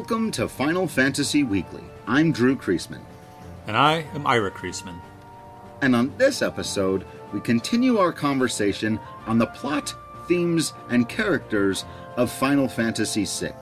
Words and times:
Welcome 0.00 0.30
to 0.32 0.48
Final 0.48 0.88
Fantasy 0.88 1.42
Weekly. 1.42 1.84
I'm 2.06 2.32
Drew 2.32 2.56
Creasman. 2.56 3.02
And 3.66 3.76
I 3.76 4.06
am 4.14 4.26
Ira 4.26 4.50
Creasman. 4.50 4.98
And 5.82 5.94
on 5.94 6.16
this 6.16 6.40
episode, 6.40 7.04
we 7.34 7.40
continue 7.40 7.98
our 7.98 8.10
conversation 8.10 8.98
on 9.26 9.36
the 9.36 9.46
plot, 9.48 9.94
themes, 10.26 10.72
and 10.88 11.06
characters 11.06 11.84
of 12.16 12.32
Final 12.32 12.66
Fantasy 12.66 13.26
VI. 13.26 13.52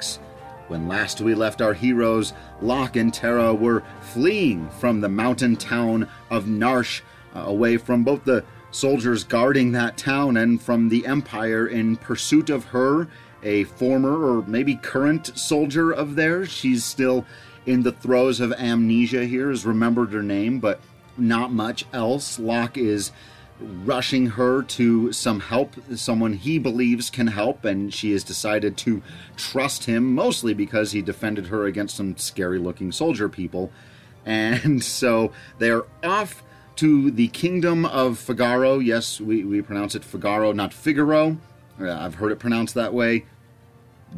When 0.69 0.87
last 0.87 1.21
we 1.21 1.35
left 1.35 1.61
our 1.61 1.75
heroes, 1.75 2.33
Locke 2.63 2.95
and 2.95 3.13
Terra 3.13 3.53
were 3.53 3.83
fleeing 4.01 4.71
from 4.79 5.01
the 5.01 5.09
mountain 5.09 5.57
town 5.57 6.09
of 6.31 6.45
Narshe, 6.45 7.03
uh, 7.35 7.41
away 7.41 7.79
from 7.79 8.05
both 8.05 8.23
the 8.23 8.45
soldiers 8.71 9.25
guarding 9.25 9.73
that 9.73 9.97
town 9.97 10.37
and 10.37 10.63
from 10.63 10.89
the 10.89 11.05
Empire 11.05 11.67
in 11.67 11.97
pursuit 11.97 12.49
of 12.49 12.67
her, 12.67 13.09
a 13.43 13.65
former 13.65 14.25
or 14.25 14.43
maybe 14.47 14.77
current 14.77 15.39
soldier 15.39 15.91
of 15.91 16.17
theirs. 16.17 16.51
She's 16.51 16.85
still 16.85 17.25
in 17.67 17.83
the 17.83 17.93
throes 17.93 18.41
of 18.41 18.53
amnesia 18.53 19.27
here, 19.27 19.51
has 19.51 19.67
remembered 19.67 20.13
her 20.13 20.23
name, 20.23 20.59
but 20.59 20.81
not 21.17 21.53
much 21.53 21.85
else. 21.93 22.39
Locke 22.39 22.79
is 22.79 23.13
rushing 23.61 24.27
her 24.27 24.63
to 24.63 25.13
some 25.13 25.41
help, 25.41 25.75
someone 25.95 26.33
he 26.33 26.59
believes 26.59 27.11
can 27.11 27.27
help, 27.27 27.65
and 27.65 27.93
she 27.93 28.13
has 28.13 28.23
decided 28.23 28.77
to 28.77 29.03
trust 29.37 29.85
him, 29.85 30.15
mostly 30.15 30.55
because 30.55 30.93
he 30.93 31.03
defended 31.03 31.49
her 31.49 31.67
against 31.67 31.97
some 31.97 32.17
scary 32.17 32.59
looking 32.59 32.93
soldier 32.93 33.29
people. 33.29 33.71
And 34.27 34.85
so 34.85 35.33
they're 35.59 35.85
off 36.05 36.43
to 36.77 37.11
the 37.11 37.29
kingdom 37.29 37.87
of 37.87 38.19
Figaro. 38.19 38.79
Yes, 38.79 39.23
we, 39.23 39.43
we 39.43 39.63
pronounce 39.63 39.95
it 39.95 40.05
Figaro, 40.05 40.53
not 40.53 40.75
Figaro. 40.75 41.39
I've 41.81 42.17
heard 42.17 42.33
it 42.33 42.39
pronounced 42.39 42.75
that 42.75 42.93
way. 42.93 43.25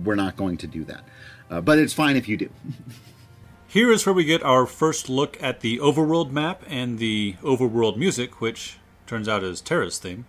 We're 0.04 0.14
not 0.14 0.36
going 0.36 0.56
to 0.58 0.66
do 0.66 0.84
that. 0.84 1.04
Uh, 1.50 1.60
but 1.60 1.78
it's 1.78 1.92
fine 1.92 2.16
if 2.16 2.28
you 2.28 2.36
do. 2.36 2.50
Here 3.66 3.92
is 3.92 4.04
where 4.04 4.12
we 4.12 4.24
get 4.24 4.42
our 4.42 4.66
first 4.66 5.08
look 5.08 5.40
at 5.42 5.60
the 5.60 5.78
overworld 5.78 6.32
map 6.32 6.64
and 6.66 6.98
the 6.98 7.36
overworld 7.42 7.96
music, 7.96 8.40
which 8.40 8.78
turns 9.06 9.28
out 9.28 9.44
is 9.44 9.60
Terra's 9.60 9.98
theme. 9.98 10.26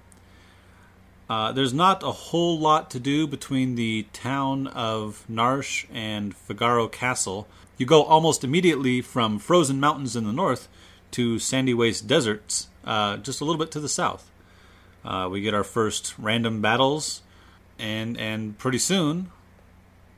Uh, 1.27 1.51
there's 1.51 1.73
not 1.73 2.03
a 2.03 2.11
whole 2.11 2.59
lot 2.59 2.91
to 2.91 2.99
do 2.99 3.25
between 3.25 3.75
the 3.75 4.05
town 4.13 4.67
of 4.67 5.25
Narshe 5.31 5.85
and 5.91 6.35
Figaro 6.35 6.87
Castle. 6.87 7.47
You 7.77 7.85
go 7.85 8.03
almost 8.03 8.43
immediately 8.43 9.01
from 9.01 9.39
frozen 9.39 9.79
mountains 9.79 10.15
in 10.15 10.25
the 10.25 10.33
north 10.33 10.67
to 11.11 11.39
sandy 11.39 11.73
waste 11.73 12.05
deserts 12.05 12.67
uh, 12.83 13.17
just 13.17 13.41
a 13.41 13.45
little 13.45 13.59
bit 13.59 13.71
to 13.71 13.79
the 13.79 13.89
south. 13.89 14.29
Uh, 15.03 15.27
we 15.31 15.41
get 15.41 15.53
our 15.53 15.63
first 15.63 16.13
random 16.17 16.61
battles, 16.61 17.21
and 17.79 18.17
and 18.17 18.57
pretty 18.57 18.77
soon 18.77 19.31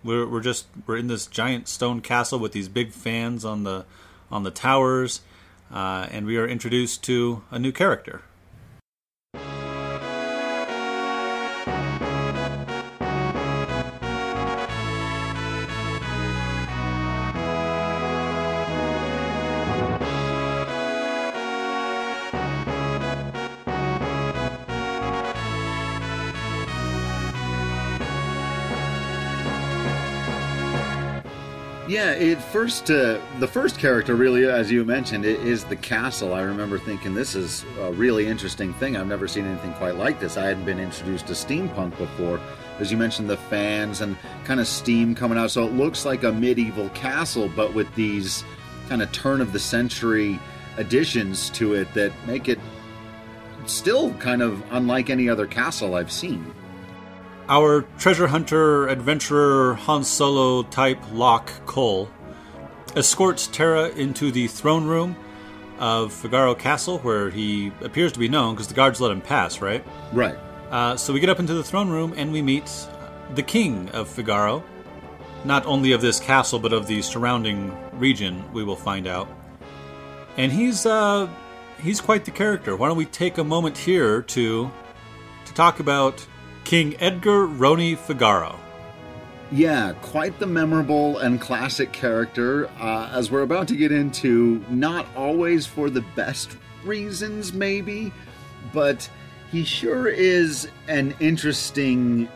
we're 0.04 0.28
we're 0.28 0.42
just 0.42 0.68
we're 0.86 0.98
in 0.98 1.08
this 1.08 1.26
giant 1.28 1.68
stone 1.68 2.02
castle 2.02 2.40
with 2.40 2.52
these 2.52 2.68
big 2.68 2.92
fans 2.92 3.46
on 3.46 3.64
the 3.64 3.86
on 4.32 4.44
the 4.44 4.52
towers, 4.52 5.22
uh, 5.72 6.08
and 6.12 6.26
we 6.26 6.38
are 6.38 6.48
introduced 6.48 7.04
to 7.04 7.44
a 7.52 7.59
new 7.59 7.72
character. 7.72 8.22
Yeah, 31.94 32.14
it 32.14 32.42
first 32.42 32.90
uh, 32.90 33.22
the 33.38 33.48
first 33.48 33.78
character 33.78 34.16
really, 34.16 34.48
as 34.48 34.72
you 34.72 34.84
mentioned, 34.84 35.26
is 35.26 35.64
the 35.64 35.76
castle. 35.76 36.34
I 36.34 36.42
remember 36.42 36.80
thinking 36.80 37.14
this 37.14 37.36
is 37.36 37.64
a 37.81 37.92
really 37.92 38.26
interesting 38.26 38.74
thing. 38.74 38.98
I've 38.98 39.06
never 39.06 39.28
seen 39.28 39.46
anything 39.46 39.74
quite 39.74 39.96
like 39.96 40.20
this. 40.20 40.36
I 40.36 40.46
hadn't 40.46 40.66
been 40.66 40.80
introduced 40.80 41.28
to 41.28 41.34
steampunk 41.34 41.96
before, 42.00 42.42
as 42.80 42.92
you 42.92 42.98
mentioned, 42.98 43.30
the 43.30 43.38
fans 43.38 44.02
and 44.02 44.18
kind 44.44 44.59
of 44.59 44.68
steam 44.68 45.14
coming 45.14 45.38
out. 45.38 45.52
So 45.52 45.68
it 45.68 45.74
looks 45.74 46.04
like 46.04 46.24
a 46.24 46.31
medieval 46.31 46.90
castle, 46.96 47.48
but 47.56 47.76
with 47.76 47.94
these 47.94 48.44
kind 48.90 49.04
of 49.04 49.12
turn 49.12 49.40
of 49.40 49.54
the 49.54 49.60
century 49.60 50.40
additions 50.78 51.52
to 51.52 51.75
it 51.75 51.94
that 51.94 52.12
make 52.25 52.50
it 52.50 52.58
still 53.68 54.12
kind 54.16 54.42
of 54.42 54.64
unlike 54.72 55.12
any 55.12 55.30
other 55.30 55.46
castle 55.46 55.94
I've 55.94 56.12
seen. 56.12 56.56
Our 57.50 57.81
treasure 58.00 58.28
hunter, 58.28 58.88
adventurer, 58.88 59.74
Han 59.74 60.04
Solo 60.04 60.64
type 60.64 61.00
Locke 61.12 61.52
Cole 61.66 62.09
escorts 62.96 63.48
Terra 63.48 63.90
into 63.90 64.31
the 64.31 64.48
throne 64.48 64.86
room 64.86 65.16
of 65.78 66.14
Figaro 66.14 66.56
Castle, 66.56 67.00
where 67.00 67.30
he 67.30 67.72
appears 67.81 68.14
to 68.14 68.20
be 68.20 68.30
known 68.30 68.54
because 68.56 68.68
the 68.68 68.74
guards 68.74 69.02
let 69.02 69.12
him 69.12 69.20
pass, 69.20 69.59
right? 69.62 69.84
Right. 70.14 70.38
Uh, 70.70 70.96
so 70.96 71.12
we 71.12 71.20
get 71.20 71.30
up 71.30 71.40
into 71.40 71.54
the 71.54 71.64
throne 71.64 71.90
room 71.90 72.14
and 72.16 72.31
we 72.31 72.42
meet 72.42 72.72
the 73.36 73.44
king 73.44 73.90
of 73.90 74.08
Figaro. 74.08 74.64
Not 75.44 75.66
only 75.66 75.92
of 75.92 76.00
this 76.00 76.22
castle, 76.22 76.60
but 76.60 76.72
of 76.72 76.88
the 76.88 77.02
surrounding 77.02 77.75
region, 78.00 78.44
we 78.54 78.64
will 78.64 78.78
find 78.78 79.06
out. 79.06 79.28
And 80.38 80.52
he's 80.52 80.86
uh, 80.86 81.28
he's 81.81 82.00
quite 82.00 82.24
the 82.24 82.31
character. 82.31 82.78
Why 82.78 82.88
don't 82.88 82.98
we 82.98 83.06
take 83.06 83.38
a 83.38 83.44
moment 83.44 83.78
here 83.78 84.22
to 84.22 84.72
to 85.46 85.54
talk 85.54 85.81
about 85.81 86.25
King 86.63 86.96
Edgar 87.00 87.47
Roni 87.47 87.97
Figaro. 87.97 88.59
Yeah, 89.51 89.94
quite 90.01 90.40
the 90.40 90.47
memorable 90.47 91.19
and 91.19 91.40
classic 91.40 91.91
character, 91.91 92.69
uh, 92.79 93.09
as 93.13 93.29
we're 93.29 93.44
about 93.44 93.68
to 93.68 93.75
get 93.75 93.91
into, 93.91 94.63
not 94.69 95.06
always 95.16 95.66
for 95.68 95.90
the 95.90 96.01
best 96.16 96.57
reasons, 96.84 97.53
maybe, 97.53 98.12
but 98.74 99.07
he 99.51 99.63
sure 99.63 100.07
is 100.07 100.68
an 100.88 101.13
interesting 101.19 102.28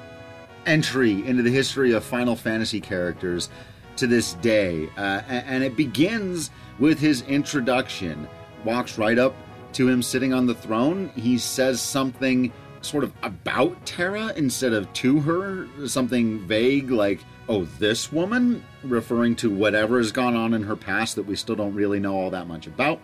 entry 0.68 1.26
into 1.26 1.42
the 1.42 1.50
history 1.50 1.94
of 1.94 2.04
Final 2.04 2.36
Fantasy 2.36 2.80
characters 2.80 3.50
to 3.96 4.06
this 4.06 4.34
day. 4.34 4.88
Uh, 4.98 5.22
and 5.28 5.64
it 5.64 5.76
begins 5.76 6.52
with 6.78 7.00
his 7.00 7.24
introduction. 7.24 8.28
Walks 8.64 9.00
right 9.00 9.18
up 9.18 9.34
to 9.74 9.88
him 9.88 10.04
sitting 10.04 10.34
on 10.34 10.46
the 10.46 10.54
throne. 10.54 11.10
He 11.16 11.40
says 11.40 11.82
something 11.82 12.52
sort 12.88 13.04
of 13.04 13.14
about 13.24 13.86
Terra 13.86 14.34
instead 14.36 14.74
of 14.74 14.92
to 14.94 15.20
her, 15.22 15.68
something 15.88 16.40
vague 16.48 16.90
like, 16.90 17.20
oh, 17.50 17.66
this 17.80 18.12
woman, 18.12 18.64
referring 18.84 19.36
to 19.38 19.50
whatever 19.50 19.98
has 19.98 20.12
gone 20.12 20.36
on 20.36 20.54
in 20.54 20.64
her 20.64 20.76
past 20.76 21.16
that 21.16 21.24
we 21.24 21.36
still 21.36 21.56
don't 21.56 21.74
really 21.74 22.00
know 22.00 22.16
all 22.16 22.30
that 22.32 22.48
much 22.48 22.68
about. 22.68 23.00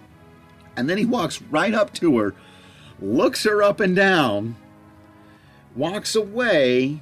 And 0.76 0.90
then 0.90 0.98
he 0.98 1.06
walks 1.06 1.42
right 1.44 1.74
up 1.74 1.94
to 1.96 2.18
her, 2.18 2.34
looks 3.00 3.44
her 3.44 3.62
up 3.62 3.80
and 3.80 3.96
down, 3.96 4.56
walks 5.76 6.16
away, 6.16 7.02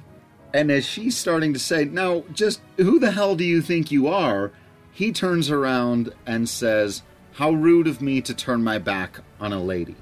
and 0.52 0.70
as 0.70 0.84
she's 0.84 1.16
starting 1.16 1.52
to 1.52 1.58
say, 1.58 1.84
Now, 1.84 2.24
just 2.32 2.60
who 2.76 2.98
the 2.98 3.12
hell 3.12 3.36
do 3.36 3.44
you 3.44 3.62
think 3.62 3.90
you 3.90 4.08
are? 4.08 4.52
He 4.92 5.12
turns 5.12 5.50
around 5.50 6.12
and 6.26 6.48
says, 6.48 7.02
How 7.32 7.52
rude 7.52 7.86
of 7.86 8.02
me 8.02 8.20
to 8.20 8.34
turn 8.34 8.62
my 8.62 8.78
back 8.78 9.20
on 9.40 9.52
a 9.52 9.62
lady 9.62 9.96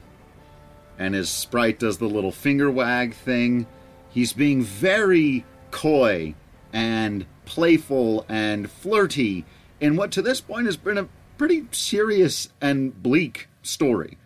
and 1.01 1.15
his 1.15 1.31
sprite 1.31 1.79
does 1.79 1.97
the 1.97 2.09
little 2.09 2.31
finger 2.31 2.71
wag 2.71 3.15
thing. 3.15 3.67
He's 4.11 4.35
being 4.35 4.63
very 4.63 5.47
coy 5.71 6.35
and 6.75 7.25
playful 7.47 8.27
and 8.29 8.71
flirty 8.71 9.47
in 9.81 9.97
what 9.97 10.13
to 10.13 10.23
this 10.23 10.43
point 10.43 10.67
has 10.67 10.77
been 10.77 10.99
a 10.99 11.09
pretty 11.39 11.67
serious 11.73 12.51
and 12.61 13.03
bleak 13.03 13.49
story. 13.63 14.19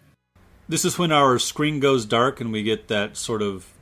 This 0.68 0.84
is 0.84 0.98
when 0.98 1.12
our 1.12 1.38
screen 1.38 1.78
goes 1.78 2.04
dark 2.04 2.40
and 2.40 2.50
we 2.50 2.64
get 2.64 2.88
that 2.88 3.16
sort 3.16 3.40
of 3.40 3.72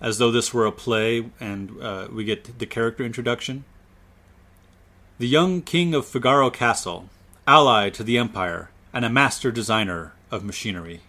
as 0.00 0.18
though 0.18 0.30
this 0.30 0.54
were 0.54 0.66
a 0.66 0.72
play 0.72 1.28
and 1.40 1.82
uh, 1.82 2.06
we 2.12 2.22
get 2.22 2.60
the 2.60 2.66
character 2.66 3.04
introduction. 3.04 3.64
The 5.18 5.26
young 5.26 5.62
king 5.62 5.94
of 5.94 6.06
Figaro 6.06 6.48
Castle, 6.50 7.08
ally 7.44 7.90
to 7.90 8.04
the 8.04 8.18
Empire, 8.18 8.70
and 8.92 9.04
a 9.04 9.10
master 9.10 9.50
designer 9.50 10.12
of 10.30 10.44
machinery 10.44 11.00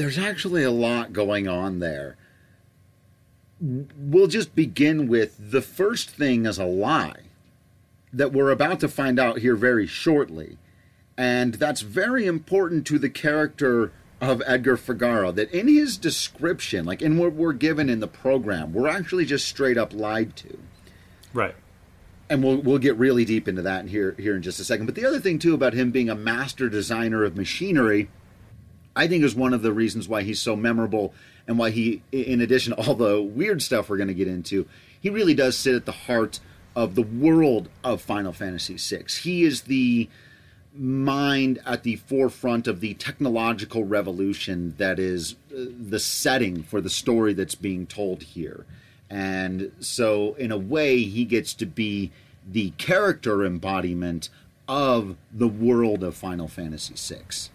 there's 0.00 0.16
actually 0.16 0.64
a 0.64 0.70
lot 0.70 1.12
going 1.12 1.46
on 1.46 1.78
there. 1.78 2.16
We'll 3.60 4.28
just 4.28 4.54
begin 4.54 5.08
with 5.08 5.36
the 5.38 5.60
first 5.60 6.08
thing 6.08 6.46
as 6.46 6.56
a 6.56 6.64
lie 6.64 7.24
that 8.10 8.32
we're 8.32 8.50
about 8.50 8.80
to 8.80 8.88
find 8.88 9.20
out 9.20 9.40
here 9.40 9.54
very 9.54 9.86
shortly. 9.86 10.56
And 11.18 11.52
that's 11.52 11.82
very 11.82 12.24
important 12.24 12.86
to 12.86 12.98
the 12.98 13.10
character 13.10 13.92
of 14.22 14.42
Edgar 14.46 14.78
Figaro. 14.78 15.32
That 15.32 15.50
in 15.50 15.68
his 15.68 15.98
description, 15.98 16.86
like 16.86 17.02
in 17.02 17.18
what 17.18 17.34
we're 17.34 17.52
given 17.52 17.90
in 17.90 18.00
the 18.00 18.08
program, 18.08 18.72
we're 18.72 18.88
actually 18.88 19.26
just 19.26 19.46
straight 19.46 19.76
up 19.76 19.92
lied 19.92 20.34
to. 20.36 20.58
Right. 21.34 21.54
And 22.30 22.42
we'll 22.42 22.56
we'll 22.56 22.78
get 22.78 22.96
really 22.96 23.26
deep 23.26 23.46
into 23.46 23.60
that 23.62 23.88
here 23.88 24.14
here 24.18 24.34
in 24.34 24.40
just 24.40 24.60
a 24.60 24.64
second. 24.64 24.86
But 24.86 24.94
the 24.94 25.04
other 25.04 25.20
thing 25.20 25.38
too 25.38 25.52
about 25.52 25.74
him 25.74 25.90
being 25.90 26.08
a 26.08 26.14
master 26.14 26.70
designer 26.70 27.22
of 27.22 27.36
machinery 27.36 28.08
I 29.00 29.06
think 29.06 29.24
is 29.24 29.34
one 29.34 29.54
of 29.54 29.62
the 29.62 29.72
reasons 29.72 30.08
why 30.08 30.24
he's 30.24 30.42
so 30.42 30.54
memorable 30.54 31.14
and 31.48 31.56
why 31.56 31.70
he, 31.70 32.02
in 32.12 32.42
addition 32.42 32.76
to 32.76 32.82
all 32.82 32.94
the 32.94 33.22
weird 33.22 33.62
stuff 33.62 33.88
we're 33.88 33.96
going 33.96 34.08
to 34.08 34.14
get 34.14 34.28
into, 34.28 34.66
he 35.00 35.08
really 35.08 35.32
does 35.32 35.56
sit 35.56 35.74
at 35.74 35.86
the 35.86 35.92
heart 35.92 36.38
of 36.76 36.96
the 36.96 37.02
world 37.02 37.70
of 37.82 38.02
Final 38.02 38.34
Fantasy 38.34 38.76
VI. 38.76 39.04
He 39.22 39.44
is 39.44 39.62
the 39.62 40.10
mind 40.74 41.60
at 41.64 41.82
the 41.82 41.96
forefront 41.96 42.68
of 42.68 42.80
the 42.80 42.92
technological 42.92 43.84
revolution 43.84 44.74
that 44.76 44.98
is 44.98 45.36
uh, 45.50 45.64
the 45.80 45.98
setting 45.98 46.62
for 46.62 46.82
the 46.82 46.90
story 46.90 47.32
that's 47.32 47.54
being 47.54 47.86
told 47.86 48.22
here. 48.22 48.66
And 49.08 49.72
so, 49.80 50.34
in 50.34 50.52
a 50.52 50.58
way, 50.58 51.04
he 51.04 51.24
gets 51.24 51.54
to 51.54 51.64
be 51.64 52.12
the 52.46 52.72
character 52.72 53.46
embodiment 53.46 54.28
of 54.68 55.16
the 55.32 55.48
world 55.48 56.04
of 56.04 56.14
Final 56.14 56.48
Fantasy 56.48 56.94
VI. 56.94 57.50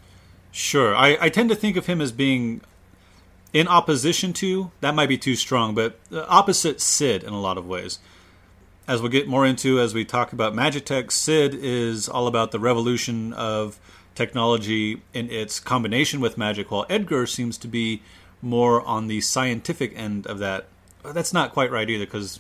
Sure. 0.56 0.96
I, 0.96 1.18
I 1.20 1.30
tend 1.30 1.50
to 1.50 1.56
think 1.56 1.76
of 1.76 1.86
him 1.86 2.00
as 2.00 2.12
being 2.12 2.62
in 3.52 3.68
opposition 3.68 4.34
to, 4.34 4.72
that 4.82 4.96
might 4.96 5.10
be 5.10 5.18
too 5.18 5.36
strong, 5.36 5.76
but 5.76 6.00
opposite 6.14 6.80
Cid 6.80 7.24
in 7.24 7.34
a 7.34 7.40
lot 7.40 7.58
of 7.58 7.68
ways 7.68 8.00
as 8.88 9.02
we'll 9.02 9.12
get 9.12 9.28
more 9.28 9.46
into 9.46 9.80
as 9.80 9.94
we 9.94 10.06
talk 10.06 10.32
about 10.32 10.54
Magitek, 10.54 11.12
Cid 11.12 11.56
is 11.56 12.08
all 12.08 12.28
about 12.28 12.52
the 12.52 12.60
revolution 12.60 13.34
of 13.34 13.80
technology 14.14 15.02
in 15.14 15.30
its 15.30 15.60
combination 15.60 16.20
with 16.20 16.38
magic, 16.38 16.72
while 16.72 16.86
Edgar 16.90 17.26
seems 17.26 17.58
to 17.58 17.68
be 17.68 18.02
more 18.42 18.82
on 18.82 19.08
the 19.08 19.22
scientific 19.22 19.98
end 19.98 20.28
of 20.28 20.40
that. 20.40 20.68
That's 21.04 21.34
not 21.34 21.52
quite 21.52 21.72
right 21.72 21.90
either, 21.90 22.06
because 22.06 22.40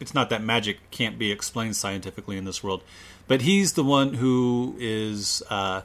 it's 0.00 0.14
not 0.14 0.30
that 0.30 0.42
magic 0.42 0.78
can't 0.90 1.18
be 1.18 1.30
explained 1.30 1.76
scientifically 1.76 2.36
in 2.36 2.44
this 2.44 2.62
world. 2.62 2.82
But 3.28 3.42
he's 3.42 3.74
the 3.74 3.84
one 3.84 4.14
who 4.14 4.76
is 4.78 5.42
uh, 5.48 5.82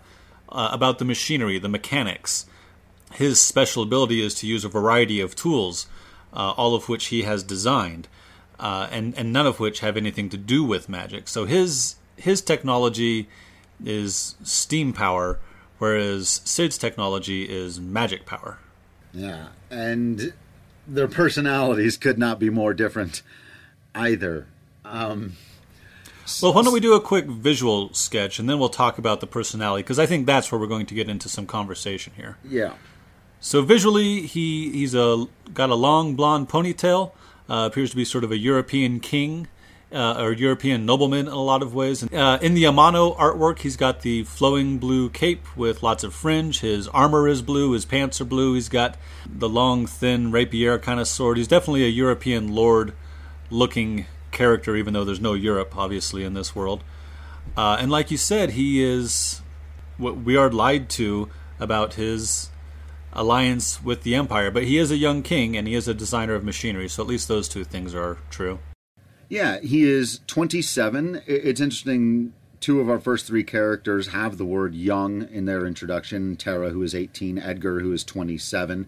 uh, 0.49 0.69
about 0.71 0.99
the 0.99 1.05
machinery, 1.05 1.59
the 1.59 1.69
mechanics. 1.69 2.45
His 3.13 3.41
special 3.41 3.83
ability 3.83 4.21
is 4.21 4.35
to 4.35 4.47
use 4.47 4.65
a 4.65 4.69
variety 4.69 5.19
of 5.19 5.35
tools, 5.35 5.88
uh, 6.33 6.53
all 6.57 6.75
of 6.75 6.89
which 6.89 7.07
he 7.07 7.23
has 7.23 7.44
designed 7.44 8.07
uh, 8.59 8.88
and 8.91 9.17
and 9.17 9.31
none 9.31 9.45
of 9.45 9.59
which 9.59 9.79
have 9.81 9.97
anything 9.97 10.29
to 10.29 10.38
do 10.38 10.63
with 10.63 10.89
magic. 10.89 11.27
So 11.27 11.45
his 11.45 11.95
his 12.15 12.41
technology 12.41 13.27
is 13.83 14.35
steam 14.44 14.94
power, 14.94 15.39
whereas 15.77 16.41
Cid's 16.44 16.77
technology 16.77 17.44
is 17.44 17.79
magic 17.79 18.25
power. 18.25 18.57
Yeah, 19.13 19.47
and 19.69 20.33
their 20.88 21.07
personalities 21.07 21.97
could 21.97 22.17
not 22.17 22.39
be 22.39 22.49
more 22.49 22.73
different 22.73 23.21
either. 23.94 24.47
Um, 24.83 25.33
well, 26.41 26.53
why 26.53 26.62
don't 26.62 26.74
we 26.74 26.79
do 26.79 26.94
a 26.94 27.01
quick 27.01 27.25
visual 27.25 27.94
sketch 27.94 28.39
and 28.39 28.50
then 28.50 28.59
we'll 28.59 28.69
talk 28.69 28.97
about 28.97 29.21
the 29.21 29.27
personality 29.27 29.83
because 29.83 30.00
I 30.00 30.06
think 30.06 30.25
that's 30.25 30.51
where 30.51 30.59
we're 30.59 30.68
going 30.68 30.85
to 30.88 30.94
get 30.94 31.09
into 31.09 31.29
some 31.29 31.45
conversation 31.45 32.13
here. 32.15 32.38
Yeah. 32.44 32.74
So 33.39 33.62
visually, 33.62 34.21
he 34.21 34.71
he's 34.71 34.94
a 34.95 35.27
got 35.53 35.69
a 35.69 35.75
long 35.75 36.15
blonde 36.15 36.50
ponytail 36.50 37.12
uh, 37.50 37.69
appears 37.71 37.91
to 37.91 37.95
be 37.95 38.06
sort 38.06 38.24
of 38.24 38.31
a 38.31 38.38
European 38.38 39.00
king. 39.00 39.47
Uh, 39.89 40.21
or 40.21 40.33
European 40.33 40.85
nobleman 40.85 41.27
in 41.27 41.31
a 41.31 41.41
lot 41.41 41.62
of 41.62 41.74
ways. 41.74 42.03
Uh, 42.12 42.38
in 42.41 42.56
the 42.56 42.65
Amano 42.65 43.15
artwork, 43.15 43.59
he's 43.59 43.77
got 43.77 44.01
the 44.01 44.25
flowing 44.25 44.80
blue 44.80 45.09
cape 45.09 45.56
with 45.56 45.81
lots 45.81 46.03
of 46.03 46.13
fringe. 46.13 46.59
His 46.59 46.89
armor 46.89 47.25
is 47.25 47.41
blue, 47.41 47.71
his 47.71 47.85
pants 47.85 48.19
are 48.19 48.25
blue. 48.25 48.56
He's 48.56 48.68
got 48.68 48.97
the 49.25 49.47
long, 49.47 49.85
thin 49.85 50.30
rapier 50.30 50.77
kind 50.77 51.00
of 51.00 51.07
sword. 51.07 51.38
He's 51.38 51.47
definitely 51.47 51.85
a 51.85 51.88
European 51.88 52.53
lord 52.53 52.95
looking 53.50 54.07
character, 54.38 54.75
even 54.75 54.94
though 54.94 55.04
there's 55.04 55.19
no 55.19 55.34
Europe, 55.34 55.75
obviously, 55.75 56.24
in 56.24 56.34
this 56.34 56.56
world. 56.56 56.84
Uh, 57.57 57.78
and 57.80 57.92
like 57.92 58.12
you 58.12 58.18
said, 58.18 58.51
he 58.51 58.84
is 58.84 59.42
what 59.98 60.18
we 60.18 60.38
are 60.38 60.50
lied 60.50 60.89
to 60.89 61.30
about 61.60 61.95
his 61.95 62.50
alliance 63.13 63.84
with 63.84 64.04
the 64.04 64.13
Empire, 64.13 64.51
but 64.51 64.63
he 64.63 64.78
is 64.78 64.92
a 64.92 64.98
young 64.98 65.24
king 65.24 65.57
and 65.57 65.68
he 65.68 65.74
is 65.74 65.88
a 65.88 65.94
designer 65.94 66.36
of 66.36 66.44
machinery, 66.44 66.88
so 66.88 67.01
at 67.01 67.10
least 67.10 67.28
those 67.28 67.50
two 67.50 67.63
things 67.63 67.95
are 67.95 68.19
true. 68.30 68.60
Yeah, 69.28 69.60
he 69.60 69.84
is 69.84 70.22
27. 70.28 71.24
It's 71.25 71.60
interesting. 71.60 72.33
Two 72.60 72.80
of 72.80 72.90
our 72.90 73.00
first 73.00 73.28
three 73.28 73.44
characters 73.44 74.07
have 74.07 74.38
the 74.38 74.45
word 74.45 74.74
young 74.74 75.28
in 75.30 75.45
their 75.45 75.66
introduction 75.66 76.36
Terra, 76.36 76.69
who 76.69 76.81
is 76.81 76.95
18, 76.95 77.38
Edgar, 77.38 77.81
who 77.81 77.92
is 77.92 78.04
27, 78.04 78.88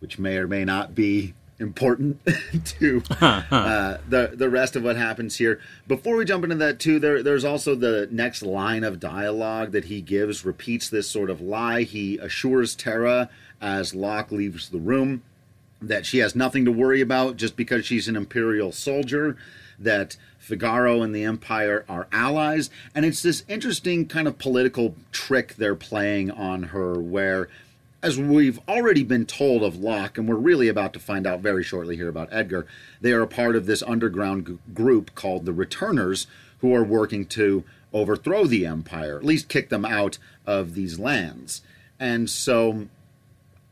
which 0.00 0.18
may 0.18 0.36
or 0.36 0.48
may 0.48 0.64
not 0.64 0.94
be 0.94 1.34
important 1.58 2.20
to 2.64 3.02
uh, 3.20 3.98
the 4.08 4.32
the 4.34 4.48
rest 4.48 4.76
of 4.76 4.84
what 4.84 4.96
happens 4.96 5.36
here. 5.36 5.60
Before 5.86 6.16
we 6.16 6.24
jump 6.24 6.44
into 6.44 6.56
that 6.56 6.78
too, 6.78 6.98
there 6.98 7.22
there's 7.22 7.44
also 7.44 7.74
the 7.74 8.08
next 8.10 8.42
line 8.42 8.84
of 8.84 9.00
dialogue 9.00 9.72
that 9.72 9.86
he 9.86 10.00
gives 10.00 10.44
repeats 10.44 10.88
this 10.88 11.08
sort 11.08 11.30
of 11.30 11.40
lie. 11.40 11.82
He 11.82 12.18
assures 12.18 12.74
Terra 12.74 13.30
as 13.60 13.94
Locke 13.94 14.30
leaves 14.30 14.68
the 14.68 14.78
room 14.78 15.22
that 15.80 16.06
she 16.06 16.18
has 16.18 16.34
nothing 16.34 16.64
to 16.64 16.72
worry 16.72 17.00
about 17.00 17.36
just 17.36 17.56
because 17.56 17.84
she's 17.84 18.08
an 18.08 18.16
imperial 18.16 18.72
soldier. 18.72 19.36
That 19.78 20.16
Figaro 20.38 21.02
and 21.02 21.14
the 21.14 21.24
Empire 21.24 21.84
are 21.86 22.06
allies, 22.12 22.70
and 22.94 23.04
it's 23.04 23.20
this 23.20 23.44
interesting 23.46 24.06
kind 24.06 24.26
of 24.26 24.38
political 24.38 24.94
trick 25.12 25.56
they're 25.56 25.74
playing 25.74 26.30
on 26.30 26.64
her, 26.64 26.98
where 26.98 27.48
as 28.06 28.16
we've 28.16 28.60
already 28.68 29.02
been 29.02 29.26
told 29.26 29.64
of 29.64 29.80
Locke, 29.80 30.16
and 30.16 30.28
we're 30.28 30.36
really 30.36 30.68
about 30.68 30.92
to 30.92 31.00
find 31.00 31.26
out 31.26 31.40
very 31.40 31.64
shortly 31.64 31.96
here 31.96 32.08
about 32.08 32.28
Edgar, 32.30 32.64
they 33.00 33.10
are 33.10 33.22
a 33.22 33.26
part 33.26 33.56
of 33.56 33.66
this 33.66 33.82
underground 33.82 34.46
g- 34.46 34.58
group 34.72 35.12
called 35.16 35.44
the 35.44 35.52
Returners, 35.52 36.28
who 36.60 36.72
are 36.72 36.84
working 36.84 37.26
to 37.26 37.64
overthrow 37.92 38.46
the 38.46 38.64
Empire, 38.64 39.16
at 39.16 39.24
least 39.24 39.48
kick 39.48 39.70
them 39.70 39.84
out 39.84 40.18
of 40.46 40.74
these 40.74 41.00
lands. 41.00 41.62
And 41.98 42.30
so 42.30 42.86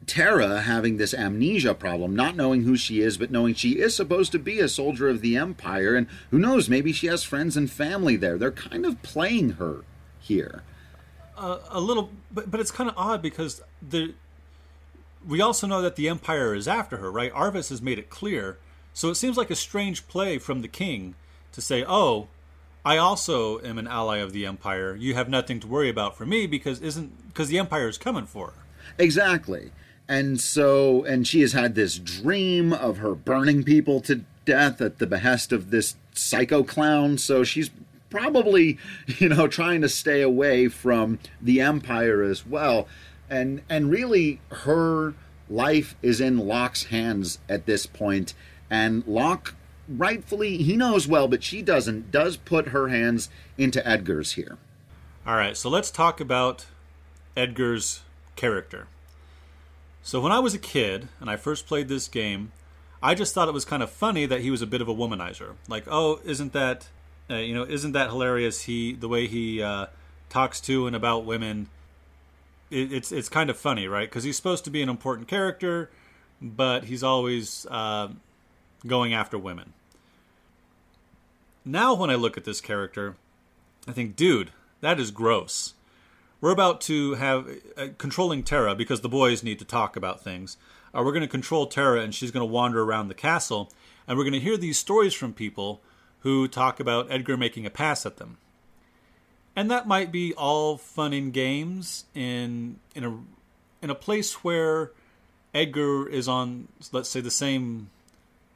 Terra 0.04 0.62
having 0.62 0.96
this 0.96 1.14
amnesia 1.14 1.72
problem, 1.72 2.16
not 2.16 2.34
knowing 2.34 2.64
who 2.64 2.76
she 2.76 3.02
is, 3.02 3.16
but 3.16 3.30
knowing 3.30 3.54
she 3.54 3.78
is 3.78 3.94
supposed 3.94 4.32
to 4.32 4.40
be 4.40 4.58
a 4.58 4.68
soldier 4.68 5.08
of 5.08 5.20
the 5.20 5.36
Empire, 5.36 5.94
and 5.94 6.08
who 6.32 6.40
knows, 6.40 6.68
maybe 6.68 6.90
she 6.90 7.06
has 7.06 7.22
friends 7.22 7.56
and 7.56 7.70
family 7.70 8.16
there. 8.16 8.36
They're 8.36 8.50
kind 8.50 8.84
of 8.84 9.00
playing 9.02 9.50
her 9.50 9.84
here. 10.18 10.64
Uh, 11.36 11.58
a 11.70 11.80
little, 11.80 12.10
but 12.32 12.50
but 12.50 12.60
it's 12.60 12.70
kind 12.70 12.88
of 12.88 12.96
odd 12.96 13.20
because 13.20 13.60
the 13.82 14.14
we 15.26 15.40
also 15.40 15.66
know 15.66 15.82
that 15.82 15.96
the 15.96 16.08
Empire 16.08 16.54
is 16.54 16.68
after 16.68 16.98
her, 16.98 17.10
right? 17.10 17.32
Arvis 17.32 17.70
has 17.70 17.82
made 17.82 17.98
it 17.98 18.10
clear. 18.10 18.58
So 18.92 19.08
it 19.08 19.16
seems 19.16 19.36
like 19.36 19.50
a 19.50 19.56
strange 19.56 20.06
play 20.06 20.38
from 20.38 20.62
the 20.62 20.68
king 20.68 21.14
to 21.52 21.60
say, 21.60 21.84
"Oh, 21.86 22.28
I 22.84 22.96
also 22.96 23.60
am 23.60 23.78
an 23.78 23.86
ally 23.86 24.18
of 24.18 24.32
the 24.32 24.46
Empire. 24.46 24.94
You 24.94 25.14
have 25.14 25.28
nothing 25.28 25.60
to 25.60 25.66
worry 25.66 25.88
about 25.88 26.16
for 26.16 26.26
me 26.26 26.46
because 26.46 26.80
isn't 26.80 27.28
because 27.28 27.48
the 27.48 27.58
Empire 27.58 27.88
is 27.88 27.98
coming 27.98 28.26
for 28.26 28.48
her." 28.48 28.62
Exactly. 28.98 29.72
And 30.08 30.40
so 30.40 31.04
and 31.04 31.26
she 31.26 31.40
has 31.40 31.52
had 31.52 31.74
this 31.74 31.98
dream 31.98 32.72
of 32.72 32.98
her 32.98 33.14
burning 33.14 33.64
people 33.64 34.00
to 34.02 34.24
death 34.44 34.80
at 34.80 34.98
the 34.98 35.06
behest 35.06 35.52
of 35.52 35.70
this 35.70 35.96
psycho 36.12 36.62
clown, 36.62 37.18
so 37.18 37.42
she's 37.42 37.70
probably, 38.10 38.78
you 39.18 39.28
know, 39.28 39.48
trying 39.48 39.80
to 39.80 39.88
stay 39.88 40.20
away 40.20 40.68
from 40.68 41.18
the 41.42 41.60
Empire 41.60 42.22
as 42.22 42.46
well 42.46 42.86
and 43.28 43.62
and 43.68 43.90
really 43.90 44.40
her 44.50 45.14
life 45.48 45.94
is 46.02 46.20
in 46.20 46.38
Locke's 46.38 46.84
hands 46.84 47.38
at 47.48 47.66
this 47.66 47.86
point, 47.86 48.34
and 48.70 49.06
Locke 49.06 49.54
rightfully 49.88 50.58
he 50.58 50.76
knows 50.76 51.06
well, 51.06 51.28
but 51.28 51.42
she 51.42 51.62
doesn't. 51.62 52.10
Does 52.10 52.36
put 52.36 52.68
her 52.68 52.88
hands 52.88 53.28
into 53.58 53.86
Edgar's 53.86 54.32
here. 54.32 54.58
All 55.26 55.36
right, 55.36 55.56
so 55.56 55.70
let's 55.70 55.90
talk 55.90 56.20
about 56.20 56.66
Edgar's 57.36 58.02
character. 58.36 58.88
So 60.02 60.20
when 60.20 60.32
I 60.32 60.38
was 60.38 60.52
a 60.52 60.58
kid 60.58 61.08
and 61.18 61.30
I 61.30 61.36
first 61.36 61.66
played 61.66 61.88
this 61.88 62.08
game, 62.08 62.52
I 63.02 63.14
just 63.14 63.34
thought 63.34 63.48
it 63.48 63.54
was 63.54 63.64
kind 63.64 63.82
of 63.82 63.90
funny 63.90 64.26
that 64.26 64.40
he 64.40 64.50
was 64.50 64.60
a 64.60 64.66
bit 64.66 64.82
of 64.82 64.88
a 64.88 64.94
womanizer. 64.94 65.54
Like, 65.66 65.84
oh, 65.86 66.20
isn't 66.24 66.52
that, 66.52 66.88
uh, 67.30 67.36
you 67.36 67.54
know, 67.54 67.64
isn't 67.64 67.92
that 67.92 68.10
hilarious? 68.10 68.62
He 68.62 68.92
the 68.92 69.08
way 69.08 69.26
he 69.26 69.62
uh, 69.62 69.86
talks 70.28 70.60
to 70.62 70.86
and 70.86 70.94
about 70.94 71.24
women 71.24 71.68
it, 72.70 72.92
it's 72.92 73.12
it's 73.12 73.28
kind 73.28 73.50
of 73.50 73.56
funny, 73.56 73.86
right? 73.86 74.08
Because 74.08 74.24
he's 74.24 74.36
supposed 74.36 74.64
to 74.64 74.70
be 74.70 74.82
an 74.82 74.88
important 74.88 75.28
character, 75.28 75.90
but 76.40 76.84
he's 76.84 77.02
always 77.02 77.66
uh, 77.70 78.08
going 78.86 79.14
after 79.14 79.38
women. 79.38 79.72
Now, 81.64 81.94
when 81.94 82.10
I 82.10 82.14
look 82.14 82.36
at 82.36 82.44
this 82.44 82.60
character, 82.60 83.16
I 83.88 83.92
think, 83.92 84.16
dude, 84.16 84.50
that 84.80 85.00
is 85.00 85.10
gross. 85.10 85.74
We're 86.40 86.52
about 86.52 86.82
to 86.82 87.14
have 87.14 87.48
uh, 87.78 87.88
controlling 87.96 88.42
Terra 88.42 88.74
because 88.74 89.00
the 89.00 89.08
boys 89.08 89.42
need 89.42 89.58
to 89.60 89.64
talk 89.64 89.96
about 89.96 90.22
things. 90.22 90.58
Uh, 90.94 91.02
we're 91.02 91.12
going 91.12 91.22
to 91.22 91.28
control 91.28 91.66
Terra, 91.66 92.00
and 92.00 92.14
she's 92.14 92.30
going 92.30 92.46
to 92.46 92.52
wander 92.52 92.82
around 92.82 93.08
the 93.08 93.14
castle, 93.14 93.72
and 94.06 94.18
we're 94.18 94.24
going 94.24 94.34
to 94.34 94.40
hear 94.40 94.58
these 94.58 94.78
stories 94.78 95.14
from 95.14 95.32
people 95.32 95.80
who 96.20 96.46
talk 96.46 96.80
about 96.80 97.10
Edgar 97.10 97.38
making 97.38 97.64
a 97.64 97.70
pass 97.70 98.04
at 98.04 98.18
them 98.18 98.36
and 99.56 99.70
that 99.70 99.86
might 99.86 100.10
be 100.10 100.34
all 100.34 100.76
fun 100.76 101.12
and 101.12 101.32
games 101.32 102.04
in 102.14 102.78
in 102.94 103.04
a 103.04 103.18
in 103.82 103.90
a 103.90 103.94
place 103.94 104.44
where 104.44 104.90
Edgar 105.54 106.08
is 106.08 106.28
on 106.28 106.68
let's 106.92 107.08
say 107.08 107.20
the 107.20 107.30
same 107.30 107.90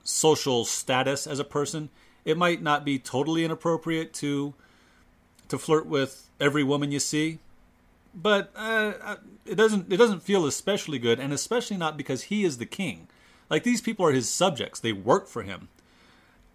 social 0.05 0.65
status 0.65 1.27
as 1.27 1.39
a 1.39 1.45
person 1.45 1.91
it 2.25 2.37
might 2.37 2.63
not 2.63 2.85
be 2.85 2.99
totally 2.99 3.45
inappropriate 3.45 4.13
to 4.13 4.55
to 5.49 5.59
flirt 5.59 5.87
with 5.87 6.29
every 6.39 6.63
woman 6.63 6.93
you 6.93 7.01
see. 7.01 7.39
But 8.15 8.51
uh, 8.55 9.17
it 9.47 9.55
doesn't 9.55 9.93
it 9.93 9.97
doesn't 9.97 10.23
feel 10.23 10.47
especially 10.47 10.99
good 10.99 11.19
and 11.19 11.33
especially 11.33 11.77
not 11.77 11.97
because 11.97 12.25
he 12.25 12.45
is 12.45 12.59
the 12.59 12.67
king. 12.67 13.09
Like 13.49 13.63
these 13.63 13.81
people 13.81 14.05
are 14.05 14.13
his 14.13 14.29
subjects. 14.29 14.81
They 14.81 14.93
work 14.93 15.27
for 15.27 15.43
him. 15.43 15.69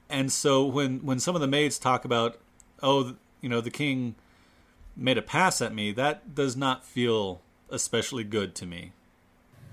And 0.10 0.32
so 0.32 0.66
when 0.66 1.00
when 1.00 1.20
some 1.20 1.36
of 1.36 1.42
the 1.42 1.48
maids 1.48 1.80
talk 1.80 2.06
about, 2.06 2.38
oh, 2.82 3.16
you 3.42 3.50
know, 3.50 3.62
the 3.62 3.72
king 3.72 4.16
made 4.96 5.18
a 5.18 5.22
pass 5.22 5.62
at 5.62 5.74
me, 5.74 5.92
that 5.94 6.36
does 6.36 6.56
not 6.56 6.86
feel 6.86 7.42
especially 7.70 8.24
good 8.24 8.56
to 8.56 8.66
me. 8.66 8.92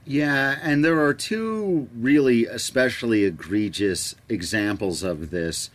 Yeah, 0.07 0.59
and 0.63 0.85
there 0.85 1.05
are 1.05 1.15
two 1.15 1.89
really 1.95 2.47
especially 2.47 3.25
egregious 3.25 4.17
examples 4.29 5.03
of 5.03 5.31
this. 5.31 5.71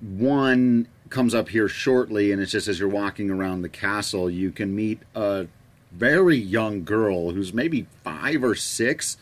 One 0.00 0.86
comes 1.08 1.34
up 1.34 1.48
here 1.48 1.68
shortly, 1.68 2.30
and 2.30 2.42
it's 2.42 2.52
just 2.52 2.68
as 2.68 2.78
you're 2.78 2.88
walking 2.88 3.30
around 3.30 3.62
the 3.62 3.68
castle, 3.68 4.28
you 4.28 4.50
can 4.50 4.74
meet 4.74 5.00
a 5.14 5.46
very 5.90 6.36
young 6.36 6.84
girl 6.84 7.30
who's 7.30 7.52
maybe 7.52 7.86
five 8.02 8.44
or 8.44 8.54
six 8.54 9.16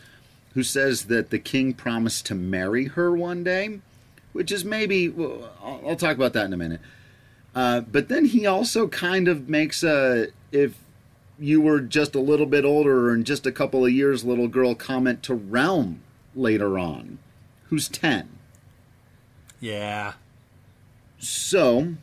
who 0.53 0.63
says 0.63 1.05
that 1.05 1.29
the 1.29 1.39
king 1.39 1.73
promised 1.73 2.25
to 2.27 2.35
marry 2.35 2.85
her 2.85 3.15
one 3.15 3.43
day, 3.43 3.79
which 4.33 4.51
is 4.51 4.63
maybe, 4.63 5.09
well, 5.09 5.51
I'll, 5.63 5.81
I'll, 5.89 5.95
talk 5.95 6.15
about 6.15 6.33
that 6.33 6.45
in 6.45 6.53
a 6.53 6.57
minute. 6.57 6.81
Uh, 7.55 7.81
but 7.81 8.07
then 8.09 8.25
he 8.25 8.45
also 8.45 8.87
kind 8.87 9.27
of 9.27 9.47
makes 9.47 9.83
a, 9.83 10.27
if 10.51 10.75
you 11.39 11.61
were 11.61 11.79
just 11.79 12.15
a 12.15 12.19
little 12.19 12.45
bit 12.45 12.65
older 12.65 13.11
and 13.11 13.25
just 13.25 13.45
a 13.45 13.51
couple 13.51 13.85
of 13.85 13.91
years 13.91 14.23
little 14.23 14.47
girl 14.47 14.75
comment 14.75 15.21
to 15.23 15.35
Relm 15.35 15.97
later 16.35 16.79
on, 16.79 17.19
who's 17.65 17.87
10. 17.87 18.29
Yeah. 19.59 20.13
So, 21.19 21.95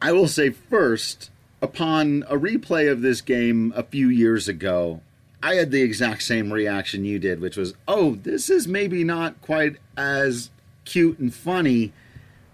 I 0.00 0.12
will 0.12 0.28
say 0.28 0.50
first, 0.50 1.30
upon 1.62 2.24
a 2.28 2.36
replay 2.36 2.90
of 2.90 3.02
this 3.02 3.20
game 3.20 3.72
a 3.76 3.82
few 3.82 4.08
years 4.08 4.48
ago, 4.48 5.00
I 5.42 5.54
had 5.54 5.70
the 5.70 5.82
exact 5.82 6.22
same 6.22 6.52
reaction 6.52 7.04
you 7.04 7.18
did, 7.18 7.40
which 7.40 7.56
was, 7.56 7.74
oh, 7.86 8.16
this 8.16 8.50
is 8.50 8.66
maybe 8.66 9.04
not 9.04 9.40
quite 9.42 9.76
as 9.96 10.50
cute 10.84 11.18
and 11.18 11.32
funny 11.32 11.92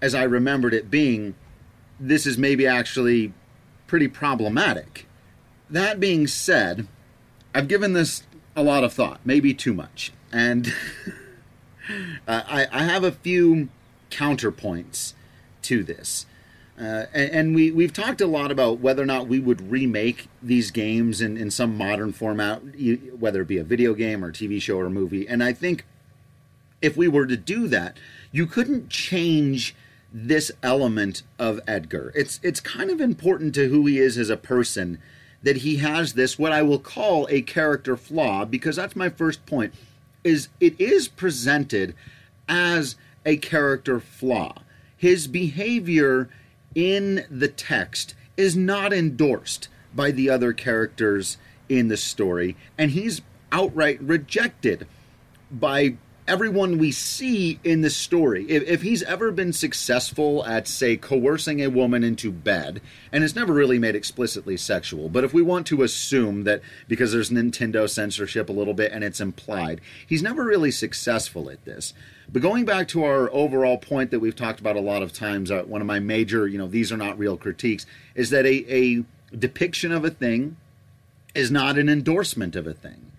as 0.01 0.15
I 0.15 0.25
remembered 0.25 0.75
it 0.75 0.91
being. 0.91 1.35
This 2.03 2.27
is 2.27 2.37
maybe 2.37 2.67
actually 2.67 3.33
pretty 3.87 4.09
problematic. 4.09 5.07
That 5.71 6.01
being 6.01 6.27
said, 6.27 6.89
I've 7.55 7.69
given 7.69 7.93
this 7.93 8.25
a 8.57 8.63
lot 8.63 8.83
of 8.83 8.93
thought, 8.93 9.21
maybe 9.25 9.55
too 9.55 9.73
much. 9.73 10.13
And 10.33 10.75
I, 12.29 12.67
I 12.73 12.83
have 12.83 13.05
a 13.05 13.13
few 13.13 13.69
counterpoints 14.11 15.15
to 15.63 15.85
this. 15.85 16.27
Uh, 16.77 17.07
and, 17.15 17.31
and, 17.31 17.55
we, 17.55 17.71
we've 17.71 17.93
talked 17.93 18.21
a 18.21 18.27
lot 18.27 18.51
about 18.51 18.81
whether 18.81 19.03
or 19.03 19.07
not 19.07 19.29
we 19.29 19.39
would 19.39 19.71
remake 19.71 20.27
these 20.43 20.73
games 20.73 21.21
in, 21.21 21.37
in 21.37 21.51
some 21.51 21.77
modern 21.77 22.13
format, 22.13 22.63
whether 23.17 23.43
it 23.43 23.49
be 23.49 23.59
a 23.59 23.65
video 23.65 23.95
game 23.95 24.25
or 24.25 24.33
TV 24.33 24.61
show 24.61 24.79
or 24.79 24.91
movie. 24.91 25.29
And 25.29 25.45
I 25.45 25.53
think 25.53 25.85
if 26.81 26.97
we 26.97 27.07
were 27.07 27.27
to 27.27 27.37
do 27.37 27.69
that, 27.69 27.97
you 28.33 28.47
couldn't 28.47 28.89
change 28.89 29.77
this 30.13 30.51
element 30.63 31.23
of 31.39 31.61
Edgar. 31.67 32.13
It's 32.15 32.39
it's 32.43 32.61
kind 32.61 32.91
of 32.91 33.01
important 33.01 33.55
to 33.55 33.69
who 33.69 33.87
he 33.87 33.99
is 33.99 34.19
as 34.19 34.31
a 34.31 34.37
person 34.37 34.99
that 35.43 35.59
he 35.59 35.77
has 35.77 36.13
this 36.13 36.39
what 36.39 36.53
I 36.53 36.63
will 36.63 36.79
call 36.79 37.27
a 37.31 37.43
character 37.43 37.97
flaw 37.97 38.45
because 38.45 38.77
that's 38.77 38.95
my 38.95 39.09
first 39.09 39.45
point 39.47 39.75
is 40.23 40.49
it 40.61 40.81
is 40.81 41.09
presented 41.09 41.95
as 42.49 42.97
a 43.25 43.37
character 43.39 43.99
flaw. 44.01 44.55
His 44.97 45.27
behavior 45.27 46.29
in 46.75 47.25
the 47.31 47.49
text 47.49 48.15
is 48.37 48.57
not 48.57 48.93
endorsed 48.93 49.69
by 49.95 50.11
the 50.11 50.31
other 50.31 50.53
characters 50.53 51.37
in 51.69 51.89
the 51.89 51.97
story, 51.97 52.57
and 52.79 52.93
he's 52.93 53.23
outright 53.51 54.01
rejected 54.01 54.87
by 55.51 55.97
everyone 56.29 56.79
we 56.79 56.93
see 56.93 57.59
in 57.65 57.81
the 57.81 57.91
story. 57.91 58.45
If, 58.49 58.63
if, 58.65 58.83
he's 58.83 59.03
ever 59.03 59.33
been 59.33 59.53
successful 59.53 60.45
at, 60.47 60.69
say, 60.69 60.97
coercing 60.97 61.61
a 61.61 61.69
woman 61.69 62.05
into 62.05 62.31
bed, 62.31 62.81
and 63.11 63.25
it's 63.25 63.35
never 63.35 63.53
really 63.53 63.79
made 63.79 63.97
explicitly 63.97 64.57
sexual, 64.57 65.09
but 65.09 65.25
if 65.25 65.35
we 65.35 65.43
want 65.43 65.67
to 65.69 65.83
assume 65.83 66.45
that 66.45 66.63
because 66.87 67.13
there's 67.13 67.31
Nintendo 67.31 67.91
censorship 67.91 68.49
a 68.49 68.53
little 68.53 68.75
bit 68.75 68.93
and 68.93 69.03
it's 69.03 69.21
implied, 69.21 69.81
he's 70.07 70.23
never 70.23 70.45
really 70.45 70.71
successful 70.71 71.51
at 71.51 71.65
this. 71.65 71.93
But 72.33 72.43
going 72.43 72.65
back 72.65 72.89
to 72.89 73.05
our 73.05 73.31
overall 73.33 73.77
point 73.77 74.11
that 74.13 74.21
we've 74.21 74.37
talked 74.37 74.61
about 74.61 74.77
a 74.77 74.81
lot 74.81 75.03
of 75.03 75.13
times, 75.13 75.51
uh, 75.51 75.65
one 75.65 75.81
of 75.81 75.87
my 75.87 75.99
major, 75.99 76.47
you 76.47 76.57
know, 76.57 76.69
these 76.69 76.93
are 76.93 76.97
not 76.97 77.19
real 77.19 77.37
critiques, 77.37 77.85
is 78.15 78.31
that 78.31 78.47
a, 78.47 78.65
a 78.73 79.05
depiction 79.37 79.91
of 79.93 80.05
a 80.05 80.11
thing 80.11 80.57
is 81.35 81.51
not 81.51 81.79
an 81.79 81.89
endorsement 81.89 82.55
of 82.55 82.67
a 82.67 82.75
thing. 82.75 83.11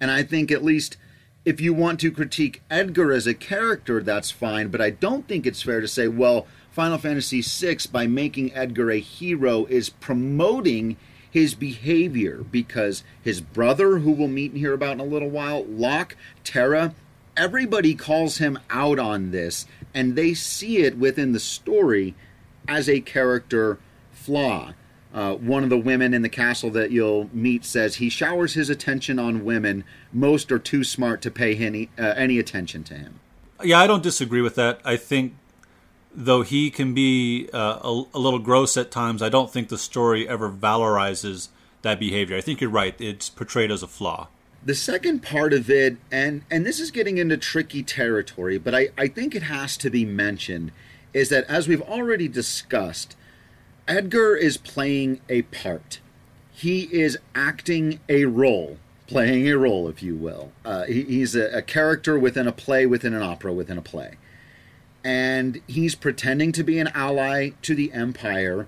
And 0.00 0.10
I 0.10 0.22
think 0.22 0.50
at 0.50 0.64
least 0.64 0.96
if 1.44 1.60
you 1.60 1.72
want 1.72 2.00
to 2.00 2.10
critique 2.10 2.62
Edgar 2.70 3.12
as 3.12 3.26
a 3.26 3.34
character, 3.34 4.02
that's 4.02 4.30
fine, 4.30 4.68
but 4.68 4.80
I 4.80 4.90
don't 4.90 5.26
think 5.26 5.46
it's 5.46 5.62
fair 5.62 5.80
to 5.80 5.88
say, 5.88 6.06
well, 6.06 6.46
Final 6.70 6.98
Fantasy 6.98 7.40
VI, 7.42 7.78
by 7.90 8.06
making 8.06 8.54
Edgar 8.54 8.90
a 8.90 9.00
hero, 9.00 9.64
is 9.66 9.88
promoting 9.88 10.96
his 11.30 11.54
behavior 11.54 12.44
because 12.50 13.04
his 13.22 13.40
brother, 13.40 13.98
who 13.98 14.12
we'll 14.12 14.28
meet 14.28 14.50
and 14.50 14.60
hear 14.60 14.74
about 14.74 14.92
in 14.92 15.00
a 15.00 15.04
little 15.04 15.30
while, 15.30 15.64
Locke, 15.64 16.16
Terra, 16.44 16.94
everybody 17.36 17.94
calls 17.94 18.38
him 18.38 18.58
out 18.68 18.98
on 18.98 19.30
this, 19.30 19.66
and 19.94 20.16
they 20.16 20.34
see 20.34 20.78
it 20.78 20.98
within 20.98 21.32
the 21.32 21.40
story 21.40 22.14
as 22.68 22.88
a 22.88 23.00
character 23.00 23.78
flaw. 24.12 24.74
Uh, 25.12 25.34
one 25.34 25.64
of 25.64 25.70
the 25.70 25.78
women 25.78 26.14
in 26.14 26.22
the 26.22 26.28
castle 26.28 26.70
that 26.70 26.90
you'll 26.90 27.28
meet 27.32 27.64
says 27.64 27.96
he 27.96 28.08
showers 28.08 28.54
his 28.54 28.70
attention 28.70 29.18
on 29.18 29.44
women. 29.44 29.84
Most 30.12 30.52
are 30.52 30.58
too 30.58 30.84
smart 30.84 31.20
to 31.22 31.30
pay 31.30 31.56
any, 31.56 31.90
uh, 31.98 32.14
any 32.16 32.38
attention 32.38 32.84
to 32.84 32.94
him. 32.94 33.20
Yeah, 33.62 33.80
I 33.80 33.86
don't 33.86 34.02
disagree 34.02 34.40
with 34.40 34.54
that. 34.54 34.80
I 34.84 34.96
think, 34.96 35.34
though 36.14 36.42
he 36.42 36.70
can 36.70 36.94
be 36.94 37.48
uh, 37.52 37.80
a, 37.82 38.04
a, 38.14 38.18
little 38.18 38.38
gross 38.38 38.76
at 38.76 38.90
times, 38.90 39.20
I 39.20 39.28
don't 39.28 39.50
think 39.50 39.68
the 39.68 39.78
story 39.78 40.28
ever 40.28 40.48
valorizes 40.50 41.48
that 41.82 41.98
behavior. 41.98 42.36
I 42.36 42.40
think 42.40 42.60
you're 42.60 42.70
right. 42.70 42.98
It's 43.00 43.28
portrayed 43.28 43.70
as 43.70 43.82
a 43.82 43.88
flaw 43.88 44.28
the 44.64 44.74
second 44.74 45.22
part 45.22 45.52
of 45.52 45.70
it 45.70 45.96
and 46.10 46.42
and 46.50 46.66
this 46.66 46.80
is 46.80 46.90
getting 46.90 47.18
into 47.18 47.36
tricky 47.36 47.82
territory 47.82 48.58
but 48.58 48.74
i 48.74 48.88
i 48.98 49.06
think 49.06 49.34
it 49.34 49.44
has 49.44 49.76
to 49.76 49.88
be 49.88 50.04
mentioned 50.04 50.70
is 51.12 51.28
that 51.28 51.44
as 51.44 51.66
we've 51.66 51.82
already 51.82 52.28
discussed 52.28 53.16
edgar 53.90 54.34
is 54.34 54.56
playing 54.56 55.20
a 55.28 55.42
part 55.42 56.00
he 56.52 56.82
is 56.92 57.18
acting 57.34 58.00
a 58.08 58.24
role 58.24 58.78
playing 59.06 59.48
a 59.48 59.58
role 59.58 59.88
if 59.88 60.02
you 60.02 60.14
will 60.14 60.52
uh, 60.64 60.84
he, 60.84 61.02
he's 61.02 61.34
a, 61.34 61.58
a 61.58 61.62
character 61.62 62.18
within 62.18 62.46
a 62.46 62.52
play 62.52 62.86
within 62.86 63.12
an 63.12 63.22
opera 63.22 63.52
within 63.52 63.76
a 63.76 63.82
play 63.82 64.14
and 65.04 65.60
he's 65.66 65.94
pretending 65.94 66.52
to 66.52 66.62
be 66.62 66.78
an 66.78 66.88
ally 66.94 67.50
to 67.60 67.74
the 67.74 67.92
empire 67.92 68.66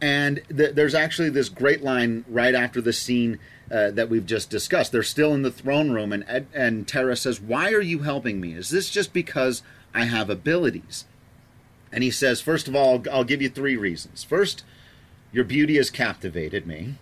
and 0.00 0.42
th- 0.54 0.74
there's 0.74 0.94
actually 0.94 1.30
this 1.30 1.48
great 1.48 1.82
line 1.82 2.24
right 2.28 2.54
after 2.54 2.80
the 2.80 2.92
scene 2.92 3.38
uh, 3.70 3.90
that 3.90 4.08
we've 4.08 4.26
just 4.26 4.50
discussed. 4.50 4.92
They're 4.92 5.02
still 5.02 5.34
in 5.34 5.42
the 5.42 5.50
throne 5.50 5.90
room, 5.90 6.12
and 6.12 6.24
Ed, 6.28 6.46
and 6.54 6.86
Terra 6.86 7.16
says, 7.16 7.40
"Why 7.40 7.72
are 7.72 7.80
you 7.80 8.00
helping 8.00 8.40
me? 8.40 8.52
Is 8.52 8.70
this 8.70 8.90
just 8.90 9.12
because 9.12 9.62
I 9.94 10.04
have 10.04 10.30
abilities?" 10.30 11.06
And 11.96 12.04
he 12.04 12.10
says, 12.10 12.42
first 12.42 12.68
of 12.68 12.76
all, 12.76 13.02
I'll 13.10 13.24
give 13.24 13.40
you 13.40 13.48
three 13.48 13.74
reasons. 13.74 14.22
First, 14.22 14.64
your 15.32 15.44
beauty 15.44 15.78
has 15.78 15.88
captivated 15.88 16.66
me. 16.66 16.96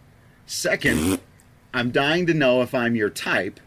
Second, 0.46 1.18
I'm 1.74 1.90
dying 1.90 2.26
to 2.26 2.32
know 2.32 2.62
if 2.62 2.72
I'm 2.72 2.94
your 2.94 3.10
type. 3.10 3.58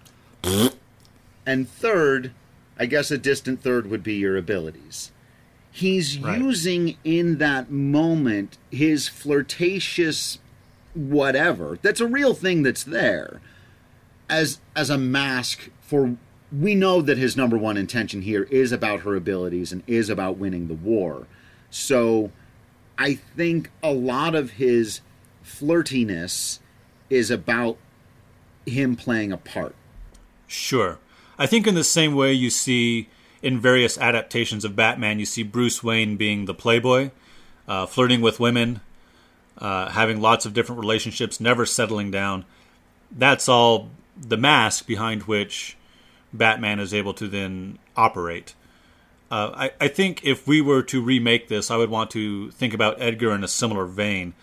And 1.45 1.67
third, 1.67 2.31
I 2.79 2.85
guess 2.85 3.11
a 3.11 3.17
distant 3.17 3.61
third 3.61 3.89
would 3.89 4.03
be 4.03 4.13
your 4.13 4.37
abilities. 4.37 5.11
He's 5.69 6.17
right. 6.17 6.39
using 6.39 6.95
in 7.03 7.39
that 7.39 7.69
moment 7.69 8.57
his 8.71 9.09
flirtatious 9.09 10.39
whatever 10.93 11.77
that's 11.83 11.99
a 11.99 12.07
real 12.07 12.33
thing 12.33 12.63
that's 12.63 12.83
there 12.83 13.39
as 14.27 14.59
as 14.75 14.89
a 14.89 14.97
mask 14.97 15.69
for 15.79 16.17
we 16.51 16.75
know 16.75 17.01
that 17.01 17.17
his 17.17 17.35
number 17.35 17.57
one 17.57 17.77
intention 17.77 18.21
here 18.21 18.43
is 18.43 18.71
about 18.71 19.01
her 19.01 19.15
abilities 19.15 19.71
and 19.71 19.83
is 19.87 20.09
about 20.09 20.37
winning 20.37 20.67
the 20.67 20.73
war. 20.73 21.27
So 21.69 22.31
i 22.99 23.13
think 23.13 23.69
a 23.83 23.91
lot 23.91 24.33
of 24.33 24.51
his 24.51 25.01
flirtiness 25.45 26.59
is 27.11 27.29
about 27.29 27.77
him 28.65 28.95
playing 28.95 29.31
a 29.31 29.37
part. 29.37 29.75
Sure. 30.47 30.97
I 31.37 31.45
think 31.45 31.67
in 31.67 31.75
the 31.75 31.83
same 31.83 32.15
way 32.15 32.33
you 32.33 32.49
see 32.49 33.07
in 33.43 33.59
various 33.59 33.99
adaptations 33.99 34.65
of 34.65 34.75
batman 34.75 35.19
you 35.19 35.25
see 35.25 35.43
bruce 35.43 35.83
wayne 35.83 36.17
being 36.17 36.45
the 36.45 36.55
playboy 36.55 37.11
uh, 37.67 37.85
flirting 37.85 38.19
with 38.19 38.39
women 38.39 38.81
uh, 39.57 39.89
having 39.89 40.21
lots 40.21 40.45
of 40.45 40.53
different 40.53 40.79
relationships, 40.79 41.39
never 41.39 41.65
settling 41.65 42.11
down. 42.11 42.45
That's 43.11 43.49
all 43.49 43.89
the 44.15 44.37
mask 44.37 44.85
behind 44.85 45.23
which 45.23 45.77
Batman 46.33 46.79
is 46.79 46.93
able 46.93 47.13
to 47.15 47.27
then 47.27 47.79
operate. 47.95 48.53
Uh, 49.29 49.51
I, 49.53 49.71
I 49.81 49.87
think 49.87 50.23
if 50.23 50.47
we 50.47 50.61
were 50.61 50.83
to 50.83 51.01
remake 51.01 51.47
this, 51.47 51.69
I 51.69 51.77
would 51.77 51.89
want 51.89 52.11
to 52.11 52.51
think 52.51 52.73
about 52.73 53.01
Edgar 53.01 53.33
in 53.33 53.43
a 53.43 53.47
similar 53.47 53.85
vein. 53.85 54.33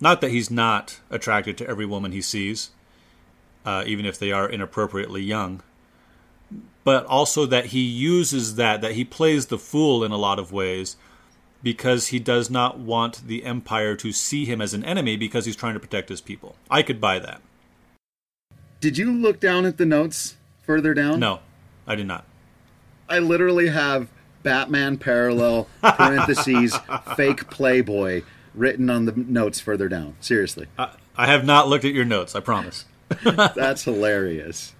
Not 0.00 0.20
that 0.20 0.30
he's 0.30 0.50
not 0.50 1.00
attracted 1.10 1.56
to 1.58 1.68
every 1.68 1.86
woman 1.86 2.12
he 2.12 2.20
sees, 2.20 2.70
uh, 3.64 3.84
even 3.86 4.04
if 4.04 4.18
they 4.18 4.30
are 4.32 4.48
inappropriately 4.48 5.22
young, 5.22 5.62
but 6.84 7.06
also 7.06 7.46
that 7.46 7.66
he 7.66 7.80
uses 7.80 8.56
that, 8.56 8.82
that 8.82 8.92
he 8.92 9.04
plays 9.04 9.46
the 9.46 9.58
fool 9.58 10.04
in 10.04 10.12
a 10.12 10.18
lot 10.18 10.38
of 10.38 10.52
ways 10.52 10.96
because 11.62 12.08
he 12.08 12.18
does 12.18 12.50
not 12.50 12.78
want 12.78 13.26
the 13.26 13.44
Empire 13.44 13.96
to 13.96 14.12
see 14.12 14.44
him 14.44 14.60
as 14.60 14.74
an 14.74 14.84
enemy 14.84 15.16
because 15.16 15.46
he's 15.46 15.56
trying 15.56 15.74
to 15.74 15.80
protect 15.80 16.10
his 16.10 16.20
people. 16.20 16.56
I 16.70 16.82
could 16.82 17.00
buy 17.00 17.18
that. 17.18 17.40
Did 18.80 18.98
you 18.98 19.10
look 19.10 19.40
down 19.40 19.64
at 19.64 19.78
the 19.78 19.86
notes 19.86 20.36
further 20.66 20.94
down? 20.94 21.20
No, 21.20 21.40
I 21.86 21.94
did 21.94 22.06
not. 22.06 22.24
I 23.08 23.20
literally 23.20 23.68
have 23.68 24.08
Batman 24.42 24.98
parallel 24.98 25.68
parentheses 25.82 26.76
fake 27.16 27.48
Playboy 27.50 28.22
written 28.54 28.90
on 28.90 29.04
the 29.04 29.12
notes 29.12 29.60
further 29.60 29.88
down. 29.88 30.16
Seriously. 30.20 30.66
I, 30.78 30.90
I 31.16 31.26
have 31.26 31.44
not 31.44 31.68
looked 31.68 31.84
at 31.84 31.92
your 31.92 32.04
notes, 32.04 32.34
I 32.34 32.40
promise. 32.40 32.84
That's 33.24 33.84
hilarious. 33.84 34.74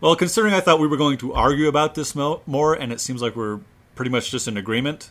Well, 0.00 0.16
considering 0.16 0.54
I 0.54 0.60
thought 0.60 0.80
we 0.80 0.86
were 0.86 0.96
going 0.96 1.18
to 1.18 1.34
argue 1.34 1.68
about 1.68 1.94
this 1.94 2.14
more, 2.14 2.74
and 2.74 2.92
it 2.92 3.00
seems 3.00 3.20
like 3.20 3.36
we're 3.36 3.60
pretty 3.94 4.10
much 4.10 4.30
just 4.30 4.48
in 4.48 4.56
agreement. 4.56 5.10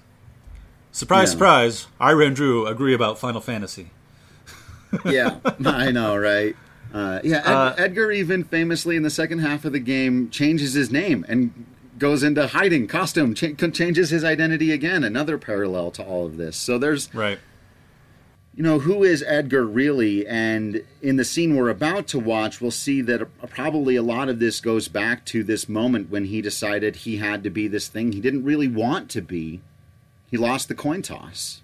Surprise, 0.92 1.28
yeah. 1.28 1.34
surprise! 1.34 1.88
Ira 2.00 2.26
and 2.26 2.36
Drew 2.36 2.66
agree 2.66 2.96
about 2.96 3.20
Final 3.20 3.42
Fantasy. 3.42 3.92
yeah, 5.06 5.38
I 5.66 5.92
know, 5.92 6.18
right? 6.18 6.56
Uh, 6.94 7.20
yeah, 7.24 7.38
Ed- 7.38 7.54
uh, 7.54 7.76
Edgar 7.78 8.12
even 8.12 8.44
famously 8.44 8.96
in 8.96 9.04
the 9.04 9.10
second 9.10 9.40
half 9.40 9.66
of 9.66 9.74
the 9.74 9.80
game 9.80 10.30
changes 10.30 10.74
his 10.74 10.92
name 10.92 11.26
and 11.28 11.66
goes 11.98 12.24
into 12.24 12.48
hiding, 12.48 12.88
costume, 12.88 13.34
ch- 13.36 13.56
changes 13.74 14.10
his 14.10 14.24
identity 14.24 14.72
again. 14.72 15.04
Another 15.04 15.38
parallel 15.38 15.92
to 15.92 16.04
all 16.04 16.26
of 16.26 16.38
this. 16.38 16.58
So 16.58 16.78
there's 16.78 17.14
right 17.14 17.40
you 18.60 18.64
know, 18.64 18.80
who 18.80 19.06
is 19.06 19.24
Edgar 19.26 19.66
really? 19.66 20.28
And 20.28 20.84
in 21.02 21.16
the 21.16 21.24
scene 21.24 21.56
we're 21.56 21.70
about 21.70 22.08
to 22.08 22.20
watch, 22.20 22.60
we'll 22.60 22.72
see 22.72 23.02
that 23.04 23.26
probably 23.50 23.96
a 23.96 24.02
lot 24.02 24.28
of 24.28 24.40
this 24.40 24.60
goes 24.60 24.90
back 24.90 25.24
to 25.28 25.46
this 25.46 25.70
moment 25.70 26.10
when 26.10 26.26
he 26.26 26.42
decided 26.42 26.98
he 26.98 27.16
had 27.16 27.42
to 27.46 27.50
be 27.50 27.70
this 27.70 27.88
thing 27.88 28.12
he 28.12 28.20
didn't 28.20 28.44
really 28.44 28.68
want 28.68 29.10
to 29.12 29.22
be. 29.22 29.62
He 30.30 30.36
lost 30.36 30.68
the 30.68 30.76
coin 30.76 31.02
toss. 31.02 31.62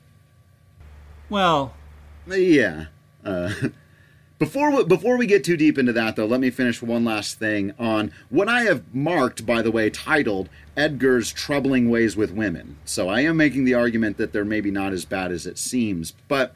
Well, 2.26 2.40
yeah. 2.40 2.86
Uh, 3.26 3.52
before 4.38 4.72
we, 4.72 4.84
before 4.84 5.18
we 5.18 5.28
get 5.28 5.44
too 5.44 5.58
deep 5.58 5.78
into 5.78 5.94
that, 5.94 6.16
though, 6.16 6.26
let 6.26 6.42
me 6.42 6.50
finish 6.50 6.82
one 6.82 7.06
last 7.06 7.40
thing 7.40 7.74
on 7.80 8.12
what 8.30 8.50
I 8.50 8.64
have 8.64 8.84
marked, 8.94 9.46
by 9.46 9.62
the 9.62 9.72
way, 9.72 9.90
titled 9.90 10.50
Edgar's 10.76 11.32
troubling 11.32 11.90
ways 11.90 12.18
with 12.18 12.32
women. 12.32 12.78
So 12.84 13.08
I 13.08 13.22
am 13.22 13.38
making 13.38 13.64
the 13.64 13.74
argument 13.74 14.18
that 14.18 14.34
they're 14.34 14.44
maybe 14.44 14.72
not 14.72 14.94
as 14.94 15.06
bad 15.06 15.32
as 15.32 15.46
it 15.46 15.58
seems, 15.58 16.14
but 16.28 16.54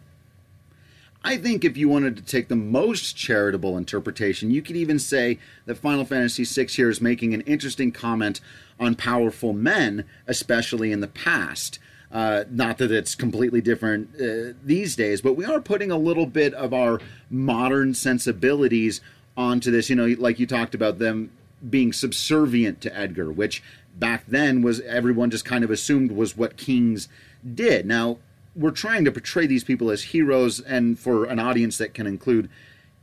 I 1.24 1.36
think 1.36 1.66
if 1.66 1.76
you 1.76 1.90
wanted 1.90 2.16
to 2.18 2.24
take 2.24 2.48
the 2.48 2.56
most 2.56 3.16
charitable 3.16 3.78
interpretation, 3.78 4.52
you 4.52 4.62
could 4.62 4.78
even 4.78 5.00
say 5.00 5.38
that 5.66 5.78
Final 5.78 6.06
Fantasy 6.06 6.46
VI 6.46 6.68
here 6.70 6.90
is 6.90 7.02
making 7.02 7.34
an 7.34 7.42
interesting 7.42 7.92
comment 7.92 8.40
on 8.80 8.96
powerful 8.96 9.52
men, 9.52 10.06
especially 10.28 10.94
in 10.94 11.02
the 11.02 11.08
past. 11.08 11.78
Uh, 12.12 12.44
not 12.50 12.80
that 12.80 12.92
it's 12.92 13.14
completely 13.14 13.62
different 13.62 14.10
uh, 14.20 14.54
these 14.64 14.96
days, 14.96 15.22
but 15.22 15.34
we 15.34 15.46
are 15.46 15.62
putting 15.62 15.92
a 15.92 15.98
little 15.98 16.26
bit 16.26 16.54
of 16.56 16.74
our 16.74 17.00
modern 17.30 17.94
sensibilities 17.94 19.00
onto 19.38 19.70
this. 19.70 19.90
You 19.90 19.96
know, 19.96 20.16
like 20.18 20.40
you 20.40 20.48
talked 20.48 20.74
about 20.74 20.98
them 20.98 21.30
being 21.70 21.94
subservient 21.94 22.82
to 22.82 22.98
Edgar, 22.98 23.32
which 23.32 23.62
back 23.96 24.24
then 24.28 24.62
was 24.62 24.80
everyone 24.82 25.30
just 25.30 25.46
kind 25.46 25.64
of 25.64 25.70
assumed 25.70 26.12
was 26.12 26.36
what 26.36 26.58
kings 26.58 27.10
did. 27.54 27.86
Now, 27.86 28.18
we're 28.56 28.72
trying 28.72 29.06
to 29.06 29.12
portray 29.12 29.46
these 29.46 29.64
people 29.64 29.92
as 29.92 30.04
heroes 30.04 30.60
and 30.60 30.98
for 30.98 31.26
an 31.26 31.40
audience 31.40 31.78
that 31.78 31.94
can 31.94 32.08
include 32.08 32.50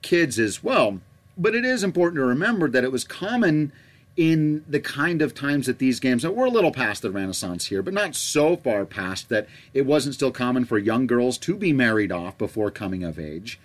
kids 0.03 0.39
as 0.39 0.63
well. 0.65 1.01
But 1.39 1.55
it 1.55 1.65
is 1.65 1.85
important 1.85 2.17
to 2.17 2.25
remember 2.25 2.69
that 2.71 2.85
it 2.85 2.93
was 2.93 3.05
common 3.05 3.73
in 4.17 4.65
the 4.67 4.81
kind 4.81 5.21
of 5.21 5.35
times 5.35 5.67
that 5.67 5.79
these 5.79 6.01
games, 6.01 6.27
we're 6.27 6.47
a 6.47 6.51
little 6.51 6.73
past 6.73 7.03
the 7.03 7.11
Renaissance 7.11 7.67
here, 7.67 7.83
but 7.83 7.93
not 7.93 8.15
so 8.15 8.57
far 8.57 8.87
past 8.87 9.29
that 9.29 9.47
it 9.75 9.85
wasn't 9.85 10.15
still 10.15 10.31
common 10.31 10.65
for 10.65 10.79
young 10.79 11.07
girls 11.07 11.37
to 11.39 11.55
be 11.55 11.73
married 11.73 12.11
off 12.11 12.39
before 12.39 12.71
coming 12.71 13.05
of 13.05 13.19
age. 13.19 13.61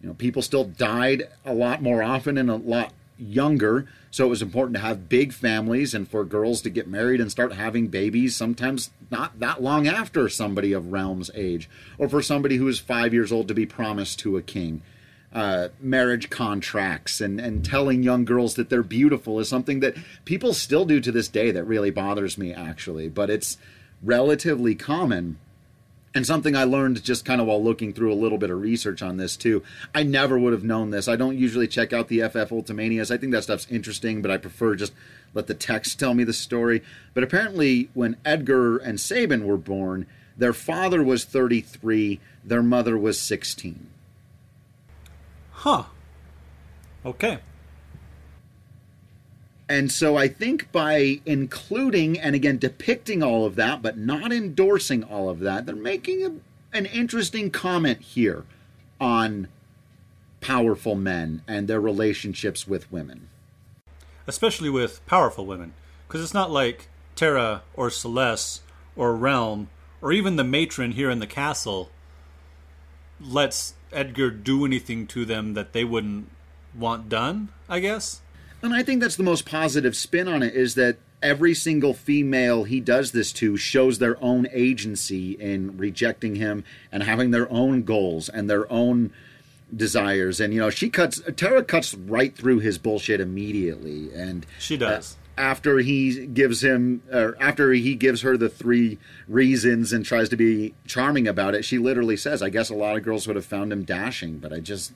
You 0.00 0.08
know, 0.08 0.14
people 0.14 0.42
still 0.42 0.64
died 0.64 1.24
a 1.44 1.52
lot 1.52 1.82
more 1.82 2.02
often 2.02 2.38
and 2.38 2.48
a 2.48 2.54
lot 2.54 2.92
younger. 3.18 3.86
So 4.12 4.26
it 4.26 4.28
was 4.28 4.42
important 4.42 4.76
to 4.76 4.82
have 4.82 5.08
big 5.08 5.32
families 5.32 5.92
and 5.92 6.08
for 6.08 6.24
girls 6.24 6.62
to 6.62 6.70
get 6.70 6.86
married 6.86 7.20
and 7.20 7.30
start 7.30 7.52
having 7.54 7.88
babies, 7.88 8.36
sometimes 8.36 8.90
not 9.10 9.40
that 9.40 9.60
long 9.60 9.88
after 9.88 10.28
somebody 10.28 10.72
of 10.72 10.92
relm's 10.92 11.30
age, 11.34 11.68
or 11.98 12.08
for 12.08 12.22
somebody 12.22 12.56
who 12.56 12.68
is 12.68 12.78
five 12.78 13.12
years 13.12 13.32
old 13.32 13.48
to 13.48 13.54
be 13.54 13.66
promised 13.66 14.20
to 14.20 14.36
a 14.36 14.42
king. 14.42 14.82
Uh, 15.38 15.68
marriage 15.78 16.30
contracts 16.30 17.20
and, 17.20 17.40
and 17.40 17.64
telling 17.64 18.02
young 18.02 18.24
girls 18.24 18.56
that 18.56 18.70
they're 18.70 18.82
beautiful 18.82 19.38
is 19.38 19.48
something 19.48 19.78
that 19.78 19.94
people 20.24 20.52
still 20.52 20.84
do 20.84 20.98
to 20.98 21.12
this 21.12 21.28
day 21.28 21.52
that 21.52 21.62
really 21.62 21.92
bothers 21.92 22.36
me, 22.36 22.52
actually. 22.52 23.08
But 23.08 23.30
it's 23.30 23.56
relatively 24.02 24.74
common 24.74 25.38
and 26.12 26.26
something 26.26 26.56
I 26.56 26.64
learned 26.64 27.04
just 27.04 27.24
kind 27.24 27.40
of 27.40 27.46
while 27.46 27.62
looking 27.62 27.92
through 27.92 28.12
a 28.12 28.18
little 28.18 28.36
bit 28.36 28.50
of 28.50 28.60
research 28.60 29.00
on 29.00 29.16
this 29.16 29.36
too. 29.36 29.62
I 29.94 30.02
never 30.02 30.36
would 30.36 30.52
have 30.52 30.64
known 30.64 30.90
this. 30.90 31.06
I 31.06 31.14
don't 31.14 31.38
usually 31.38 31.68
check 31.68 31.92
out 31.92 32.08
the 32.08 32.22
FF 32.22 32.50
Ultimanias. 32.50 33.12
I 33.12 33.16
think 33.16 33.30
that 33.30 33.44
stuff's 33.44 33.70
interesting, 33.70 34.20
but 34.22 34.32
I 34.32 34.38
prefer 34.38 34.74
just 34.74 34.92
let 35.34 35.46
the 35.46 35.54
text 35.54 36.00
tell 36.00 36.14
me 36.14 36.24
the 36.24 36.32
story. 36.32 36.82
But 37.14 37.22
apparently, 37.22 37.90
when 37.94 38.16
Edgar 38.24 38.78
and 38.78 38.98
Sabin 38.98 39.46
were 39.46 39.56
born, 39.56 40.08
their 40.36 40.52
father 40.52 41.00
was 41.00 41.24
33, 41.24 42.18
their 42.44 42.64
mother 42.64 42.98
was 42.98 43.20
16. 43.20 43.86
Huh. 45.58 45.82
Okay. 47.04 47.40
And 49.68 49.90
so 49.90 50.16
I 50.16 50.28
think 50.28 50.70
by 50.70 51.20
including 51.26 52.16
and 52.16 52.36
again 52.36 52.58
depicting 52.58 53.24
all 53.24 53.44
of 53.44 53.56
that, 53.56 53.82
but 53.82 53.98
not 53.98 54.32
endorsing 54.32 55.02
all 55.02 55.28
of 55.28 55.40
that, 55.40 55.66
they're 55.66 55.74
making 55.74 56.24
a, 56.24 56.76
an 56.76 56.86
interesting 56.86 57.50
comment 57.50 58.00
here 58.00 58.44
on 59.00 59.48
powerful 60.40 60.94
men 60.94 61.42
and 61.48 61.66
their 61.66 61.80
relationships 61.80 62.68
with 62.68 62.90
women. 62.92 63.28
Especially 64.28 64.70
with 64.70 65.04
powerful 65.06 65.44
women. 65.44 65.74
Because 66.06 66.22
it's 66.22 66.32
not 66.34 66.52
like 66.52 66.86
Terra 67.16 67.62
or 67.74 67.90
Celes 67.90 68.60
or 68.94 69.16
Relm 69.16 69.70
or 70.00 70.12
even 70.12 70.36
the 70.36 70.44
matron 70.44 70.92
here 70.92 71.10
in 71.10 71.18
the 71.18 71.26
castle 71.26 71.90
lets 73.20 73.74
Edgar 73.92 74.30
do 74.30 74.64
anything 74.64 75.06
to 75.08 75.24
them 75.24 75.54
that 75.54 75.72
they 75.72 75.84
wouldn't 75.84 76.30
want 76.74 77.08
done, 77.08 77.48
I 77.68 77.80
guess. 77.80 78.20
And 78.62 78.74
I 78.74 78.82
think 78.82 79.00
that's 79.00 79.16
the 79.16 79.22
most 79.22 79.46
positive 79.46 79.96
spin 79.96 80.28
on 80.28 80.42
it 80.42 80.54
is 80.54 80.74
that 80.74 80.98
every 81.22 81.54
single 81.54 81.94
female 81.94 82.64
he 82.64 82.80
does 82.80 83.12
this 83.12 83.32
to 83.32 83.56
shows 83.56 83.98
their 83.98 84.22
own 84.22 84.46
agency 84.52 85.32
in 85.32 85.76
rejecting 85.76 86.36
him 86.36 86.64
and 86.92 87.02
having 87.02 87.30
their 87.30 87.50
own 87.52 87.82
goals 87.82 88.28
and 88.28 88.48
their 88.48 88.70
own 88.70 89.12
desires. 89.74 90.40
And 90.40 90.52
you 90.52 90.60
know 90.60 90.70
she 90.70 90.88
cuts 90.88 91.20
Terra 91.36 91.62
cuts 91.62 91.94
right 91.94 92.34
through 92.34 92.60
his 92.60 92.78
bullshit 92.78 93.20
immediately. 93.20 94.12
And 94.12 94.46
she 94.58 94.76
does 94.76 95.16
after 95.38 95.78
he 95.78 96.26
gives 96.26 96.62
him 96.62 97.02
or 97.12 97.36
after 97.40 97.72
he 97.72 97.94
gives 97.94 98.22
her 98.22 98.36
the 98.36 98.48
three 98.48 98.98
reasons 99.26 99.92
and 99.92 100.04
tries 100.04 100.28
to 100.28 100.36
be 100.36 100.74
charming 100.86 101.28
about 101.28 101.54
it 101.54 101.64
she 101.64 101.78
literally 101.78 102.16
says 102.16 102.42
i 102.42 102.48
guess 102.48 102.68
a 102.68 102.74
lot 102.74 102.96
of 102.96 103.02
girls 103.02 103.26
would 103.26 103.36
have 103.36 103.46
found 103.46 103.72
him 103.72 103.84
dashing 103.84 104.38
but 104.38 104.52
i 104.52 104.58
just 104.58 104.92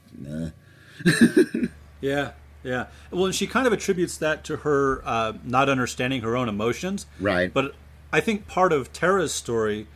yeah 2.00 2.32
yeah. 2.62 2.86
Well, 3.10 3.26
and 3.26 3.34
she 3.34 3.46
kind 3.46 3.66
of 3.66 3.72
attributes 3.72 4.16
that 4.18 4.44
to 4.44 4.58
her 4.58 5.02
uh, 5.04 5.34
not 5.44 5.68
understanding 5.68 6.22
her 6.22 6.36
own 6.36 6.48
emotions. 6.48 7.06
Right. 7.20 7.52
But 7.52 7.74
I 8.12 8.20
think 8.20 8.46
part 8.46 8.72
of 8.72 8.92
terra's 8.92 9.32
story 9.32 9.86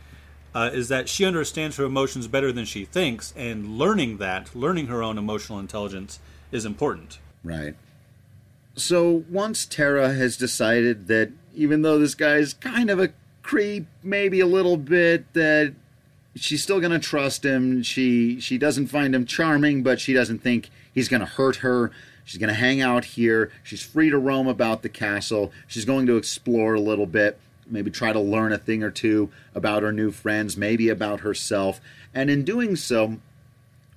uh, 0.53 0.71
is 0.73 0.89
that 0.89 1.07
she 1.07 1.25
understands 1.25 1.77
her 1.77 1.85
emotions 1.85 2.27
better 2.27 2.51
than 2.51 2.65
she 2.65 2.85
thinks, 2.85 3.33
and 3.35 3.77
learning 3.77 4.17
that, 4.17 4.55
learning 4.55 4.87
her 4.87 5.03
own 5.03 5.17
emotional 5.17 5.59
intelligence, 5.59 6.19
is 6.51 6.65
important. 6.65 7.19
Right. 7.43 7.75
So 8.77 9.23
once 9.27 9.65
Terra 9.65 10.13
has 10.13 10.37
decided 10.37 11.07
that 11.07 11.31
even 11.55 11.81
though 11.81 11.97
this 11.97 12.13
guy's 12.13 12.53
kind 12.53 12.91
of 12.91 12.99
a 12.99 13.09
creep, 13.41 13.87
maybe 14.03 14.39
a 14.39 14.45
little 14.45 14.77
bit, 14.77 15.33
that 15.33 15.73
she's 16.35 16.61
still 16.61 16.79
going 16.79 16.91
to 16.91 16.99
trust 16.99 17.43
him. 17.43 17.81
She 17.81 18.39
she 18.39 18.59
doesn't 18.59 18.87
find 18.87 19.15
him 19.15 19.25
charming, 19.25 19.81
but 19.81 19.99
she 19.99 20.13
doesn't 20.13 20.43
think 20.43 20.69
he's 20.93 21.09
going 21.09 21.21
to 21.21 21.25
hurt 21.25 21.57
her. 21.57 21.91
She's 22.23 22.39
going 22.39 22.49
to 22.49 22.53
hang 22.53 22.79
out 22.79 23.05
here. 23.05 23.51
She's 23.63 23.81
free 23.81 24.11
to 24.11 24.17
roam 24.19 24.47
about 24.47 24.83
the 24.83 24.89
castle. 24.89 25.51
She's 25.65 25.85
going 25.85 26.05
to 26.05 26.17
explore 26.17 26.75
a 26.75 26.79
little 26.79 27.07
bit, 27.07 27.39
maybe 27.65 27.89
try 27.89 28.13
to 28.13 28.19
learn 28.19 28.53
a 28.53 28.59
thing 28.59 28.83
or 28.83 28.91
two 28.91 29.31
about 29.55 29.81
her 29.81 29.91
new 29.91 30.11
friends, 30.11 30.55
maybe 30.55 30.87
about 30.87 31.21
herself. 31.21 31.81
And 32.13 32.29
in 32.29 32.43
doing 32.43 32.75
so, 32.75 33.17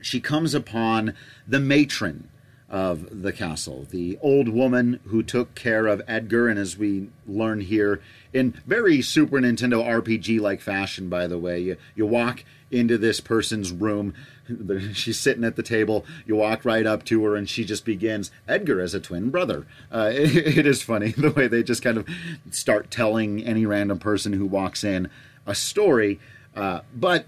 she 0.01 0.21
comes 0.21 0.55
upon 0.55 1.14
the 1.47 1.61
matron. 1.61 2.30
Of 2.71 3.23
the 3.23 3.33
castle. 3.33 3.87
The 3.91 4.17
old 4.23 4.49
woman 4.49 5.01
who 5.07 5.23
took 5.23 5.55
care 5.57 5.89
of 5.89 6.03
Edgar, 6.07 6.49
and 6.49 6.59
as 6.59 6.79
we 6.79 7.09
learn 7.27 7.63
here, 7.63 8.01
in 8.33 8.55
very 8.65 9.03
Super 9.03 9.39
Nintendo 9.39 9.85
RPG 9.85 10.41
like 10.41 10.61
fashion, 10.61 11.09
by 11.09 11.27
the 11.27 11.39
way, 11.39 11.59
you, 11.59 11.77
you 11.97 12.07
walk 12.07 12.45
into 12.71 12.97
this 12.97 13.19
person's 13.19 13.73
room. 13.73 14.15
She's 14.93 15.19
sitting 15.19 15.43
at 15.43 15.57
the 15.57 15.65
table. 15.65 16.05
You 16.25 16.37
walk 16.37 16.65
right 16.65 16.87
up 16.87 17.05
to 17.07 17.25
her, 17.25 17.35
and 17.35 17.49
she 17.49 17.65
just 17.65 17.85
begins. 17.85 18.31
Edgar 18.47 18.81
as 18.81 18.95
a 18.95 19.01
twin 19.01 19.31
brother. 19.31 19.67
Uh, 19.91 20.11
it, 20.13 20.59
it 20.59 20.67
is 20.67 20.81
funny 20.81 21.11
the 21.17 21.33
way 21.33 21.49
they 21.49 21.65
just 21.65 21.83
kind 21.83 21.99
of 21.99 22.09
start 22.53 22.91
telling 22.91 23.43
any 23.45 23.67
random 23.67 23.99
person 23.99 24.33
who 24.33 24.47
walks 24.47 24.85
in 24.85 25.11
a 25.45 25.57
story. 25.57 26.21
Uh, 26.55 26.83
but 26.95 27.27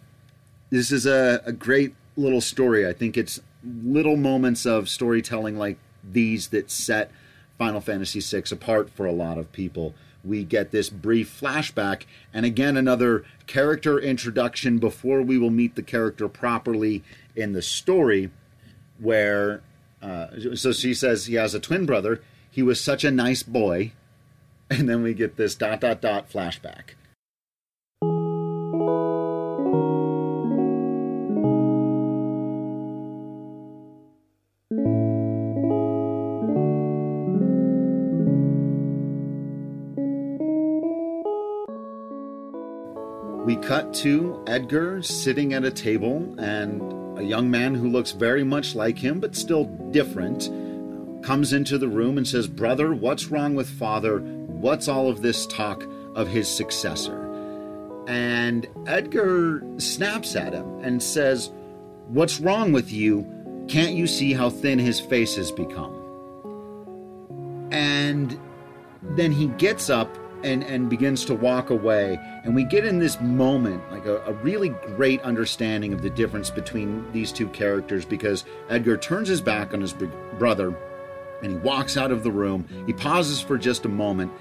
this 0.70 0.92
is 0.92 1.04
a, 1.04 1.42
a 1.44 1.52
great 1.52 1.96
little 2.16 2.40
story. 2.40 2.86
I 2.86 2.92
think 2.92 3.16
it's 3.16 3.40
little 3.64 4.16
moments 4.16 4.66
of 4.66 4.88
storytelling 4.88 5.56
like 5.56 5.78
these 6.02 6.48
that 6.48 6.70
set 6.70 7.10
Final 7.58 7.80
Fantasy 7.80 8.20
VI 8.20 8.44
apart 8.50 8.90
for 8.90 9.06
a 9.06 9.12
lot 9.12 9.38
of 9.38 9.52
people. 9.52 9.94
We 10.24 10.44
get 10.44 10.70
this 10.70 10.88
brief 10.88 11.40
flashback, 11.40 12.04
and 12.32 12.46
again, 12.46 12.76
another 12.76 13.24
character 13.46 13.98
introduction 13.98 14.78
before 14.78 15.22
we 15.22 15.36
will 15.36 15.50
meet 15.50 15.74
the 15.74 15.82
character 15.82 16.28
properly 16.28 17.02
in 17.34 17.52
the 17.52 17.62
story. 17.62 18.30
Where, 18.98 19.62
uh, 20.00 20.54
so 20.54 20.72
she 20.72 20.94
says 20.94 21.26
he 21.26 21.34
has 21.34 21.54
a 21.54 21.60
twin 21.60 21.86
brother. 21.86 22.20
He 22.48 22.62
was 22.62 22.80
such 22.80 23.02
a 23.02 23.10
nice 23.10 23.42
boy. 23.42 23.92
And 24.70 24.88
then 24.88 25.02
we 25.02 25.12
get 25.12 25.36
this 25.36 25.54
dot 25.54 25.80
dot 25.80 26.00
dot 26.00 26.30
flashback. 26.30 26.94
Cut 43.62 43.94
to 43.94 44.42
Edgar 44.46 45.02
sitting 45.02 45.54
at 45.54 45.64
a 45.64 45.70
table, 45.70 46.34
and 46.38 47.18
a 47.18 47.24
young 47.24 47.50
man 47.50 47.74
who 47.74 47.88
looks 47.88 48.12
very 48.12 48.44
much 48.44 48.74
like 48.74 48.98
him 48.98 49.20
but 49.20 49.36
still 49.36 49.64
different 49.90 50.50
comes 51.22 51.52
into 51.52 51.78
the 51.78 51.88
room 51.88 52.18
and 52.18 52.26
says, 52.26 52.48
Brother, 52.48 52.92
what's 52.92 53.26
wrong 53.26 53.54
with 53.54 53.68
father? 53.68 54.18
What's 54.18 54.88
all 54.88 55.08
of 55.08 55.22
this 55.22 55.46
talk 55.46 55.84
of 56.14 56.28
his 56.28 56.48
successor? 56.48 57.18
And 58.08 58.68
Edgar 58.86 59.62
snaps 59.78 60.34
at 60.34 60.52
him 60.52 60.80
and 60.80 61.02
says, 61.02 61.50
What's 62.08 62.40
wrong 62.40 62.72
with 62.72 62.90
you? 62.90 63.26
Can't 63.68 63.94
you 63.94 64.06
see 64.06 64.32
how 64.32 64.50
thin 64.50 64.78
his 64.78 64.98
face 64.98 65.36
has 65.36 65.52
become? 65.52 65.98
And 67.70 68.38
then 69.02 69.30
he 69.30 69.46
gets 69.46 69.88
up 69.88 70.18
and, 70.42 70.62
and 70.64 70.88
begins 70.88 71.24
to 71.26 71.34
walk 71.34 71.70
away. 71.70 72.18
And 72.44 72.54
we 72.54 72.64
get 72.64 72.84
in 72.84 72.98
this 72.98 73.20
moment, 73.20 73.90
like 73.90 74.06
a, 74.06 74.18
a, 74.24 74.32
really 74.34 74.70
great 74.96 75.20
understanding 75.22 75.92
of 75.92 76.02
the 76.02 76.10
difference 76.10 76.50
between 76.50 77.10
these 77.12 77.32
two 77.32 77.48
characters 77.48 78.04
because 78.04 78.44
Edgar 78.68 78.96
turns 78.96 79.28
his 79.28 79.40
back 79.40 79.72
on 79.72 79.80
his 79.80 79.94
brother 80.38 80.74
and 81.42 81.52
he 81.52 81.58
walks 81.58 81.96
out 81.96 82.10
of 82.10 82.22
the 82.22 82.30
room. 82.30 82.66
He 82.86 82.92
pauses 82.92 83.40
for 83.40 83.58
just 83.58 83.84
a 83.84 83.88
moment 83.88 84.32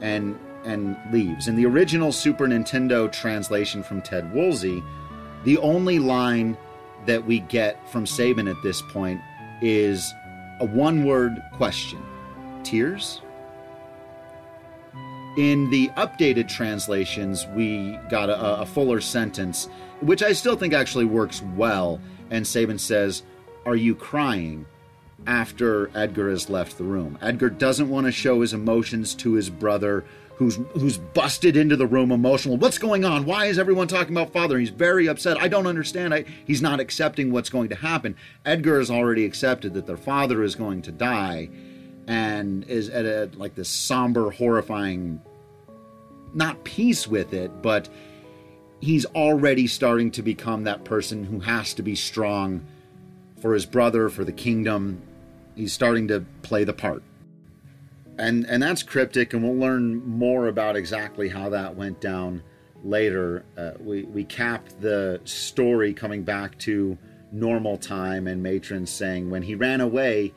and 0.00 0.38
and 0.64 0.96
leaves. 1.12 1.46
In 1.46 1.54
the 1.54 1.64
original 1.64 2.10
Super 2.10 2.48
Nintendo 2.48 3.10
translation 3.10 3.84
from 3.84 4.02
Ted 4.02 4.34
Woolsey, 4.34 4.82
the 5.44 5.58
only 5.58 6.00
line 6.00 6.56
that 7.06 7.24
we 7.24 7.38
get 7.38 7.88
from 7.88 8.04
Sabin 8.04 8.48
at 8.48 8.60
this 8.64 8.82
point 8.82 9.20
is 9.62 10.12
a 10.60 10.66
one 10.66 11.04
word 11.04 11.40
question 11.52 12.02
Tears? 12.64 13.22
In 15.36 15.68
the 15.68 15.88
updated 15.88 16.48
translations, 16.48 17.46
we 17.48 17.98
got 18.08 18.30
a, 18.30 18.60
a, 18.60 18.66
fuller 18.66 19.02
sentence, 19.02 19.68
which 20.00 20.22
I 20.22 20.32
still 20.32 20.56
think 20.56 20.72
actually 20.72 21.04
works 21.04 21.42
well. 21.54 22.00
And 22.30 22.46
Sabin 22.46 22.78
says, 22.78 23.22
Are 23.66 23.76
you 23.76 23.94
crying? 23.94 24.66
after 25.26 25.90
Edgar 25.96 26.30
has 26.30 26.48
left 26.48 26.78
the 26.78 26.84
room. 26.84 27.18
Edgar 27.20 27.50
doesn't 27.50 27.88
want 27.88 28.06
to 28.06 28.12
show 28.12 28.40
his 28.40 28.52
emotions 28.52 29.14
to 29.16 29.32
his 29.32 29.50
brother, 29.50 30.04
who's 30.36 30.56
who's 30.74 30.98
busted 30.98 31.56
into 31.56 31.76
the 31.76 31.86
room 31.86 32.12
emotional. 32.12 32.56
What's 32.56 32.78
going 32.78 33.04
on? 33.04 33.24
Why 33.24 33.46
is 33.46 33.58
everyone 33.58 33.88
talking 33.88 34.14
about 34.14 34.32
father? 34.32 34.58
He's 34.58 34.70
very 34.70 35.08
upset. 35.08 35.40
I 35.40 35.48
don't 35.48 35.66
understand. 35.66 36.14
I, 36.14 36.24
he's 36.46 36.62
not 36.62 36.80
accepting 36.80 37.32
what's 37.32 37.50
going 37.50 37.68
to 37.70 37.76
happen. 37.76 38.16
Edgar 38.44 38.78
has 38.78 38.90
already 38.90 39.24
accepted 39.24 39.74
that 39.74 39.86
their 39.86 39.96
father 39.96 40.42
is 40.42 40.54
going 40.54 40.82
to 40.82 40.92
die 40.92 41.48
and 42.06 42.64
is 42.64 42.88
at 42.88 43.04
a 43.04 43.30
like 43.36 43.54
this 43.54 43.68
somber, 43.68 44.30
horrifying, 44.30 45.20
not 46.34 46.62
peace 46.64 47.06
with 47.06 47.32
it, 47.32 47.62
but 47.62 47.88
he's 48.80 49.06
already 49.06 49.66
starting 49.66 50.10
to 50.12 50.22
become 50.22 50.64
that 50.64 50.84
person 50.84 51.24
who 51.24 51.40
has 51.40 51.74
to 51.74 51.82
be 51.82 51.94
strong 51.94 52.64
for 53.40 53.54
his 53.54 53.66
brother, 53.66 54.08
for 54.08 54.24
the 54.24 54.32
kingdom. 54.32 55.02
He's 55.54 55.72
starting 55.72 56.08
to 56.08 56.24
play 56.42 56.64
the 56.64 56.72
part. 56.72 57.02
And 58.18 58.46
and 58.46 58.62
that's 58.62 58.82
cryptic, 58.82 59.34
and 59.34 59.42
we'll 59.42 59.56
learn 59.56 60.06
more 60.08 60.48
about 60.48 60.76
exactly 60.76 61.28
how 61.28 61.50
that 61.50 61.76
went 61.76 62.00
down 62.00 62.42
later. 62.82 63.44
Uh, 63.58 63.72
we 63.78 64.04
we 64.04 64.24
cap 64.24 64.68
the 64.80 65.20
story 65.24 65.92
coming 65.92 66.22
back 66.22 66.58
to 66.60 66.96
normal 67.32 67.76
time, 67.76 68.26
and 68.26 68.42
Matron 68.42 68.86
saying 68.86 69.28
when 69.28 69.42
he 69.42 69.54
ran 69.54 69.80
away, 69.80 70.32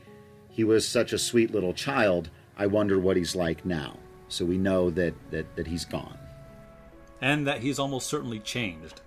he 0.60 0.66
was 0.66 0.86
such 0.86 1.14
a 1.14 1.18
sweet 1.18 1.54
little 1.54 1.74
child. 1.74 2.30
I 2.58 2.66
wonder 2.66 3.00
what 3.00 3.16
he's 3.16 3.34
like 3.34 3.64
now. 3.66 3.96
So 4.28 4.44
we 4.44 4.58
know 4.58 4.90
that, 4.90 5.14
that, 5.32 5.56
that 5.56 5.68
he's 5.68 5.86
gone. 5.86 6.18
And 7.22 7.48
that 7.48 7.62
he's 7.62 7.80
almost 7.80 8.08
certainly 8.08 8.40
changed. 8.40 9.00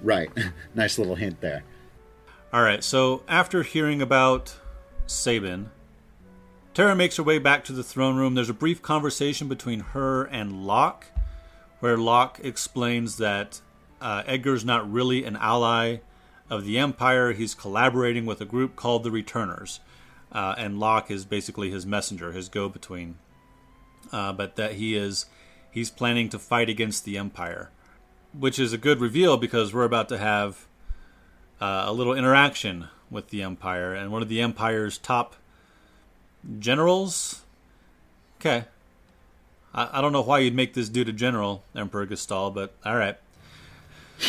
Right. 0.00 0.30
nice 0.76 1.00
little 1.00 1.16
hint 1.16 1.40
there. 1.40 1.64
All 2.52 2.62
right, 2.62 2.84
so 2.84 3.24
after 3.26 3.64
hearing 3.64 4.00
about 4.00 4.54
Sabin, 5.08 5.70
Terra 6.74 6.94
makes 6.94 7.16
her 7.16 7.24
way 7.24 7.40
back 7.40 7.64
to 7.64 7.72
the 7.72 7.82
throne 7.82 8.14
room. 8.14 8.36
There's 8.36 8.48
a 8.48 8.54
brief 8.54 8.80
conversation 8.80 9.48
between 9.48 9.80
her 9.80 10.26
and 10.26 10.64
Locke, 10.64 11.06
where 11.80 11.96
Locke 11.96 12.38
explains 12.40 13.16
that 13.16 13.60
uh, 14.00 14.22
Edgar's 14.26 14.64
not 14.64 14.88
really 14.88 15.24
an 15.24 15.34
ally 15.38 15.96
of 16.48 16.64
the 16.64 16.78
Empire. 16.78 17.32
He's 17.32 17.52
collaborating 17.52 18.26
with 18.26 18.40
a 18.40 18.44
group 18.44 18.76
called 18.76 19.02
the 19.02 19.10
Returners 19.10 19.80
uh, 20.32 20.54
and 20.58 20.78
Locke 20.78 21.10
is 21.10 21.24
basically 21.24 21.70
his 21.70 21.86
messenger, 21.86 22.32
his 22.32 22.48
go-between. 22.48 23.16
Uh, 24.12 24.32
but 24.32 24.56
that 24.56 24.74
he 24.74 24.96
is 24.96 25.26
he's 25.70 25.90
planning 25.90 26.28
to 26.28 26.38
fight 26.38 26.68
against 26.68 27.04
the 27.04 27.18
Empire, 27.18 27.70
which 28.32 28.58
is 28.58 28.72
a 28.72 28.78
good 28.78 29.00
reveal 29.00 29.36
because 29.36 29.74
we're 29.74 29.84
about 29.84 30.08
to 30.08 30.18
have 30.18 30.66
uh, 31.60 31.84
a 31.86 31.92
little 31.92 32.14
interaction 32.14 32.88
with 33.10 33.30
the 33.30 33.42
Empire 33.42 33.94
and 33.94 34.12
one 34.12 34.22
of 34.22 34.28
the 34.28 34.40
Empire's 34.40 34.98
top 34.98 35.36
generals. 36.58 37.42
Okay. 38.40 38.64
I, 39.74 39.98
I 39.98 40.00
don't 40.00 40.12
know 40.12 40.22
why 40.22 40.40
you'd 40.40 40.54
make 40.54 40.74
this 40.74 40.88
dude 40.88 41.08
a 41.08 41.12
general, 41.12 41.64
Emperor 41.74 42.06
Gestahl, 42.06 42.54
but 42.54 42.74
all 42.84 42.96
right. 42.96 43.16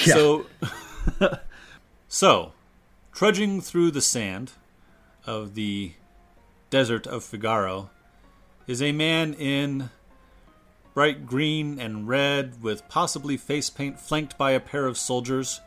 Yeah. 0.05 0.13
So, 0.15 0.45
so, 2.07 2.51
trudging 3.13 3.61
through 3.61 3.91
the 3.91 4.01
sand 4.01 4.51
of 5.27 5.53
the 5.53 5.91
desert 6.69 7.05
of 7.05 7.23
Figaro 7.23 7.89
is 8.65 8.81
a 8.81 8.91
man 8.91 9.33
in 9.33 9.89
bright 10.93 11.27
green 11.27 11.79
and 11.79 12.07
red 12.07 12.63
with 12.63 12.87
possibly 12.89 13.37
face 13.37 13.69
paint 13.69 13.99
flanked 13.99 14.37
by 14.37 14.51
a 14.51 14.59
pair 14.59 14.87
of 14.87 14.97
soldiers. 14.97 15.61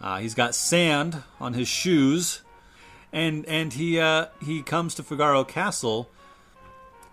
Uh, 0.00 0.18
he's 0.18 0.34
got 0.34 0.54
sand 0.54 1.22
on 1.38 1.54
his 1.54 1.68
shoes, 1.68 2.40
and 3.12 3.44
and 3.46 3.74
he 3.74 4.00
uh, 4.00 4.26
he 4.42 4.62
comes 4.62 4.94
to 4.94 5.02
Figaro 5.02 5.44
Castle, 5.44 6.08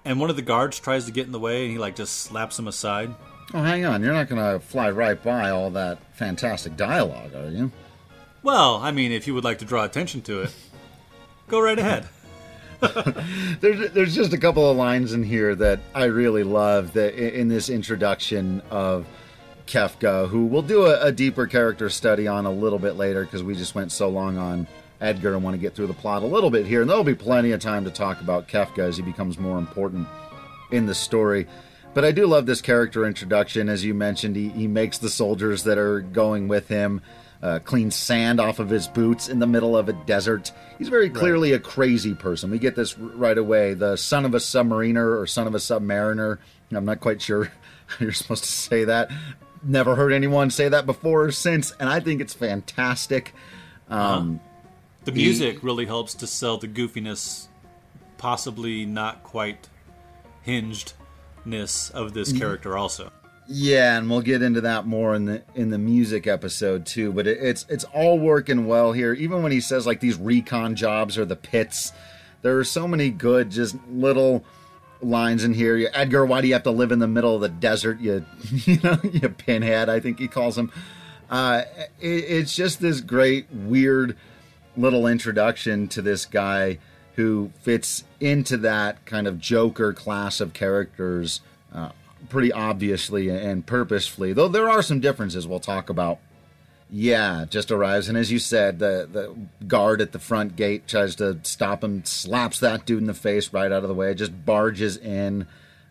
and 0.05 0.19
one 0.19 0.29
of 0.29 0.35
the 0.35 0.41
guards 0.41 0.79
tries 0.79 1.05
to 1.05 1.11
get 1.11 1.25
in 1.25 1.31
the 1.31 1.39
way, 1.39 1.63
and 1.63 1.71
he 1.71 1.77
like 1.77 1.95
just 1.95 2.15
slaps 2.15 2.57
him 2.57 2.67
aside. 2.67 3.13
Oh, 3.53 3.61
hang 3.61 3.83
on! 3.83 4.01
You're 4.01 4.13
not 4.13 4.29
going 4.29 4.41
to 4.41 4.65
fly 4.65 4.89
right 4.89 5.21
by 5.21 5.49
all 5.49 5.69
that 5.71 6.15
fantastic 6.15 6.77
dialogue, 6.77 7.33
are 7.35 7.49
you? 7.49 7.71
Well, 8.41 8.77
I 8.77 8.91
mean, 8.91 9.11
if 9.11 9.27
you 9.27 9.33
would 9.33 9.43
like 9.43 9.57
to 9.59 9.65
draw 9.65 9.83
attention 9.83 10.21
to 10.21 10.43
it. 10.43 10.55
Go 11.49 11.59
right 11.59 11.79
ahead. 11.79 12.07
there's 13.59 13.91
there's 13.91 14.15
just 14.15 14.31
a 14.33 14.37
couple 14.37 14.69
of 14.69 14.77
lines 14.77 15.13
in 15.13 15.23
here 15.23 15.53
that 15.55 15.79
I 15.93 16.05
really 16.05 16.43
love 16.43 16.93
that 16.93 17.15
in 17.15 17.47
this 17.49 17.69
introduction 17.69 18.61
of 18.69 19.05
Kefka, 19.65 20.29
who 20.29 20.45
we'll 20.45 20.61
do 20.61 20.85
a, 20.85 21.07
a 21.07 21.11
deeper 21.11 21.47
character 21.47 21.89
study 21.89 22.27
on 22.27 22.45
a 22.45 22.51
little 22.51 22.79
bit 22.79 22.93
later 22.93 23.25
because 23.25 23.43
we 23.43 23.55
just 23.55 23.75
went 23.75 23.91
so 23.91 24.07
long 24.07 24.37
on 24.37 24.67
Edgar 25.01 25.33
and 25.33 25.43
want 25.43 25.55
to 25.55 25.57
get 25.59 25.73
through 25.73 25.87
the 25.87 25.93
plot 25.93 26.21
a 26.21 26.27
little 26.27 26.51
bit 26.51 26.67
here, 26.67 26.81
and 26.81 26.89
there'll 26.89 27.03
be 27.03 27.15
plenty 27.15 27.51
of 27.51 27.59
time 27.59 27.83
to 27.83 27.91
talk 27.91 28.21
about 28.21 28.47
Kefka 28.47 28.79
as 28.79 28.97
he 28.97 29.03
becomes 29.03 29.39
more 29.39 29.57
important 29.57 30.07
in 30.71 30.85
the 30.85 30.95
story. 30.95 31.47
But 31.95 32.05
I 32.05 32.11
do 32.11 32.27
love 32.27 32.45
this 32.45 32.61
character 32.61 33.05
introduction. 33.05 33.69
As 33.69 33.83
you 33.83 33.95
mentioned, 33.95 34.35
he, 34.35 34.49
he 34.49 34.67
makes 34.67 34.99
the 34.99 35.09
soldiers 35.09 35.63
that 35.63 35.79
are 35.79 36.01
going 36.01 36.47
with 36.47 36.67
him 36.67 37.01
uh, 37.41 37.59
clean 37.59 37.89
sand 37.91 38.39
off 38.39 38.59
of 38.59 38.69
his 38.69 38.87
boots 38.87 39.29
in 39.29 39.39
the 39.39 39.47
middle 39.47 39.77
of 39.77 39.87
a 39.89 39.93
desert. 39.93 40.51
He's 40.77 40.89
very 40.89 41.09
clearly 41.09 41.53
a 41.53 41.59
crazy 41.59 42.13
person. 42.13 42.51
We 42.51 42.59
get 42.59 42.75
this 42.75 42.95
r- 42.97 43.05
right 43.15 43.37
away. 43.37 43.73
The 43.73 43.95
son 43.95 44.25
of 44.25 44.33
a 44.33 44.39
submariner 44.39 45.19
or 45.19 45.25
son 45.27 45.47
of 45.47 45.55
a 45.55 45.59
submariner. 45.59 46.37
I'm 46.71 46.85
not 46.85 46.99
quite 46.99 47.21
sure 47.21 47.45
how 47.87 47.95
you're 47.99 48.11
supposed 48.11 48.43
to 48.43 48.51
say 48.51 48.83
that. 48.85 49.09
Never 49.63 49.95
heard 49.95 50.11
anyone 50.13 50.51
say 50.51 50.69
that 50.69 50.85
before 50.85 51.25
or 51.25 51.31
since, 51.31 51.71
and 51.79 51.89
I 51.89 51.99
think 51.99 52.21
it's 52.21 52.33
fantastic. 52.33 53.33
Um, 53.89 54.39
The 55.05 55.11
music 55.11 55.63
really 55.63 55.85
helps 55.85 56.13
to 56.15 56.27
sell 56.27 56.57
the 56.57 56.67
goofiness, 56.67 57.47
possibly 58.17 58.85
not 58.85 59.23
quite 59.23 59.67
hingedness 60.45 61.91
of 61.91 62.13
this 62.13 62.31
character. 62.31 62.77
Also, 62.77 63.11
Yeah, 63.51 63.97
and 63.97 64.07
we'll 64.07 64.21
get 64.21 64.43
into 64.43 64.61
that 64.61 64.85
more 64.85 65.15
in 65.15 65.25
the 65.25 65.41
in 65.55 65.71
the 65.71 65.79
music 65.79 66.27
episode 66.27 66.85
too. 66.85 67.11
But 67.11 67.25
it, 67.25 67.39
it's 67.41 67.65
it's 67.67 67.83
all 67.85 68.19
working 68.19 68.67
well 68.67 68.91
here. 68.91 69.11
Even 69.13 69.41
when 69.41 69.51
he 69.51 69.59
says 69.59 69.87
like 69.87 70.01
these 70.01 70.17
recon 70.17 70.75
jobs 70.75 71.17
or 71.17 71.25
the 71.25 71.35
pits, 71.35 71.91
there 72.43 72.59
are 72.59 72.63
so 72.63 72.87
many 72.87 73.09
good 73.09 73.49
just 73.49 73.75
little 73.89 74.45
lines 75.01 75.43
in 75.43 75.55
here. 75.55 75.89
Edgar, 75.93 76.27
why 76.27 76.41
do 76.41 76.47
you 76.47 76.53
have 76.53 76.61
to 76.63 76.71
live 76.71 76.91
in 76.91 76.99
the 76.99 77.07
middle 77.07 77.33
of 77.33 77.41
the 77.41 77.49
desert? 77.49 77.99
You 77.99 78.23
you 78.51 78.79
know 78.83 78.99
you 79.03 79.27
pinhead. 79.29 79.89
I 79.89 79.99
think 79.99 80.19
he 80.19 80.27
calls 80.27 80.55
him. 80.55 80.71
Uh, 81.27 81.63
it, 81.99 82.07
it's 82.07 82.55
just 82.55 82.79
this 82.79 83.01
great 83.01 83.51
weird 83.51 84.15
little 84.77 85.07
introduction 85.07 85.87
to 85.87 86.03
this 86.03 86.27
guy 86.27 86.77
who 87.15 87.51
fits 87.61 88.03
into 88.19 88.57
that 88.57 89.03
kind 89.07 89.25
of 89.25 89.39
Joker 89.39 89.91
class 89.91 90.39
of 90.39 90.53
characters 90.53 91.41
uh, 91.73 91.89
pretty 92.27 92.51
obviously 92.51 93.29
and 93.29 93.65
purposefully. 93.65 94.33
Though 94.33 94.47
there 94.47 94.69
are 94.69 94.81
some 94.81 94.99
differences 94.99 95.47
we'll 95.47 95.59
talk 95.59 95.89
about. 95.89 96.19
Yeah, 96.91 97.45
just 97.47 97.69
arrives, 97.71 98.09
and 98.09 98.17
as 98.17 98.31
you 98.31 98.39
said, 98.39 98.79
the 98.79 99.07
the 99.11 99.35
guard 99.67 100.01
at 100.01 100.11
the 100.11 100.17
front 100.17 100.55
gate 100.55 100.87
tries 100.87 101.15
to 101.17 101.39
stop 101.43 101.83
him, 101.83 102.03
slaps 102.03 102.59
that 102.61 102.87
dude 102.87 102.97
in 103.01 103.05
the 103.05 103.13
face 103.13 103.53
right 103.53 103.71
out 103.71 103.83
of 103.83 103.89
the 103.89 103.93
way, 103.93 104.13
just 104.15 104.43
barges 104.43 104.97
in. 104.97 105.45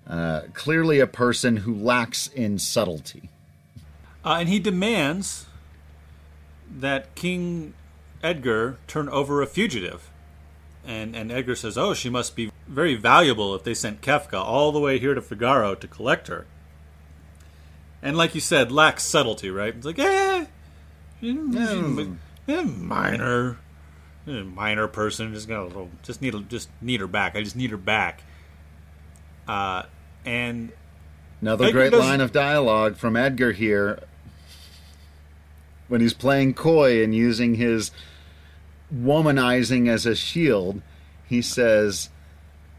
Uh, 0.08 0.42
clearly, 0.54 0.98
a 0.98 1.06
person 1.06 1.58
who 1.58 1.72
lacks 1.74 2.26
in 2.26 2.58
subtlety. 2.58 3.30
uh, 4.24 4.38
and 4.40 4.48
he 4.48 4.58
demands 4.58 5.46
that 6.68 7.14
King 7.14 7.74
Edgar 8.22 8.78
turn 8.88 9.08
over 9.10 9.40
a 9.40 9.46
fugitive, 9.46 10.10
and 10.88 11.14
and 11.14 11.30
Edgar 11.30 11.54
says, 11.54 11.78
"Oh, 11.78 11.94
she 11.94 12.08
must 12.10 12.34
be 12.34 12.50
very 12.66 12.94
valuable 12.96 13.54
if 13.54 13.62
they 13.62 13.74
sent 13.74 14.00
Kefka 14.00 14.34
all 14.42 14.72
the 14.72 14.80
way 14.80 14.98
here 14.98 15.14
to 15.14 15.22
Figaro 15.22 15.74
to 15.76 15.86
collect 15.86 16.26
her." 16.28 16.46
And 18.02 18.16
like 18.16 18.34
you 18.34 18.40
said, 18.40 18.72
lacks 18.72 19.04
subtlety, 19.04 19.50
right? 19.50 19.74
It's 19.74 19.84
like, 19.86 19.98
eh, 19.98 20.46
Hmm. 21.20 22.14
eh, 22.48 22.62
minor, 22.62 23.56
eh, 24.26 24.42
minor 24.42 24.86
person. 24.86 25.34
Just 25.34 25.48
got 25.48 25.62
a 25.62 25.64
little, 25.64 25.90
just 26.04 26.22
need, 26.22 26.34
a- 26.34 26.40
just 26.40 26.68
need 26.80 27.00
her 27.00 27.06
back. 27.08 27.34
I 27.36 27.42
just 27.42 27.56
need 27.56 27.70
her 27.70 27.76
back. 27.76 28.22
Uh, 29.48 29.82
and 30.24 30.70
Another 31.40 31.66
Edgar 31.66 31.90
great 31.90 31.92
line 31.92 32.20
of 32.20 32.32
dialogue 32.32 32.96
from 32.96 33.16
Edgar 33.16 33.52
here 33.52 33.98
when 35.88 36.00
he's 36.00 36.14
playing 36.14 36.54
coy 36.54 37.02
and 37.02 37.14
using 37.14 37.54
his 37.54 37.90
womanizing 38.94 39.88
as 39.88 40.06
a 40.06 40.14
shield. 40.14 40.82
He 41.26 41.42
says, 41.42 42.10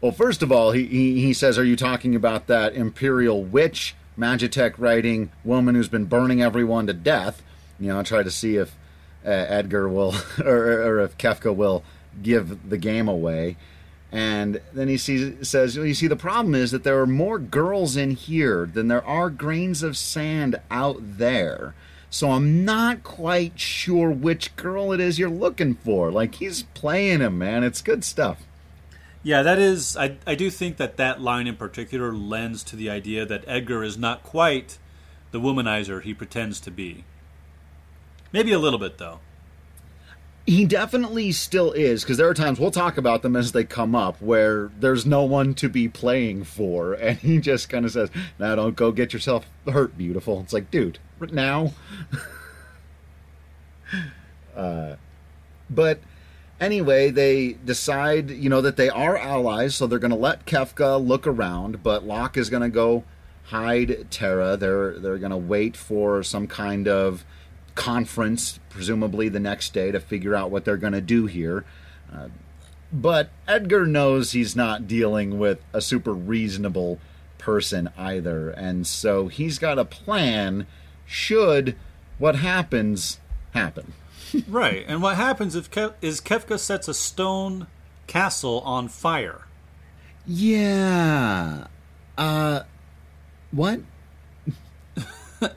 Well, 0.00 0.12
first 0.12 0.42
of 0.42 0.50
all, 0.50 0.72
he, 0.72 0.86
he, 0.86 1.20
he 1.22 1.32
says, 1.32 1.58
Are 1.58 1.64
you 1.64 1.76
talking 1.76 2.14
about 2.14 2.46
that 2.48 2.74
Imperial 2.74 3.44
witch, 3.44 3.94
Magitek 4.18 4.74
writing 4.78 5.30
woman 5.44 5.74
who's 5.74 5.88
been 5.88 6.06
burning 6.06 6.42
everyone 6.42 6.86
to 6.86 6.92
death? 6.92 7.42
You 7.78 7.88
know, 7.88 8.00
I 8.00 8.02
try 8.02 8.22
to 8.22 8.30
see 8.30 8.56
if 8.56 8.76
uh, 9.24 9.30
Edgar 9.30 9.88
will, 9.88 10.14
or, 10.44 10.82
or 10.82 11.00
if 11.00 11.16
Kefka 11.18 11.54
will 11.54 11.82
give 12.22 12.68
the 12.68 12.78
game 12.78 13.08
away. 13.08 13.56
And 14.12 14.60
then 14.72 14.88
he 14.88 14.96
sees, 14.96 15.48
says, 15.48 15.76
well, 15.76 15.86
You 15.86 15.94
see, 15.94 16.08
the 16.08 16.16
problem 16.16 16.54
is 16.54 16.72
that 16.72 16.82
there 16.82 17.00
are 17.00 17.06
more 17.06 17.38
girls 17.38 17.96
in 17.96 18.12
here 18.12 18.66
than 18.66 18.88
there 18.88 19.04
are 19.04 19.30
grains 19.30 19.82
of 19.82 19.96
sand 19.96 20.60
out 20.70 20.98
there. 21.00 21.74
So 22.10 22.32
I'm 22.32 22.64
not 22.64 23.04
quite 23.04 23.58
sure 23.58 24.10
which 24.10 24.56
girl 24.56 24.92
it 24.92 24.98
is 24.98 25.18
you're 25.18 25.30
looking 25.30 25.74
for. 25.74 26.10
Like, 26.10 26.34
he's 26.34 26.64
playing 26.64 27.20
him, 27.20 27.38
man. 27.38 27.62
It's 27.62 27.80
good 27.80 28.04
stuff. 28.04 28.42
Yeah, 29.22 29.42
that 29.42 29.58
is. 29.58 29.96
I, 29.96 30.16
I 30.26 30.34
do 30.34 30.50
think 30.50 30.76
that 30.78 30.96
that 30.96 31.20
line 31.20 31.46
in 31.46 31.56
particular 31.56 32.12
lends 32.12 32.64
to 32.64 32.76
the 32.76 32.90
idea 32.90 33.24
that 33.26 33.44
Edgar 33.46 33.84
is 33.84 33.96
not 33.96 34.24
quite 34.24 34.78
the 35.30 35.38
womanizer 35.38 36.02
he 36.02 36.12
pretends 36.12 36.58
to 36.60 36.70
be. 36.70 37.04
Maybe 38.32 38.50
a 38.50 38.58
little 38.58 38.78
bit, 38.78 38.98
though. 38.98 39.20
He 40.50 40.64
definitely 40.64 41.30
still 41.30 41.70
is, 41.70 42.02
because 42.02 42.16
there 42.16 42.28
are 42.28 42.34
times 42.34 42.58
we'll 42.58 42.72
talk 42.72 42.98
about 42.98 43.22
them 43.22 43.36
as 43.36 43.52
they 43.52 43.62
come 43.62 43.94
up 43.94 44.20
where 44.20 44.72
there's 44.80 45.06
no 45.06 45.22
one 45.22 45.54
to 45.54 45.68
be 45.68 45.86
playing 45.86 46.42
for, 46.42 46.92
and 46.94 47.16
he 47.18 47.38
just 47.38 47.68
kind 47.68 47.84
of 47.84 47.92
says, 47.92 48.10
"Now 48.36 48.56
don't 48.56 48.74
go 48.74 48.90
get 48.90 49.12
yourself 49.12 49.46
hurt, 49.64 49.96
beautiful." 49.96 50.40
It's 50.40 50.52
like, 50.52 50.68
dude, 50.68 50.98
now. 51.30 51.72
uh, 54.56 54.96
but 55.70 56.00
anyway, 56.60 57.12
they 57.12 57.52
decide, 57.64 58.32
you 58.32 58.50
know, 58.50 58.60
that 58.60 58.76
they 58.76 58.88
are 58.88 59.16
allies, 59.16 59.76
so 59.76 59.86
they're 59.86 60.00
going 60.00 60.10
to 60.10 60.16
let 60.16 60.46
Kefka 60.46 61.06
look 61.06 61.28
around, 61.28 61.84
but 61.84 62.02
Locke 62.02 62.36
is 62.36 62.50
going 62.50 62.64
to 62.64 62.68
go 62.68 63.04
hide 63.44 64.08
Terra. 64.10 64.56
They're 64.56 64.98
they're 64.98 65.18
going 65.18 65.30
to 65.30 65.36
wait 65.36 65.76
for 65.76 66.24
some 66.24 66.48
kind 66.48 66.88
of 66.88 67.24
conference, 67.80 68.60
presumably 68.68 69.30
the 69.30 69.40
next 69.40 69.72
day, 69.72 69.90
to 69.90 69.98
figure 69.98 70.34
out 70.34 70.50
what 70.50 70.66
they're 70.66 70.76
going 70.76 70.92
to 70.92 71.00
do 71.00 71.24
here. 71.24 71.64
Uh, 72.14 72.28
but 72.92 73.30
Edgar 73.48 73.86
knows 73.86 74.32
he's 74.32 74.54
not 74.54 74.86
dealing 74.86 75.38
with 75.38 75.60
a 75.72 75.80
super 75.80 76.12
reasonable 76.12 76.98
person 77.38 77.88
either, 77.96 78.50
and 78.50 78.86
so 78.86 79.28
he's 79.28 79.58
got 79.58 79.78
a 79.78 79.86
plan. 79.86 80.66
Should 81.06 81.74
what 82.18 82.36
happens 82.36 83.18
happen? 83.52 83.94
right. 84.46 84.84
And 84.86 85.00
what 85.02 85.16
happens 85.16 85.56
if 85.56 85.70
Ke- 85.70 85.94
is 86.02 86.20
Kefka 86.20 86.58
sets 86.58 86.86
a 86.86 86.92
stone 86.92 87.66
castle 88.06 88.60
on 88.60 88.88
fire? 88.88 89.46
Yeah. 90.26 91.68
Uh, 92.18 92.64
what? 93.52 93.80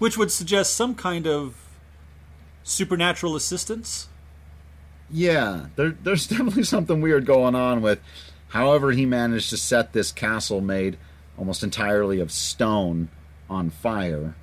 Which 0.00 0.18
would 0.18 0.32
suggest 0.32 0.74
some 0.74 0.96
kind 0.96 1.28
of 1.28 1.67
supernatural 2.68 3.34
assistance. 3.34 4.08
Yeah, 5.10 5.66
there, 5.76 5.90
there's 5.90 6.26
definitely 6.28 6.64
something 6.64 7.00
weird 7.00 7.26
going 7.26 7.54
on 7.54 7.82
with 7.82 8.00
however 8.48 8.92
he 8.92 9.06
managed 9.06 9.50
to 9.50 9.56
set 9.56 9.92
this 9.92 10.12
castle 10.12 10.60
made 10.60 10.98
almost 11.36 11.62
entirely 11.62 12.20
of 12.20 12.30
stone 12.30 13.08
on 13.48 13.70
fire. 13.70 14.34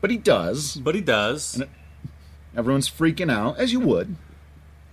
But 0.00 0.10
he 0.10 0.16
does. 0.16 0.76
But 0.76 0.94
he 0.94 1.00
does. 1.00 1.62
Everyone's 2.56 2.90
freaking 2.90 3.32
out, 3.32 3.58
as 3.58 3.72
you 3.72 3.80
would. 3.80 4.16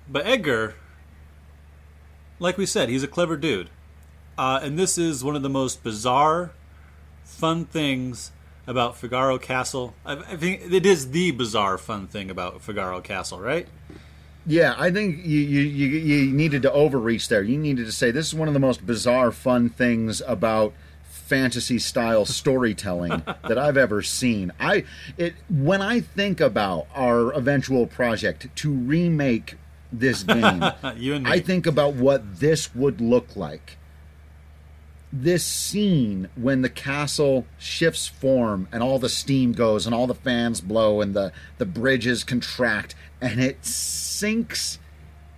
But 0.10 0.26
Edgar, 0.26 0.76
like 2.40 2.58
we 2.58 2.66
said, 2.66 2.90
he's 2.90 3.04
a 3.04 3.08
clever 3.08 3.38
dude. 3.38 3.70
Uh, 4.38 4.62
and 4.64 4.80
this 4.80 4.98
is 4.98 5.24
one 5.24 5.36
of 5.36 5.44
the 5.44 5.50
most 5.50 5.84
bizarre, 5.84 6.52
fun 7.24 7.66
things 7.66 8.32
about 8.68 8.98
Figaro 8.98 9.38
Castle. 9.38 9.94
I, 10.06 10.14
I 10.14 10.36
think 10.38 10.72
it 10.72 10.86
is 10.86 11.12
the 11.12 11.32
bizarre, 11.32 11.78
fun 11.78 12.08
thing 12.08 12.30
about 12.30 12.62
Figaro 12.62 13.02
Castle, 13.02 13.40
right? 13.40 13.68
Yeah, 14.46 14.74
I 14.78 14.92
think 14.92 15.24
you, 15.24 15.40
you, 15.40 15.62
you, 15.62 15.88
you 15.88 16.34
needed 16.34 16.64
to 16.64 16.72
overreach 16.72 17.28
there. 17.28 17.44
You 17.44 17.58
needed 17.58 17.86
to 17.86 17.92
say 17.92 18.12
this 18.12 18.28
is 18.28 18.34
one 18.34 18.48
of 18.48 18.54
the 18.54 18.60
most 18.60 18.86
bizarre, 18.86 19.32
fun 19.32 19.70
things 19.70 20.22
about 20.26 20.74
fantasy 21.04 21.80
style 21.80 22.26
storytelling 22.42 23.24
that 23.48 23.58
I've 23.58 23.78
ever 23.78 24.02
seen. 24.02 24.52
I 24.60 24.84
it 25.18 25.34
when 25.50 25.82
I 25.82 26.02
think 26.02 26.42
about 26.42 26.88
our 26.96 27.32
eventual 27.32 27.86
project 27.88 28.48
to 28.54 28.72
remake 28.72 29.56
this 29.94 30.24
game, 30.24 30.64
You 30.98 31.16
and 31.16 31.26
me. 31.26 31.32
I 31.32 31.40
think 31.40 31.68
about 31.68 31.94
what 31.94 32.40
this 32.40 32.74
would 32.74 33.00
look 33.00 33.36
like. 33.36 33.78
This 35.14 35.46
scene 35.46 36.30
when 36.36 36.62
the 36.62 36.70
castle 36.70 37.46
shifts 37.58 38.08
form 38.08 38.68
and 38.72 38.82
all 38.82 38.98
the 38.98 39.10
steam 39.10 39.52
goes 39.52 39.86
and 39.86 39.94
all 39.94 40.08
the 40.08 40.16
fans 40.16 40.62
blow 40.62 41.02
and 41.02 41.14
the, 41.14 41.34
the 41.58 41.66
bridges 41.66 42.24
contract 42.24 42.96
and 43.20 43.42
it 43.42 43.66
sinks 43.66 44.80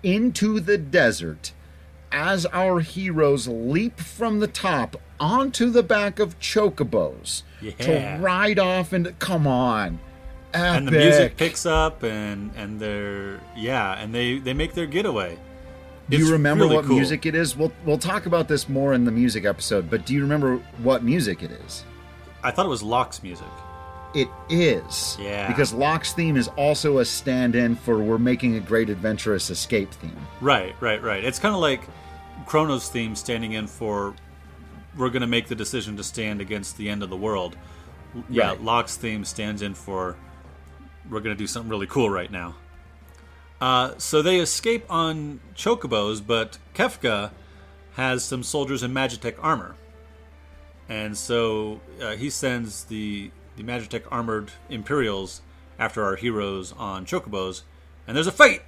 into 0.03 0.59
the 0.59 0.77
desert 0.77 1.53
as 2.11 2.45
our 2.47 2.81
heroes 2.81 3.47
leap 3.47 3.99
from 3.99 4.39
the 4.39 4.47
top 4.47 4.97
onto 5.19 5.71
the 5.71 5.81
back 5.83 6.19
of 6.19 6.37
chocobos 6.39 7.41
Yeah. 7.61 7.71
to 8.17 8.21
ride 8.21 8.59
off 8.59 8.93
and 8.93 9.17
come 9.19 9.47
on. 9.47 9.99
Epic. 10.53 10.77
and 10.77 10.87
the 10.87 10.91
music 10.91 11.37
picks 11.37 11.65
up, 11.65 12.03
and 12.03 12.51
and 12.55 12.79
they're 12.79 13.39
yeah, 13.57 13.93
and 13.99 14.13
they 14.13 14.37
they 14.37 14.53
make 14.53 14.75
their 14.75 14.85
getaway. 14.85 15.39
Do 16.09 16.17
you 16.17 16.31
remember 16.31 16.65
really 16.65 16.75
what 16.75 16.85
cool. 16.85 16.95
music 16.97 17.25
it 17.25 17.33
is? 17.35 17.55
We'll 17.55 17.71
we'll 17.85 17.97
talk 17.97 18.25
about 18.25 18.47
this 18.47 18.67
more 18.67 18.93
in 18.93 19.05
the 19.05 19.11
music 19.11 19.45
episode, 19.45 19.89
but 19.89 20.05
do 20.05 20.13
you 20.13 20.21
remember 20.21 20.57
what 20.79 21.03
music 21.03 21.41
it 21.43 21.51
is? 21.51 21.85
I 22.43 22.51
thought 22.51 22.65
it 22.65 22.69
was 22.69 22.83
Locke's 22.83 23.23
music. 23.23 23.47
it 24.13 24.27
is. 24.49 25.17
Yeah. 25.19 25.47
Because 25.47 25.71
Locke's 25.73 26.11
theme 26.13 26.35
is 26.35 26.49
also 26.49 26.97
a 26.99 27.05
stand 27.05 27.55
in 27.55 27.75
for 27.75 27.99
We're 27.99 28.17
Making 28.17 28.57
a 28.57 28.59
Great 28.59 28.89
Adventurous 28.89 29.49
Escape 29.49 29.91
theme. 29.91 30.15
Right, 30.41 30.75
right, 30.81 31.01
right. 31.01 31.23
It's 31.23 31.39
kind 31.39 31.55
of 31.55 31.61
like 31.61 31.81
Chrono's 32.45 32.89
theme 32.89 33.15
standing 33.15 33.53
in 33.53 33.65
for 33.65 34.13
we're 34.97 35.09
going 35.09 35.21
to 35.21 35.27
make 35.27 35.47
the 35.47 35.55
decision 35.55 35.95
to 35.97 36.03
stand 36.03 36.41
against 36.41 36.77
the 36.77 36.89
end 36.89 37.01
of 37.01 37.09
the 37.09 37.15
world. 37.17 37.55
Yeah, 38.29 38.49
Right. 38.49 38.61
Locke's 38.61 38.97
theme 38.97 39.23
stands 39.25 39.61
in 39.61 39.73
for 39.73 40.15
we're 41.09 41.21
going 41.21 41.35
to 41.35 41.39
do 41.41 41.47
something 41.47 41.69
really 41.69 41.87
cool 41.87 42.09
right 42.09 42.29
now. 42.31 42.55
Uh, 43.63 43.97
so 43.97 44.21
they 44.21 44.41
escape 44.41 44.83
on 44.89 45.39
chocobos, 45.55 46.19
but 46.19 46.57
Kefka 46.75 47.31
has 47.93 48.21
some 48.21 48.43
soldiers 48.43 48.83
in 48.83 48.91
Magitek 48.93 49.35
armor. 49.41 49.77
And 50.89 51.17
so 51.17 51.79
uh, 52.01 52.17
he 52.17 52.29
sends 52.29 52.83
the, 52.83 53.31
the 53.55 53.63
Magitek 53.63 54.03
armored 54.11 54.51
Imperials 54.69 55.43
after 55.79 56.03
our 56.03 56.17
heroes 56.17 56.73
on 56.73 57.05
chocobos, 57.05 57.61
and 58.05 58.17
there's 58.17 58.27
a 58.27 58.33
fight! 58.33 58.63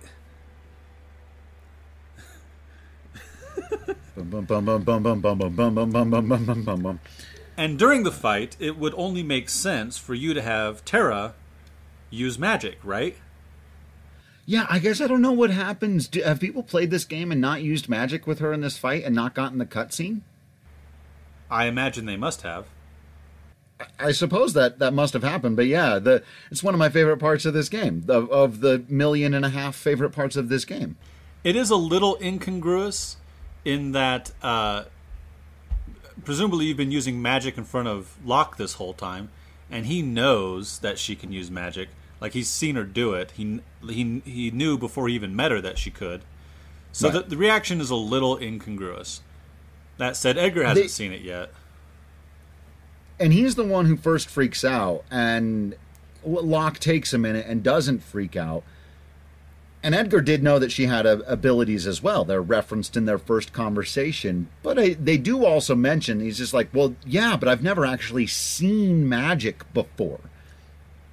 And 7.58 7.78
during 7.78 8.04
the 8.04 8.14
fight, 8.14 8.56
it 8.62 8.78
would 8.78 8.94
only 8.96 9.24
make 9.24 9.50
sense 9.50 9.98
for 9.98 10.14
you 10.14 10.34
to 10.34 10.42
have 10.42 10.86
Terra 10.86 11.34
use 12.10 12.40
magic, 12.40 12.78
right? 12.82 13.18
Yeah, 14.46 14.68
I 14.70 14.80
guess 14.80 15.02
I 15.02 15.08
don't 15.08 15.22
know 15.22 15.32
what 15.32 15.50
happens. 15.50 16.08
Do, 16.08 16.22
have 16.22 16.40
people 16.40 16.62
played 16.62 16.92
this 16.92 17.04
game 17.04 17.32
and 17.32 17.42
not 17.42 17.64
used 17.64 17.90
magic 17.90 18.28
with 18.28 18.40
her 18.40 18.54
in 18.54 18.62
this 18.62 18.78
fight 18.78 19.04
and 19.04 19.16
not 19.16 19.34
gotten 19.34 19.58
the 19.58 19.66
cutscene? 19.66 20.22
I 21.50 21.66
imagine 21.66 22.06
they 22.06 22.18
must 22.18 22.44
have. 22.44 22.68
I 24.00 24.12
suppose 24.12 24.54
that 24.54 24.80
that 24.80 24.94
must 24.94 25.14
have 25.14 25.24
happened, 25.24 25.58
but 25.58 25.66
yeah, 25.66 26.00
the 26.00 26.24
it's 26.50 26.64
one 26.64 26.74
of 26.74 26.80
my 26.80 26.90
favorite 26.90 27.18
parts 27.18 27.46
of 27.46 27.54
this 27.54 27.68
game. 27.68 28.06
Of, 28.08 28.30
of 28.32 28.60
the 28.62 28.86
million 28.88 29.34
and 29.34 29.44
a 29.44 29.50
half 29.50 29.76
favorite 29.76 30.12
parts 30.12 30.36
of 30.36 30.48
this 30.48 30.64
game. 30.64 30.96
It 31.44 31.56
is 31.56 31.70
a 31.70 31.76
little 31.76 32.18
incongruous 32.22 33.18
in 33.66 33.92
that 33.92 34.32
uh, 34.42 34.86
presumably 36.24 36.66
you've 36.66 36.78
been 36.78 36.92
using 36.92 37.22
magic 37.22 37.58
in 37.58 37.66
front 37.66 37.88
of 37.88 38.16
Locke 38.26 38.58
this 38.58 38.74
whole 38.74 38.94
time, 38.94 39.30
and 39.70 39.86
he 39.86 40.02
knows 40.02 40.80
that 40.80 40.98
she 40.98 41.16
can 41.16 41.32
use 41.32 41.52
magic. 41.52 41.90
Like 42.22 42.34
he's 42.34 42.50
seen 42.50 42.76
her 42.76 42.84
do 42.84 43.14
it. 43.14 43.32
He 43.32 43.60
he 43.88 44.22
he 44.26 44.52
knew 44.52 44.78
before 44.78 45.08
he 45.08 45.16
even 45.16 45.36
met 45.36 45.52
her 45.52 45.62
that 45.62 45.78
she 45.78 45.92
could. 45.92 46.22
So 46.92 47.10
Right. 47.10 47.24
the, 47.24 47.30
the 47.32 47.38
reaction 47.38 47.82
is 47.82 47.90
a 47.90 47.96
little 47.96 48.38
incongruous. 48.38 49.22
That 49.98 50.16
said, 50.16 50.38
Edgar 50.38 50.64
hasn't 50.64 50.86
They- 50.86 50.88
seen 50.90 51.12
it 51.12 51.22
yet. 51.22 51.52
and 53.20 53.32
he's 53.34 53.56
the 53.56 53.64
one 53.64 53.86
who 53.86 53.96
first 53.96 54.30
freaks 54.30 54.64
out 54.66 55.04
and 55.10 55.76
locke 56.26 56.80
takes 56.80 57.14
a 57.14 57.18
minute 57.18 57.46
and 57.48 57.64
doesn't 57.64 58.04
freak 58.04 58.36
out 58.36 58.64
and 59.84 59.94
edgar 59.96 60.20
did 60.20 60.42
know 60.44 60.58
that 60.60 60.72
she 60.72 60.88
had 60.88 61.06
uh, 61.06 61.20
abilities 61.28 61.86
as 61.88 62.02
well 62.04 62.26
they're 62.26 62.42
referenced 62.42 62.98
in 62.98 63.06
their 63.06 63.18
first 63.20 63.54
conversation 63.54 64.50
but 64.64 64.78
I, 64.80 64.94
they 64.96 65.18
do 65.18 65.46
also 65.46 65.76
mention 65.76 66.20
he's 66.20 66.38
just 66.40 66.54
like 66.54 66.70
well 66.74 66.96
yeah 67.06 67.38
but 67.38 67.48
i've 67.48 67.64
never 67.64 67.86
actually 67.86 68.26
seen 68.28 69.08
magic 69.08 69.72
before 69.74 70.20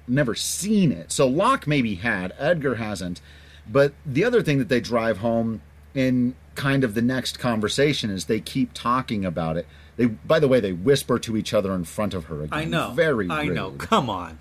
never 0.07 0.35
seen 0.35 0.91
it. 0.91 1.11
So 1.11 1.27
locke 1.27 1.67
maybe 1.67 1.95
had 1.95 2.33
edgar 2.37 2.75
hasn't. 2.75 3.21
But 3.69 3.93
the 4.05 4.23
other 4.23 4.41
thing 4.41 4.57
that 4.59 4.69
they 4.69 4.81
drive 4.81 5.19
home 5.19 5.61
in 5.93 6.35
kind 6.55 6.83
of 6.83 6.93
the 6.93 7.01
next 7.01 7.39
conversation 7.39 8.09
is 8.09 8.25
they 8.25 8.39
keep 8.39 8.73
talking 8.73 9.25
about 9.25 9.57
it. 9.57 9.65
They 9.95 10.05
by 10.07 10.39
the 10.39 10.47
way 10.47 10.59
they 10.59 10.73
whisper 10.73 11.19
to 11.19 11.37
each 11.37 11.53
other 11.53 11.73
in 11.73 11.85
front 11.85 12.13
of 12.13 12.25
her 12.25 12.43
again. 12.43 12.59
I 12.59 12.65
know. 12.65 12.91
very 12.91 13.29
I 13.29 13.45
know. 13.45 13.71
Come 13.71 14.09
on. 14.09 14.39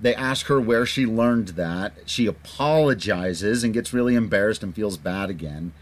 they 0.00 0.14
ask 0.14 0.46
her 0.46 0.60
where 0.60 0.86
she 0.86 1.06
learned 1.06 1.48
that. 1.48 1.92
She 2.06 2.26
apologizes 2.26 3.62
and 3.62 3.72
gets 3.72 3.92
really 3.92 4.14
embarrassed 4.14 4.62
and 4.62 4.74
feels 4.74 4.96
bad 4.96 5.30
again. 5.30 5.72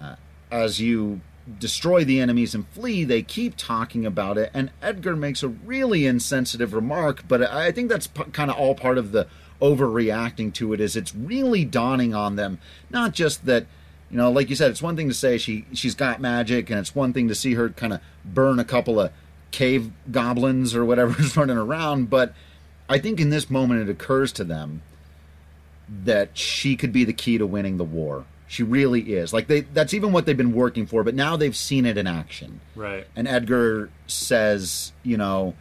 Uh, 0.00 0.16
as 0.50 0.80
you 0.80 1.20
destroy 1.58 2.04
the 2.04 2.20
enemies 2.20 2.54
and 2.54 2.68
flee 2.68 3.04
they 3.04 3.22
keep 3.22 3.56
talking 3.56 4.04
about 4.04 4.36
it 4.36 4.50
and 4.52 4.70
edgar 4.82 5.16
makes 5.16 5.42
a 5.42 5.48
really 5.48 6.04
insensitive 6.06 6.74
remark 6.74 7.24
but 7.26 7.42
i 7.42 7.72
think 7.72 7.88
that's 7.88 8.06
p- 8.06 8.24
kind 8.32 8.50
of 8.50 8.56
all 8.56 8.74
part 8.74 8.98
of 8.98 9.12
the 9.12 9.26
overreacting 9.62 10.52
to 10.52 10.72
it 10.72 10.80
is 10.80 10.94
it's 10.94 11.14
really 11.14 11.64
dawning 11.64 12.14
on 12.14 12.36
them 12.36 12.58
not 12.90 13.12
just 13.12 13.46
that 13.46 13.66
you 14.10 14.16
know 14.16 14.30
like 14.30 14.50
you 14.50 14.56
said 14.56 14.70
it's 14.70 14.82
one 14.82 14.96
thing 14.96 15.08
to 15.08 15.14
say 15.14 15.38
she 15.38 15.64
she's 15.72 15.94
got 15.94 16.20
magic 16.20 16.68
and 16.70 16.78
it's 16.78 16.94
one 16.94 17.12
thing 17.12 17.28
to 17.28 17.34
see 17.34 17.54
her 17.54 17.70
kind 17.70 17.92
of 17.92 18.00
burn 18.24 18.58
a 18.58 18.64
couple 18.64 19.00
of 19.00 19.10
cave 19.50 19.90
goblins 20.10 20.74
or 20.74 20.84
whatever's 20.84 21.36
running 21.36 21.56
around 21.56 22.10
but 22.10 22.34
I 22.88 22.98
think 22.98 23.20
in 23.20 23.30
this 23.30 23.50
moment 23.50 23.82
it 23.82 23.90
occurs 23.90 24.32
to 24.32 24.44
them 24.44 24.82
that 26.04 26.36
she 26.36 26.76
could 26.76 26.92
be 26.92 27.04
the 27.04 27.12
key 27.12 27.38
to 27.38 27.46
winning 27.46 27.76
the 27.76 27.84
war. 27.84 28.24
She 28.48 28.62
really 28.62 29.12
is. 29.12 29.32
Like 29.32 29.46
they 29.46 29.60
that's 29.60 29.92
even 29.94 30.10
what 30.12 30.24
they've 30.26 30.36
been 30.36 30.54
working 30.54 30.86
for, 30.86 31.04
but 31.04 31.14
now 31.14 31.36
they've 31.36 31.54
seen 31.56 31.84
it 31.86 31.98
in 31.98 32.06
action. 32.06 32.60
Right. 32.74 33.06
And 33.14 33.28
Edgar 33.28 33.90
says, 34.06 34.92
you 35.02 35.16
know, 35.18 35.54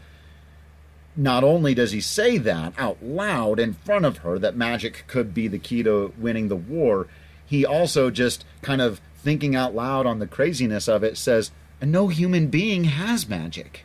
not 1.15 1.43
only 1.43 1.73
does 1.73 1.91
he 1.91 1.99
say 1.99 2.37
that 2.37 2.73
out 2.77 3.03
loud 3.03 3.59
in 3.59 3.73
front 3.73 4.05
of 4.05 4.19
her 4.19 4.39
that 4.39 4.55
magic 4.55 5.03
could 5.07 5.33
be 5.33 5.47
the 5.47 5.59
key 5.59 5.83
to 5.83 6.13
winning 6.17 6.47
the 6.47 6.55
war, 6.55 7.07
he 7.45 7.65
also 7.65 8.09
just 8.09 8.45
kind 8.61 8.81
of 8.81 9.01
thinking 9.17 9.55
out 9.55 9.75
loud 9.75 10.05
on 10.05 10.19
the 10.19 10.27
craziness 10.27 10.87
of 10.87 11.03
it 11.03 11.17
says, 11.17 11.51
and 11.81 11.91
no 11.91 12.07
human 12.07 12.47
being 12.47 12.85
has 12.85 13.27
magic 13.27 13.83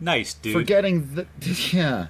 Nice, 0.00 0.34
dude. 0.34 0.52
forgetting 0.54 1.14
that 1.14 1.26
yeah 1.72 2.06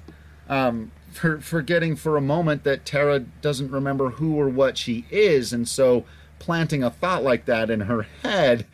um 0.49 0.91
for 1.17 1.39
forgetting 1.41 1.95
for 1.95 2.15
a 2.17 2.21
moment 2.21 2.63
that 2.63 2.85
Terra 2.85 3.19
doesn't 3.19 3.71
remember 3.71 4.11
who 4.11 4.35
or 4.35 4.47
what 4.47 4.77
she 4.77 5.05
is 5.09 5.51
and 5.53 5.67
so 5.67 6.05
planting 6.39 6.83
a 6.83 6.89
thought 6.89 7.23
like 7.23 7.45
that 7.45 7.69
in 7.69 7.81
her 7.81 8.03
head 8.23 8.65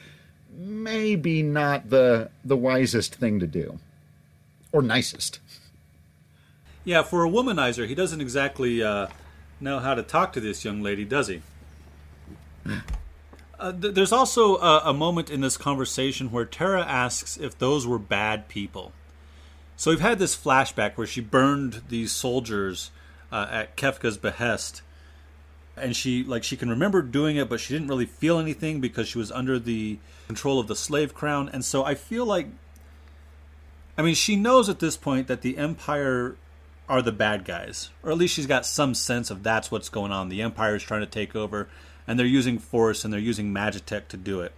may 0.55 1.15
be 1.15 1.41
not 1.41 1.89
the 1.89 2.29
the 2.43 2.57
wisest 2.57 3.15
thing 3.15 3.39
to 3.39 3.47
do 3.47 3.79
or 4.71 4.81
nicest 4.81 5.39
Yeah, 6.85 7.01
for 7.03 7.25
a 7.25 7.29
womanizer, 7.29 7.87
he 7.87 7.95
doesn't 7.95 8.19
exactly 8.19 8.83
uh, 8.83 9.07
know 9.61 9.79
how 9.79 9.95
to 9.95 10.03
talk 10.03 10.33
to 10.33 10.41
this 10.41 10.65
young 10.65 10.81
lady, 10.81 11.05
does 11.05 11.29
he? 11.29 11.41
Uh, 13.57 13.71
th- 13.71 13.93
there's 13.93 14.11
also 14.11 14.57
a, 14.57 14.81
a 14.85 14.93
moment 14.93 15.29
in 15.29 15.39
this 15.39 15.55
conversation 15.55 16.29
where 16.31 16.45
Terra 16.45 16.83
asks 16.83 17.37
if 17.37 17.57
those 17.57 17.87
were 17.87 17.99
bad 17.99 18.49
people. 18.49 18.91
So 19.75 19.91
we've 19.91 19.99
had 19.99 20.19
this 20.19 20.35
flashback 20.35 20.93
where 20.93 21.07
she 21.07 21.21
burned 21.21 21.81
these 21.89 22.11
soldiers 22.11 22.91
uh, 23.31 23.47
at 23.49 23.75
Kefka's 23.75 24.17
behest, 24.17 24.81
and 25.75 25.95
she 25.95 26.23
like 26.23 26.43
she 26.43 26.55
can 26.55 26.69
remember 26.69 27.01
doing 27.01 27.35
it, 27.37 27.49
but 27.49 27.59
she 27.59 27.73
didn't 27.73 27.87
really 27.87 28.05
feel 28.05 28.39
anything 28.39 28.79
because 28.79 29.07
she 29.07 29.17
was 29.17 29.31
under 29.31 29.57
the 29.57 29.97
control 30.27 30.59
of 30.59 30.67
the 30.67 30.75
slave 30.75 31.13
crown. 31.13 31.49
And 31.51 31.65
so 31.65 31.83
I 31.83 31.95
feel 31.95 32.25
like 32.25 32.47
I 33.97 34.01
mean, 34.01 34.15
she 34.15 34.35
knows 34.35 34.69
at 34.69 34.79
this 34.79 34.97
point 34.97 35.27
that 35.27 35.41
the 35.41 35.57
Empire 35.57 36.35
are 36.89 37.01
the 37.01 37.11
bad 37.11 37.45
guys, 37.45 37.89
or 38.01 38.11
at 38.11 38.17
least 38.17 38.35
she's 38.35 38.47
got 38.47 38.65
some 38.65 38.93
sense 38.93 39.29
of 39.31 39.43
that's 39.43 39.71
what's 39.71 39.89
going 39.89 40.11
on. 40.11 40.29
The 40.29 40.41
Empire 40.41 40.75
is 40.75 40.83
trying 40.83 41.01
to 41.01 41.07
take 41.07 41.35
over, 41.35 41.67
and 42.07 42.19
they're 42.19 42.25
using 42.25 42.59
force 42.59 43.03
and 43.03 43.13
they're 43.13 43.19
using 43.19 43.53
Magitek 43.53 44.07
to 44.09 44.17
do 44.17 44.41
it. 44.41 44.51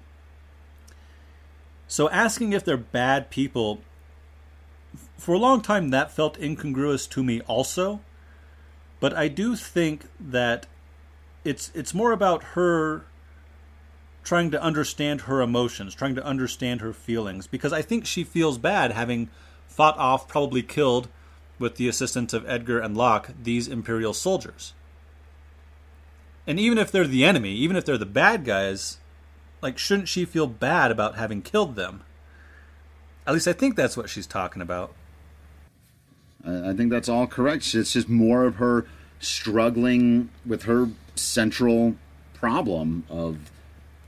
So 1.87 2.09
asking 2.09 2.53
if 2.53 2.65
they're 2.65 2.77
bad 2.77 3.29
people, 3.29 3.81
for 5.17 5.33
a 5.33 5.39
long 5.39 5.61
time 5.61 5.89
that 5.89 6.11
felt 6.11 6.39
incongruous 6.39 7.07
to 7.07 7.23
me 7.23 7.41
also. 7.41 8.01
But 8.99 9.13
I 9.13 9.27
do 9.27 9.55
think 9.55 10.05
that 10.19 10.67
it's 11.43 11.71
it's 11.75 11.93
more 11.93 12.11
about 12.11 12.43
her 12.55 13.05
trying 14.23 14.49
to 14.51 14.61
understand 14.61 15.21
her 15.21 15.41
emotions, 15.41 15.93
trying 15.93 16.15
to 16.15 16.25
understand 16.25 16.81
her 16.81 16.91
feelings, 16.91 17.45
because 17.45 17.71
I 17.71 17.81
think 17.81 18.05
she 18.05 18.23
feels 18.23 18.57
bad 18.57 18.91
having 18.91 19.29
fought 19.67 19.97
off, 19.97 20.27
probably 20.27 20.63
killed, 20.63 21.07
with 21.59 21.75
the 21.75 21.87
assistance 21.87 22.33
of 22.33 22.47
Edgar 22.49 22.79
and 22.79 22.97
Locke, 22.97 23.29
these 23.41 23.67
Imperial 23.67 24.13
soldiers. 24.13 24.73
And 26.47 26.59
even 26.59 26.77
if 26.77 26.91
they're 26.91 27.07
the 27.07 27.23
enemy, 27.23 27.51
even 27.51 27.75
if 27.75 27.85
they're 27.85 27.97
the 27.97 28.05
bad 28.05 28.45
guys, 28.45 28.97
like, 29.61 29.77
shouldn't 29.77 30.09
she 30.09 30.25
feel 30.25 30.47
bad 30.47 30.91
about 30.91 31.15
having 31.15 31.41
killed 31.41 31.75
them? 31.75 32.03
At 33.25 33.33
least 33.33 33.47
I 33.47 33.53
think 33.53 33.75
that's 33.75 33.97
what 33.97 34.09
she's 34.09 34.27
talking 34.27 34.61
about. 34.61 34.93
I 36.45 36.69
I 36.69 36.73
think 36.73 36.91
that's 36.91 37.09
all 37.09 37.27
correct. 37.27 37.73
It's 37.75 37.93
just 37.93 38.09
more 38.09 38.45
of 38.45 38.55
her 38.55 38.85
struggling 39.19 40.29
with 40.45 40.63
her 40.63 40.89
central 41.15 41.95
problem 42.33 43.05
of, 43.09 43.51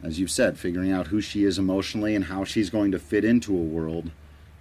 as 0.03 0.19
you've 0.19 0.31
said, 0.31 0.59
figuring 0.59 0.91
out 0.91 1.07
who 1.07 1.21
she 1.21 1.43
is 1.43 1.57
emotionally 1.57 2.13
and 2.15 2.25
how 2.25 2.43
she's 2.43 2.69
going 2.69 2.91
to 2.91 2.99
fit 2.99 3.25
into 3.25 3.53
a 3.53 3.61
world. 3.61 4.11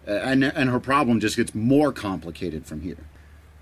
Uh, 0.07 0.13
And, 0.13 0.45
and 0.45 0.71
her 0.71 0.81
problem 0.81 1.21
just 1.21 1.37
gets 1.37 1.55
more 1.55 1.93
complicated 1.93 2.65
from 2.67 2.81
here. 2.81 3.05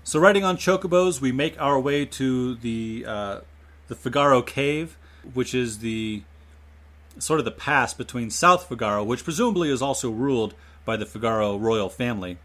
So, 0.03 0.19
riding 0.19 0.43
on 0.43 0.57
chocobos, 0.57 1.19
we 1.19 1.31
make 1.31 1.59
our 1.59 1.79
way 1.79 2.05
to 2.05 2.55
the 2.55 3.05
uh, 3.07 3.39
the 3.87 3.95
Figaro 3.95 4.41
Cave, 4.43 4.97
which 5.33 5.55
is 5.55 5.79
the 5.79 6.21
sort 7.17 7.39
of 7.39 7.45
the 7.45 7.51
pass 7.51 7.93
between 7.93 8.29
South 8.29 8.67
Figaro, 8.69 9.03
which 9.03 9.23
presumably 9.23 9.69
is 9.71 9.81
also 9.81 10.11
ruled 10.11 10.53
by 10.85 10.95
the 10.97 11.05
Figaro 11.05 11.57
royal 11.57 11.89
family, 11.89 12.37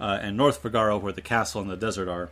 uh, 0.00 0.18
and 0.20 0.36
North 0.36 0.58
Figaro, 0.58 0.98
where 0.98 1.12
the 1.12 1.20
castle 1.20 1.60
and 1.60 1.70
the 1.70 1.76
desert 1.76 2.08
are. 2.08 2.30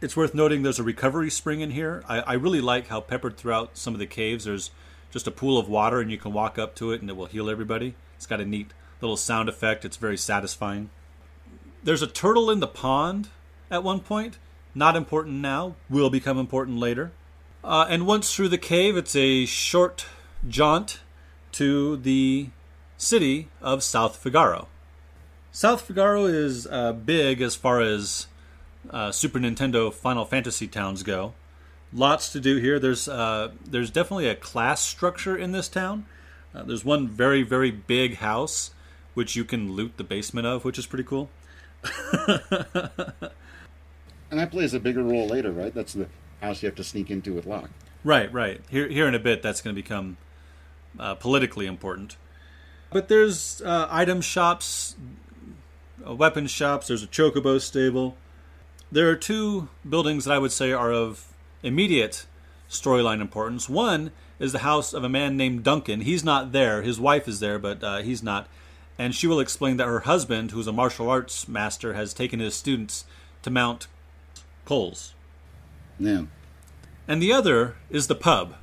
It's 0.00 0.16
worth 0.16 0.34
noting 0.34 0.62
there's 0.62 0.78
a 0.78 0.84
recovery 0.84 1.30
spring 1.30 1.60
in 1.60 1.72
here. 1.72 2.04
I, 2.08 2.20
I 2.20 2.32
really 2.34 2.60
like 2.60 2.88
how 2.88 3.00
peppered 3.00 3.36
throughout 3.36 3.76
some 3.76 3.94
of 3.94 4.00
the 4.00 4.06
caves 4.06 4.44
there's 4.44 4.70
just 5.10 5.26
a 5.26 5.32
pool 5.32 5.58
of 5.58 5.68
water 5.68 6.00
and 6.00 6.10
you 6.10 6.18
can 6.18 6.32
walk 6.32 6.58
up 6.58 6.74
to 6.76 6.92
it 6.92 7.00
and 7.00 7.10
it 7.10 7.16
will 7.16 7.26
heal 7.26 7.50
everybody. 7.50 7.94
It's 8.16 8.26
got 8.26 8.40
a 8.40 8.44
neat 8.44 8.72
little 9.00 9.16
sound 9.16 9.48
effect. 9.48 9.84
It's 9.84 9.96
very 9.96 10.16
satisfying. 10.16 10.90
There's 11.82 12.02
a 12.02 12.06
turtle 12.06 12.50
in 12.50 12.60
the 12.60 12.66
pond 12.66 13.28
at 13.70 13.82
one 13.82 14.00
point. 14.00 14.38
Not 14.74 14.96
important 14.96 15.36
now, 15.36 15.74
will 15.88 16.10
become 16.10 16.38
important 16.38 16.78
later. 16.78 17.10
Uh, 17.64 17.86
and 17.88 18.06
once 18.06 18.34
through 18.34 18.50
the 18.50 18.58
cave, 18.58 18.96
it's 18.96 19.16
a 19.16 19.46
short 19.46 20.06
jaunt 20.46 21.00
to 21.52 21.96
the 21.96 22.50
city 22.96 23.48
of 23.60 23.82
South 23.82 24.16
Figaro. 24.16 24.68
South 25.52 25.82
Figaro 25.82 26.26
is 26.26 26.66
uh, 26.66 26.92
big 26.92 27.40
as 27.40 27.54
far 27.56 27.80
as 27.80 28.26
uh, 28.90 29.10
Super 29.10 29.38
Nintendo 29.38 29.92
Final 29.92 30.24
Fantasy 30.24 30.66
towns 30.66 31.02
go. 31.02 31.34
Lots 31.92 32.30
to 32.32 32.40
do 32.40 32.56
here. 32.56 32.78
There's 32.78 33.08
uh, 33.08 33.52
there's 33.64 33.90
definitely 33.90 34.28
a 34.28 34.34
class 34.34 34.82
structure 34.82 35.36
in 35.36 35.52
this 35.52 35.68
town. 35.68 36.06
Uh, 36.54 36.62
there's 36.64 36.84
one 36.84 37.08
very 37.08 37.42
very 37.42 37.70
big 37.70 38.16
house 38.16 38.70
which 39.14 39.34
you 39.34 39.44
can 39.44 39.72
loot 39.72 39.96
the 39.96 40.04
basement 40.04 40.46
of, 40.46 40.64
which 40.64 40.78
is 40.78 40.86
pretty 40.86 41.02
cool. 41.02 41.28
and 42.28 42.38
that 44.30 44.50
plays 44.52 44.74
a 44.74 44.78
bigger 44.78 45.02
role 45.02 45.26
later, 45.26 45.50
right? 45.50 45.74
That's 45.74 45.94
the 45.94 46.06
house 46.40 46.62
you 46.62 46.68
have 46.68 46.76
to 46.76 46.84
sneak 46.84 47.10
into 47.10 47.32
with 47.32 47.44
Locke. 47.44 47.70
Right, 48.04 48.32
right. 48.32 48.60
Here, 48.68 48.86
here 48.86 49.08
in 49.08 49.16
a 49.16 49.18
bit, 49.18 49.42
that's 49.42 49.60
going 49.60 49.74
to 49.74 49.82
become 49.82 50.18
uh, 51.00 51.16
politically 51.16 51.66
important. 51.66 52.16
But 52.92 53.08
there's 53.08 53.60
uh, 53.62 53.88
item 53.90 54.20
shops, 54.20 54.94
weapon 56.14 56.46
shops. 56.46 56.88
There's 56.88 57.02
a 57.02 57.08
chocobo 57.08 57.60
stable. 57.60 58.16
There 58.90 59.08
are 59.10 59.16
two 59.16 59.68
buildings 59.88 60.24
that 60.24 60.34
I 60.34 60.38
would 60.38 60.52
say 60.52 60.72
are 60.72 60.92
of 60.92 61.26
immediate 61.62 62.26
storyline 62.70 63.20
importance. 63.20 63.68
One 63.68 64.12
is 64.38 64.52
the 64.52 64.60
house 64.60 64.92
of 64.92 65.04
a 65.04 65.08
man 65.08 65.36
named 65.36 65.64
Duncan. 65.64 66.02
He's 66.02 66.24
not 66.24 66.52
there. 66.52 66.82
His 66.82 67.00
wife 67.00 67.28
is 67.28 67.40
there, 67.40 67.58
but 67.58 67.82
uh, 67.82 67.98
he's 67.98 68.22
not. 68.22 68.48
And 68.98 69.14
she 69.14 69.26
will 69.26 69.40
explain 69.40 69.76
that 69.76 69.86
her 69.86 70.00
husband, 70.00 70.50
who's 70.50 70.66
a 70.66 70.72
martial 70.72 71.08
arts 71.10 71.48
master, 71.48 71.94
has 71.94 72.14
taken 72.14 72.40
his 72.40 72.54
students 72.54 73.04
to 73.42 73.50
Mount 73.50 73.86
Kolts. 74.66 75.12
Yeah. 75.98 76.22
And 77.06 77.22
the 77.22 77.32
other 77.32 77.76
is 77.90 78.06
the 78.06 78.14
pub. 78.14 78.54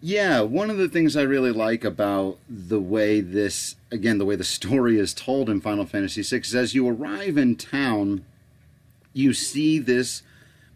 Yeah, 0.00 0.42
one 0.42 0.70
of 0.70 0.78
the 0.78 0.88
things 0.88 1.16
I 1.16 1.22
really 1.22 1.50
like 1.50 1.84
about 1.84 2.38
the 2.48 2.78
way 2.78 3.20
this, 3.20 3.74
again, 3.90 4.18
the 4.18 4.24
way 4.24 4.36
the 4.36 4.44
story 4.44 4.96
is 4.98 5.12
told 5.12 5.50
in 5.50 5.60
Final 5.60 5.86
Fantasy 5.86 6.22
VI 6.22 6.36
is 6.36 6.54
as 6.54 6.74
you 6.74 6.88
arrive 6.88 7.36
in 7.36 7.56
town, 7.56 8.24
you 9.12 9.32
see 9.32 9.80
this 9.80 10.22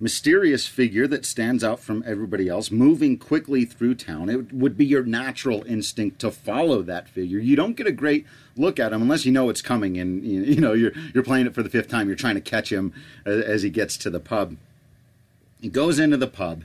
mysterious 0.00 0.66
figure 0.66 1.06
that 1.06 1.24
stands 1.24 1.62
out 1.62 1.78
from 1.78 2.02
everybody 2.04 2.48
else 2.48 2.72
moving 2.72 3.16
quickly 3.16 3.64
through 3.64 3.94
town. 3.94 4.28
It 4.28 4.52
would 4.52 4.76
be 4.76 4.84
your 4.84 5.04
natural 5.04 5.62
instinct 5.68 6.18
to 6.20 6.32
follow 6.32 6.82
that 6.82 7.08
figure. 7.08 7.38
You 7.38 7.54
don't 7.54 7.76
get 7.76 7.86
a 7.86 7.92
great 7.92 8.26
look 8.56 8.80
at 8.80 8.92
him 8.92 9.02
unless 9.02 9.24
you 9.24 9.30
know 9.30 9.48
it's 9.48 9.62
coming 9.62 9.96
and 9.98 10.24
you 10.24 10.60
know 10.60 10.72
you're 10.72 10.90
you're 11.14 11.22
playing 11.22 11.46
it 11.46 11.54
for 11.54 11.62
the 11.62 11.70
fifth 11.70 11.88
time. 11.88 12.08
You're 12.08 12.16
trying 12.16 12.34
to 12.34 12.40
catch 12.40 12.72
him 12.72 12.92
as 13.24 13.62
he 13.62 13.70
gets 13.70 13.96
to 13.98 14.10
the 14.10 14.18
pub. 14.18 14.56
He 15.60 15.68
goes 15.68 16.00
into 16.00 16.16
the 16.16 16.26
pub, 16.26 16.64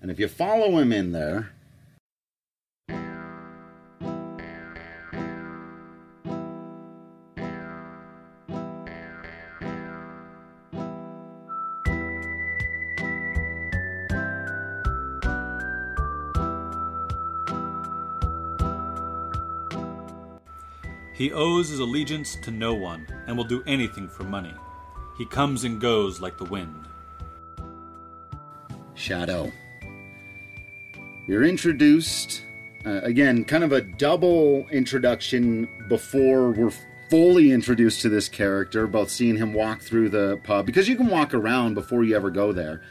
and 0.00 0.10
if 0.10 0.18
you 0.18 0.26
follow 0.26 0.76
him 0.78 0.92
in 0.92 1.12
there, 1.12 1.52
He 21.22 21.30
owes 21.30 21.68
his 21.68 21.78
allegiance 21.78 22.34
to 22.42 22.50
no 22.50 22.74
one 22.74 23.06
and 23.28 23.36
will 23.36 23.44
do 23.44 23.62
anything 23.64 24.08
for 24.08 24.24
money. 24.24 24.52
He 25.16 25.24
comes 25.24 25.62
and 25.62 25.80
goes 25.80 26.20
like 26.20 26.36
the 26.36 26.42
wind. 26.42 26.74
Shadow. 28.94 29.52
You're 31.28 31.44
introduced, 31.44 32.42
uh, 32.84 33.02
again, 33.02 33.44
kind 33.44 33.62
of 33.62 33.70
a 33.70 33.82
double 33.82 34.66
introduction 34.72 35.68
before 35.88 36.50
we're 36.50 36.72
fully 37.08 37.52
introduced 37.52 38.02
to 38.02 38.08
this 38.08 38.28
character, 38.28 38.88
both 38.88 39.08
seeing 39.08 39.36
him 39.36 39.54
walk 39.54 39.80
through 39.80 40.08
the 40.08 40.40
pub, 40.42 40.66
because 40.66 40.88
you 40.88 40.96
can 40.96 41.06
walk 41.06 41.34
around 41.34 41.74
before 41.74 42.02
you 42.02 42.16
ever 42.16 42.32
go 42.32 42.52
there. 42.52 42.82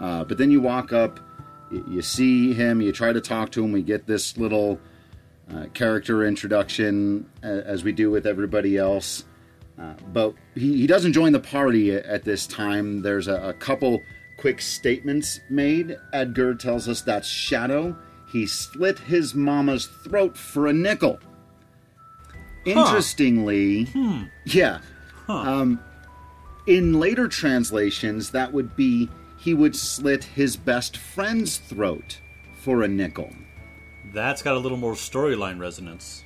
Uh, 0.00 0.22
but 0.22 0.38
then 0.38 0.52
you 0.52 0.60
walk 0.60 0.92
up, 0.92 1.18
you 1.72 2.00
see 2.00 2.52
him, 2.52 2.80
you 2.80 2.92
try 2.92 3.12
to 3.12 3.20
talk 3.20 3.50
to 3.50 3.64
him, 3.64 3.72
we 3.72 3.82
get 3.82 4.06
this 4.06 4.38
little 4.38 4.78
uh, 5.54 5.66
character 5.74 6.24
introduction 6.24 7.28
as 7.42 7.84
we 7.84 7.92
do 7.92 8.10
with 8.10 8.26
everybody 8.26 8.76
else. 8.76 9.24
Uh, 9.78 9.94
but 10.12 10.34
he, 10.54 10.78
he 10.78 10.86
doesn't 10.86 11.12
join 11.12 11.32
the 11.32 11.40
party 11.40 11.92
at, 11.92 12.24
this 12.24 12.46
time. 12.46 13.02
There's 13.02 13.26
a, 13.26 13.48
a, 13.48 13.52
couple 13.54 14.00
quick 14.38 14.60
statements 14.60 15.40
made. 15.48 15.96
Edgar 16.12 16.54
tells 16.54 16.88
us 16.88 17.00
that's 17.02 17.26
Shadow. 17.26 17.96
He 18.30 18.46
slit 18.46 18.98
his 18.98 19.34
mama's 19.34 19.86
throat 19.86 20.36
for 20.36 20.66
a 20.66 20.72
nickel. 20.72 21.18
Interestingly, 22.64 23.84
hmm. 23.84 24.24
yeah. 24.44 24.80
Huh. 25.26 25.34
Um, 25.34 25.80
in 26.66 27.00
later 27.00 27.26
translations, 27.26 28.30
that 28.30 28.52
would 28.52 28.76
be 28.76 29.08
he 29.38 29.54
would 29.54 29.74
slit 29.74 30.22
his 30.22 30.56
best 30.56 30.96
friend's 30.96 31.58
throat 31.58 32.20
for 32.54 32.82
a 32.82 32.88
nickel. 32.88 33.30
That's 34.12 34.42
got 34.42 34.54
a 34.54 34.58
little 34.58 34.78
more 34.78 34.92
storyline 34.92 35.58
resonance. 35.58 36.24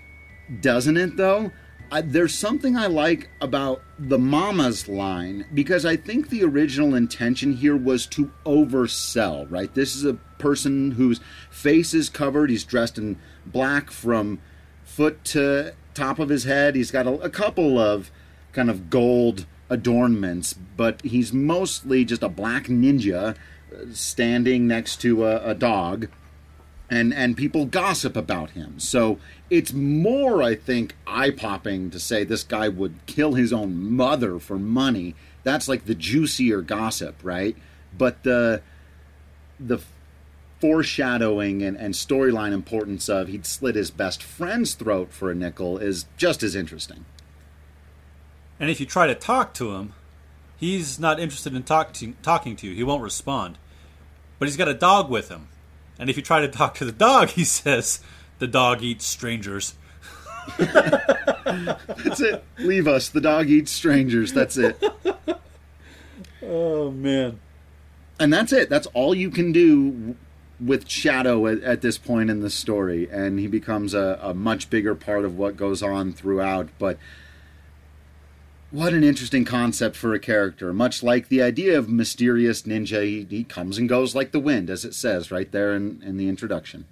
Doesn't 0.61 0.97
it, 0.97 1.17
though? 1.17 1.53
I, 1.91 2.01
there's 2.01 2.35
something 2.35 2.77
I 2.77 2.87
like 2.87 3.29
about 3.41 3.81
the 3.97 4.19
mama's 4.19 4.89
line 4.89 5.47
because 5.55 5.87
I 5.87 5.97
think 5.97 6.29
the 6.29 6.43
original 6.43 6.97
intention 6.97 7.55
here 7.55 7.77
was 7.77 8.07
to 8.09 8.33
oversell, 8.45 9.47
right? 9.49 9.73
This 9.73 9.95
is 9.95 10.05
a 10.05 10.15
person 10.39 10.93
whose 10.93 11.21
face 11.49 11.95
is 11.95 12.09
covered. 12.09 12.51
He's 12.51 12.65
dressed 12.65 12.99
in 12.99 13.19
black 13.47 13.93
from 13.93 14.41
foot 14.85 15.25
to 15.27 15.75
top 15.95 16.19
of 16.19 16.29
his 16.29 16.43
head. 16.43 16.75
He's 16.75 16.91
got 16.91 17.07
a, 17.07 17.13
a 17.21 17.31
couple 17.31 17.79
of 17.79 18.11
kind 18.53 18.69
of 18.69 18.91
gold 18.91 19.47
adornments, 19.71 20.55
but 20.55 21.03
he's 21.03 21.33
mostly 21.33 22.05
just 22.05 22.23
a 22.23 22.29
black 22.29 22.65
ninja 22.65 23.37
uh, 23.37 23.77
standing 23.93 24.67
next 24.67 25.01
to 25.03 25.25
a, 25.25 25.51
a 25.51 25.55
dog 25.55 26.09
and 26.91 27.13
and 27.13 27.37
people 27.37 27.67
gossip 27.67 28.17
about 28.17 28.51
him. 28.51 28.79
So 28.79 29.19
it's 29.51 29.73
more, 29.73 30.43
I 30.43 30.55
think, 30.55 30.95
eye 31.07 31.31
popping 31.31 31.91
to 31.91 31.99
say 31.99 32.25
this 32.25 32.45
guy 32.45 32.69
would 32.69 32.95
kill 33.07 33.35
his 33.35 33.53
own 33.53 33.77
mother 33.93 34.39
for 34.39 34.59
money. 34.59 35.15
That's 35.43 35.69
like 35.69 35.87
the 35.87 35.95
juicier 35.95 36.63
gossip, 36.63 37.17
right? 37.23 37.57
But 37.97 38.23
the 38.23 38.63
the 39.59 39.81
foreshadowing 40.61 41.63
and, 41.63 41.77
and 41.77 41.95
storyline 41.95 42.53
importance 42.53 43.09
of 43.09 43.29
he'd 43.29 43.45
slit 43.45 43.75
his 43.75 43.91
best 43.91 44.23
friend's 44.23 44.75
throat 44.75 45.13
for 45.13 45.31
a 45.31 45.35
nickel 45.35 45.79
is 45.79 46.07
just 46.17 46.43
as 46.43 46.55
interesting. 46.55 47.05
And 48.59 48.71
if 48.71 48.81
you 48.81 48.87
try 48.87 49.07
to 49.07 49.15
talk 49.15 49.53
to 49.55 49.75
him, 49.75 49.93
he's 50.57 50.99
not 50.99 51.21
interested 51.21 51.55
in 51.55 51.63
talk 51.63 51.93
to, 51.95 52.15
talking 52.23 52.57
to 52.57 52.67
you. 52.67 52.75
He 52.75 52.83
won't 52.83 53.03
respond. 53.03 53.59
But 54.39 54.49
he's 54.49 54.57
got 54.57 54.69
a 54.69 54.75
dog 54.75 55.11
with 55.11 55.29
him 55.29 55.49
and 55.99 56.11
if 56.11 56.17
you 56.17 56.23
try 56.23 56.41
to 56.41 56.49
talk 56.49 56.75
to 56.77 56.85
the 56.85 56.93
dog, 56.93 57.31
he 57.31 57.45
says, 57.45 58.01
the 58.39 58.47
dog 58.47 58.83
eats 58.83 59.07
strangers. 59.07 59.75
That's 60.59 62.21
it. 62.21 62.45
Leave 62.59 62.87
us. 62.87 63.09
The 63.09 63.21
dog 63.21 63.49
eats 63.49 63.73
strangers. 63.73 64.33
That's 64.33 64.57
it. 64.57 64.83
Oh, 66.43 66.91
man. 66.91 67.41
And 68.21 68.33
that's 68.33 68.53
it. 68.53 68.71
That's 68.71 68.87
all 68.89 69.15
you 69.15 69.31
can 69.31 69.53
do 69.53 70.17
with 70.61 70.89
Shadow 70.89 71.47
at, 71.49 71.63
at 71.63 71.83
this 71.83 71.99
point 71.99 72.31
in 72.31 72.41
the 72.41 72.51
story. 72.51 73.09
And 73.11 73.39
he 73.39 73.47
becomes 73.47 73.93
a, 73.93 74.19
a 74.23 74.35
much 74.35 74.71
bigger 74.71 74.95
part 74.95 75.25
of 75.25 75.37
what 75.37 75.57
goes 75.57 75.83
on 75.83 76.13
throughout. 76.13 76.69
But 76.79 76.99
what 78.77 78.93
an 78.93 79.03
interesting 79.03 79.47
concept 79.47 79.97
for 79.97 80.13
a 80.13 80.19
character. 80.19 80.71
Much 80.75 81.03
like 81.03 81.29
the 81.29 81.41
idea 81.41 81.79
of 81.79 81.89
mysterious 81.89 82.63
ninja, 82.63 83.03
he, 83.03 83.27
he 83.29 83.43
comes 83.43 83.79
and 83.79 83.89
goes 83.89 84.15
like 84.15 84.33
the 84.33 84.39
wind, 84.39 84.69
as 84.69 84.85
it 84.85 84.93
says 84.95 85.31
right 85.31 85.51
there 85.51 85.75
in, 85.75 86.03
in 86.03 86.19
the 86.19 86.29
introduction. 86.29 86.85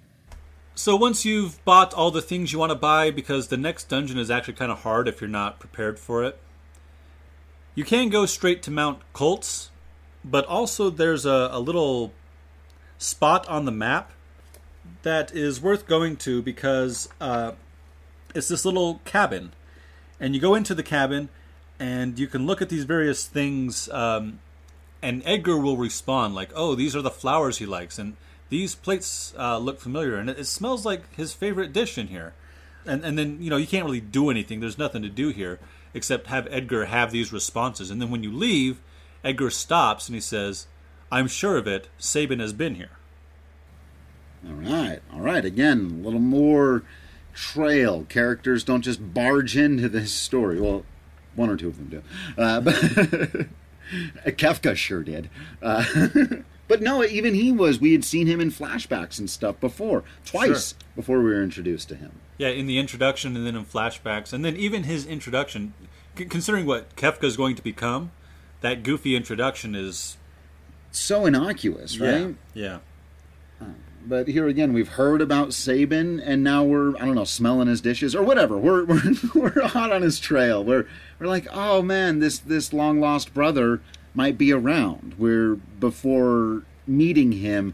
So 0.73 0.95
once 0.95 1.25
you've 1.25 1.63
bought 1.63 1.93
all 1.93 2.09
the 2.09 2.23
things 2.23 2.51
you 2.51 2.57
want 2.57 2.71
to 2.71 2.75
buy, 2.75 3.11
because 3.11 3.49
the 3.49 3.57
next 3.57 3.87
dungeon 3.87 4.17
is 4.17 4.31
actually 4.31 4.55
kind 4.55 4.71
of 4.71 4.79
hard 4.79 5.07
if 5.07 5.21
you're 5.21 5.29
not 5.29 5.59
prepared 5.59 5.99
for 5.99 6.23
it, 6.23 6.39
you 7.75 7.83
can 7.83 8.09
go 8.09 8.25
straight 8.25 8.63
to 8.63 8.71
Mount 8.71 8.99
Kolts, 9.13 9.69
but 10.23 10.43
also 10.47 10.89
there's 10.89 11.23
a, 11.23 11.49
a 11.51 11.59
little 11.59 12.13
spot 12.97 13.47
on 13.47 13.65
the 13.65 13.71
map 13.71 14.11
that 15.03 15.31
is 15.35 15.61
worth 15.61 15.85
going 15.85 16.15
to 16.17 16.41
because 16.41 17.09
uh, 17.21 17.51
it's 18.33 18.47
this 18.47 18.65
little 18.65 19.01
cabin. 19.05 19.53
And 20.19 20.33
you 20.33 20.41
go 20.41 20.55
into 20.55 20.73
the 20.73 20.83
cabin 20.83 21.29
and 21.79 22.17
you 22.17 22.27
can 22.27 22.45
look 22.45 22.61
at 22.61 22.69
these 22.69 22.83
various 22.83 23.25
things, 23.25 23.89
um, 23.89 24.39
and 25.01 25.21
Edgar 25.25 25.57
will 25.57 25.77
respond 25.77 26.35
like, 26.35 26.51
"Oh, 26.55 26.75
these 26.75 26.95
are 26.95 27.01
the 27.01 27.11
flowers 27.11 27.57
he 27.57 27.65
likes," 27.65 27.99
and 27.99 28.15
these 28.49 28.75
plates 28.75 29.33
uh, 29.37 29.57
look 29.57 29.79
familiar, 29.79 30.15
and 30.15 30.29
it, 30.29 30.39
it 30.39 30.45
smells 30.45 30.85
like 30.85 31.13
his 31.15 31.33
favorite 31.33 31.73
dish 31.73 31.97
in 31.97 32.07
here. 32.07 32.33
And 32.85 33.03
and 33.03 33.17
then 33.17 33.41
you 33.41 33.49
know 33.49 33.57
you 33.57 33.67
can't 33.67 33.85
really 33.85 34.01
do 34.01 34.29
anything. 34.29 34.59
There's 34.59 34.77
nothing 34.77 35.01
to 35.01 35.09
do 35.09 35.29
here 35.29 35.59
except 35.93 36.27
have 36.27 36.47
Edgar 36.51 36.85
have 36.85 37.11
these 37.11 37.33
responses. 37.33 37.89
And 37.89 38.01
then 38.01 38.11
when 38.11 38.23
you 38.23 38.31
leave, 38.31 38.79
Edgar 39.23 39.49
stops 39.49 40.07
and 40.07 40.15
he 40.15 40.21
says, 40.21 40.67
"I'm 41.11 41.27
sure 41.27 41.57
of 41.57 41.67
it. 41.67 41.89
Sabin 41.97 42.39
has 42.39 42.53
been 42.53 42.75
here." 42.75 42.97
All 44.47 44.53
right, 44.53 45.01
all 45.11 45.21
right. 45.21 45.43
Again, 45.43 45.99
a 46.01 46.05
little 46.05 46.19
more 46.19 46.83
trail. 47.33 48.05
Characters 48.07 48.63
don't 48.63 48.83
just 48.83 49.13
barge 49.13 49.57
into 49.57 49.89
this 49.89 50.13
story. 50.13 50.61
Well, 50.61 50.85
one 51.35 51.49
or 51.49 51.57
two 51.57 51.67
of 51.67 51.77
them 51.77 51.87
do. 51.87 52.01
Uh, 52.41 52.61
but 52.61 52.75
Kefka 54.37 54.75
sure 54.75 55.03
did. 55.03 55.29
Uh, 55.61 55.83
but 56.67 56.81
no, 56.81 57.03
even 57.03 57.33
he 57.33 57.51
was. 57.51 57.79
We 57.79 57.91
had 57.91 58.03
seen 58.03 58.27
him 58.27 58.39
in 58.41 58.49
flashbacks 58.51 59.19
and 59.19 59.29
stuff 59.29 59.59
before, 59.59 60.03
twice 60.25 60.69
Sure. 60.69 60.77
before 60.95 61.19
we 61.19 61.25
were 61.25 61.43
introduced 61.43 61.89
to 61.89 61.95
him. 61.95 62.11
Yeah, 62.37 62.49
in 62.49 62.67
the 62.67 62.79
introduction 62.79 63.35
and 63.35 63.45
then 63.45 63.55
in 63.55 63.65
flashbacks, 63.65 64.33
and 64.33 64.43
then 64.43 64.55
even 64.57 64.83
his 64.83 65.05
introduction, 65.05 65.73
c- 66.17 66.25
considering 66.25 66.65
what 66.65 66.95
Kefka 66.95 67.23
is 67.23 67.37
going 67.37 67.55
to 67.55 67.61
become, 67.63 68.11
that 68.61 68.83
goofy 68.83 69.15
introduction 69.15 69.75
is 69.75 70.17
So 70.91 71.25
innocuous, 71.25 71.99
right? 71.99 72.35
Yeah, 72.53 72.79
But 74.07 74.27
here 74.27 74.47
again, 74.47 74.73
we've 74.73 74.89
heard 74.89 75.21
about 75.21 75.53
Sabin, 75.53 76.19
and 76.19 76.43
now 76.43 76.63
we're 76.63 76.95
I 76.97 77.05
don't 77.05 77.15
know 77.15 77.23
smelling 77.23 77.67
his 77.67 77.81
dishes 77.81 78.15
or 78.15 78.23
whatever. 78.23 78.57
We're 78.57 78.85
we're, 78.85 79.13
we're 79.33 79.67
hot 79.67 79.91
on 79.91 80.01
his 80.01 80.19
trail. 80.19 80.63
We're 80.63 80.87
we're 81.19 81.27
like, 81.27 81.47
oh 81.51 81.81
man, 81.81 82.19
this 82.19 82.37
this 82.39 82.73
long 82.73 82.99
lost 82.99 83.33
brother 83.33 83.81
might 84.13 84.37
be 84.37 84.51
around. 84.51 85.15
We're 85.17 85.55
before 85.55 86.63
meeting 86.87 87.33
him, 87.33 87.73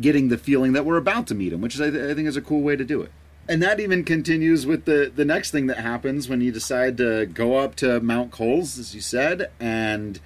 getting 0.00 0.28
the 0.28 0.38
feeling 0.38 0.72
that 0.72 0.84
we're 0.84 0.96
about 0.96 1.26
to 1.28 1.34
meet 1.34 1.52
him, 1.52 1.60
which 1.60 1.74
is 1.74 1.80
I, 1.80 1.90
th- 1.90 2.10
I 2.10 2.14
think 2.14 2.28
is 2.28 2.36
a 2.36 2.42
cool 2.42 2.62
way 2.62 2.76
to 2.76 2.84
do 2.84 3.02
it. 3.02 3.10
And 3.48 3.62
that 3.62 3.80
even 3.80 4.04
continues 4.04 4.66
with 4.66 4.84
the 4.84 5.12
the 5.14 5.24
next 5.24 5.50
thing 5.50 5.66
that 5.66 5.78
happens 5.78 6.28
when 6.28 6.40
you 6.40 6.52
decide 6.52 6.96
to 6.98 7.26
go 7.26 7.56
up 7.56 7.74
to 7.76 8.00
Mount 8.00 8.30
Kolts, 8.30 8.78
as 8.78 8.94
you 8.94 9.00
said, 9.00 9.50
and 9.58 10.20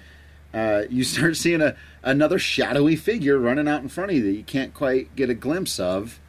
uh, 0.53 0.83
you 0.89 1.03
start 1.03 1.35
seeing 1.37 1.61
a 1.61 1.75
another 2.03 2.39
shadowy 2.39 2.95
figure 2.95 3.37
running 3.37 3.67
out 3.67 3.81
in 3.81 3.89
front 3.89 4.11
of 4.11 4.17
you 4.17 4.23
that 4.23 4.37
you 4.37 4.43
can't 4.43 4.73
quite 4.73 5.15
get 5.15 5.29
a 5.29 5.33
glimpse 5.33 5.79
of 5.79 6.19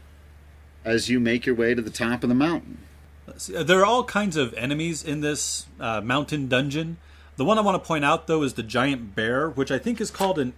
as 0.85 1.09
you 1.09 1.21
make 1.21 1.47
your 1.47 1.55
way 1.55 1.75
to 1.75 1.83
the 1.83 1.91
top 1.91 2.23
of 2.23 2.29
the 2.29 2.35
mountain. 2.35 2.79
See, 3.37 3.63
there 3.63 3.79
are 3.81 3.85
all 3.87 4.05
kinds 4.05 4.37
of 4.37 4.53
enemies 4.55 5.05
in 5.05 5.21
this 5.21 5.67
uh, 5.79 6.01
mountain 6.01 6.49
dungeon. 6.49 6.97
The 7.37 7.45
one 7.45 7.59
I 7.59 7.61
want 7.61 7.81
to 7.83 7.87
point 7.87 8.05
out, 8.05 8.27
though, 8.27 8.43
is 8.43 8.55
the 8.55 8.63
giant 8.63 9.15
bear, 9.15 9.49
which 9.49 9.71
I 9.71 9.79
think 9.79 10.01
is 10.01 10.11
called 10.11 10.39
an 10.39 10.53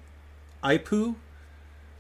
Ipooh, 0.65 1.17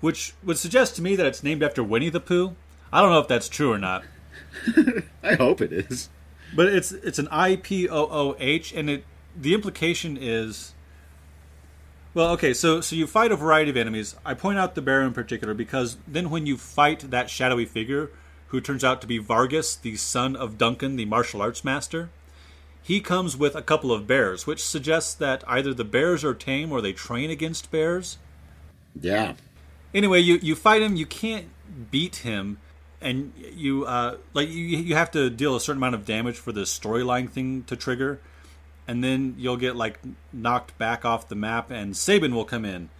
which 0.00 0.34
would 0.42 0.58
suggest 0.58 0.96
to 0.96 1.02
me 1.02 1.14
that 1.16 1.26
it's 1.26 1.42
named 1.42 1.62
after 1.62 1.84
Winnie 1.84 2.08
the 2.08 2.20
Pooh. 2.20 2.54
I 2.92 3.00
don't 3.02 3.10
know 3.10 3.20
if 3.20 3.28
that's 3.28 3.48
true 3.48 3.72
or 3.72 3.78
not, 3.78 4.04
I 5.22 5.34
hope 5.34 5.60
it 5.60 5.72
is. 5.72 6.08
but 6.54 6.66
it's 6.68 6.92
it's 6.92 7.18
an 7.18 7.28
I 7.30 7.56
P 7.56 7.88
O 7.88 8.08
O 8.10 8.36
H, 8.38 8.72
and 8.72 8.88
it 8.88 9.04
the 9.36 9.54
implication 9.54 10.16
is. 10.20 10.72
Well, 12.14 12.30
okay, 12.32 12.52
so 12.52 12.80
so 12.80 12.94
you 12.94 13.06
fight 13.06 13.32
a 13.32 13.36
variety 13.36 13.70
of 13.70 13.76
enemies. 13.76 14.16
I 14.24 14.34
point 14.34 14.58
out 14.58 14.74
the 14.74 14.82
bear 14.82 15.02
in 15.02 15.12
particular 15.14 15.54
because 15.54 15.96
then 16.06 16.28
when 16.28 16.44
you 16.44 16.58
fight 16.58 17.10
that 17.10 17.30
shadowy 17.30 17.64
figure, 17.64 18.10
who 18.48 18.60
turns 18.60 18.84
out 18.84 19.00
to 19.00 19.06
be 19.06 19.16
Vargas, 19.16 19.74
the 19.76 19.96
son 19.96 20.36
of 20.36 20.58
Duncan, 20.58 20.96
the 20.96 21.06
martial 21.06 21.40
arts 21.40 21.64
master, 21.64 22.10
he 22.82 23.00
comes 23.00 23.34
with 23.34 23.54
a 23.54 23.62
couple 23.62 23.90
of 23.90 24.06
bears, 24.06 24.46
which 24.46 24.62
suggests 24.62 25.14
that 25.14 25.42
either 25.46 25.72
the 25.72 25.84
bears 25.84 26.22
are 26.22 26.34
tame 26.34 26.70
or 26.70 26.82
they 26.82 26.92
train 26.92 27.30
against 27.30 27.70
bears. 27.70 28.18
Yeah. 29.00 29.34
Anyway, 29.94 30.20
you 30.20 30.38
you 30.42 30.54
fight 30.54 30.82
him. 30.82 30.96
You 30.96 31.06
can't 31.06 31.46
beat 31.90 32.16
him, 32.16 32.58
and 33.00 33.32
you 33.36 33.86
uh, 33.86 34.16
like 34.34 34.48
you 34.48 34.62
you 34.78 34.94
have 34.96 35.10
to 35.12 35.30
deal 35.30 35.56
a 35.56 35.60
certain 35.60 35.78
amount 35.78 35.94
of 35.94 36.04
damage 36.04 36.36
for 36.36 36.52
the 36.52 36.62
storyline 36.62 37.30
thing 37.30 37.64
to 37.64 37.76
trigger, 37.76 38.20
and 38.92 39.02
then 39.02 39.34
you'll 39.38 39.56
get 39.56 39.74
like 39.74 40.00
knocked 40.34 40.76
back 40.76 41.02
off 41.02 41.26
the 41.26 41.34
map, 41.34 41.70
and 41.70 41.96
Sabin 41.96 42.34
will 42.34 42.44
come 42.44 42.66
in, 42.66 42.90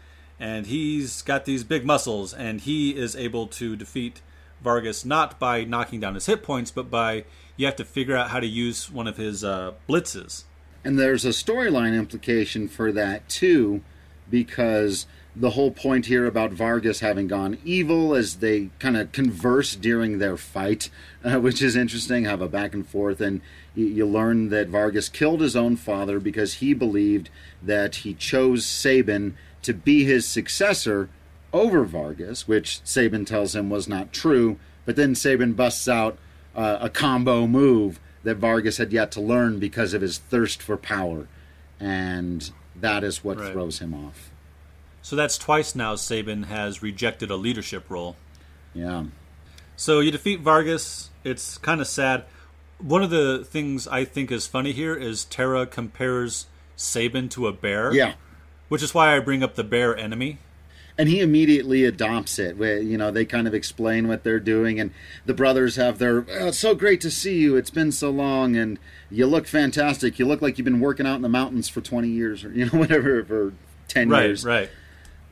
and 0.41 0.67
he's 0.67 1.21
got 1.21 1.45
these 1.45 1.65
big 1.65 1.85
muscles, 1.85 2.33
and 2.33 2.63
he 2.63 2.97
is 2.97 3.15
able 3.15 3.47
to 3.49 3.77
defeat 3.77 4.23
Vargas 4.63 5.05
not 5.05 5.39
by 5.39 5.65
knocking 5.65 6.01
down 6.01 6.15
his 6.15 6.25
hit 6.25 6.43
points, 6.43 6.71
but 6.71 6.91
by 6.91 7.27
you 7.59 7.67
have 7.67 7.77
to 7.77 7.85
figure 7.85 8.17
out 8.17 8.31
how 8.31 8.41
to 8.41 8.47
use 8.47 8.91
one 8.91 9.07
of 9.07 9.19
his 9.19 9.45
uh, 9.45 9.73
blitzes. 9.87 10.45
And 10.83 10.99
there's 10.99 11.27
a 11.27 11.29
storyline 11.29 11.95
implication 11.95 12.69
for 12.69 12.91
that 12.93 13.29
too, 13.29 13.83
because 14.31 15.05
the 15.37 15.51
whole 15.51 15.73
point 15.73 16.07
here 16.07 16.25
about 16.25 16.53
Vargas 16.53 17.01
having 17.01 17.29
gone 17.29 17.59
evil 17.67 18.15
as 18.15 18.37
they 18.37 18.71
kind 18.79 18.97
of 18.97 19.13
converse 19.13 19.77
during 19.77 20.21
their 20.21 20.39
fight, 20.39 20.89
uh, 21.23 21.39
which 21.39 21.61
is 21.61 21.77
interesting, 21.77 22.25
have 22.25 22.41
a 22.41 22.49
back 22.49 22.73
and 22.73 22.89
forth, 22.89 23.21
and 23.21 23.43
you, 23.75 24.07
learn 24.07 24.49
that 24.51 24.69
Vargas 24.69 25.09
killed 25.09 25.41
his 25.41 25.57
own 25.57 25.77
father 25.77 26.21
because 26.21 26.55
he 26.55 26.75
believed 26.75 27.31
that 27.63 27.97
he 27.97 28.15
chose 28.15 28.67
Sabin 28.67 29.37
to 29.63 29.73
be 29.73 30.05
his 30.05 30.27
successor 30.27 31.09
over 31.53 31.85
Vargas, 31.85 32.47
which 32.49 32.81
Sabin 32.85 33.25
tells 33.25 33.55
him 33.55 33.71
was 33.71 33.89
not 33.89 34.13
true. 34.13 34.59
But 34.85 34.97
then 34.97 35.15
Sabin 35.15 35.53
busts 35.53 35.87
out 35.89 36.19
uh, 36.55 36.79
a 36.81 36.91
combo 36.91 37.47
move 37.47 38.01
that 38.25 38.37
Vargas 38.37 38.77
had 38.79 38.93
yet 38.93 39.11
to 39.13 39.21
learn 39.21 39.59
because 39.59 39.95
of 39.95 40.03
his 40.03 40.19
thirst 40.19 40.63
for 40.63 40.77
power, 40.77 41.27
and 41.81 42.51
that 42.77 43.05
is 43.05 43.25
what 43.25 43.39
Right. 43.39 43.53
throws 43.53 43.79
him 43.81 43.95
off. 43.95 44.31
So 45.03 45.17
that's 45.17 45.37
twice 45.39 45.75
now 45.75 45.97
Sabin 45.97 46.45
has 46.45 46.83
rejected 46.83 47.31
a 47.31 47.37
leadership 47.37 47.89
role. 47.91 48.17
Yeah, 48.75 49.05
So 49.77 50.01
you 50.01 50.11
defeat 50.13 50.41
Vargas. 50.41 51.11
It's 51.25 51.59
kind 51.59 51.81
of 51.81 51.87
sad. 51.87 52.25
One 52.83 53.03
of 53.03 53.11
the 53.11 53.45
things 53.49 53.87
I 53.89 54.05
think 54.05 54.31
is 54.33 54.47
funny 54.47 54.73
here 54.73 54.95
is 54.95 55.25
Terra 55.25 55.67
compares 55.67 56.47
Sabin 56.77 57.29
to 57.31 57.47
a 57.47 57.53
bear. 57.53 57.93
yeah, 57.95 58.15
Which 58.69 58.83
is 58.83 58.93
why 58.93 59.17
I 59.17 59.21
bring 59.21 59.43
up 59.43 59.55
the 59.55 59.65
bear 59.65 59.97
enemy. 59.97 60.39
and 60.99 61.09
he 61.09 61.21
immediately 61.21 61.85
adopts 61.85 62.39
it. 62.39 62.57
You 62.57 62.99
know 62.99 63.11
they 63.11 63.25
kind 63.25 63.47
of 63.47 63.55
explain 63.55 64.09
what 64.09 64.25
they're 64.25 64.41
doing, 64.41 64.79
and 64.81 64.91
the 65.25 65.33
brothers 65.35 65.77
have 65.77 65.99
their 65.99 66.27
"Oh, 66.31 66.49
"It's 66.49 66.59
so 66.59 66.75
great 66.75 67.01
to 67.03 67.11
see 67.11 67.39
you. 67.39 67.57
It's 67.57 67.71
been 67.71 67.93
so 67.93 68.11
long, 68.11 68.57
and 68.57 68.79
you 69.11 69.27
look 69.27 69.47
fantastic. 69.47 70.19
You 70.19 70.27
look 70.27 70.43
like 70.43 70.59
you've 70.59 70.65
been 70.67 70.81
working 70.81 71.07
out 71.07 71.17
in 71.17 71.23
the 71.23 71.29
mountains 71.31 71.69
for 71.69 71.81
twenty 71.81 72.09
years, 72.09 72.45
or 72.45 72.51
you 72.53 72.67
know 72.67 72.79
whatever 72.79 73.25
for 73.25 73.53
ten 73.89 74.09
Right, 74.11 74.27
years." 74.27 74.45
right. 74.45 74.69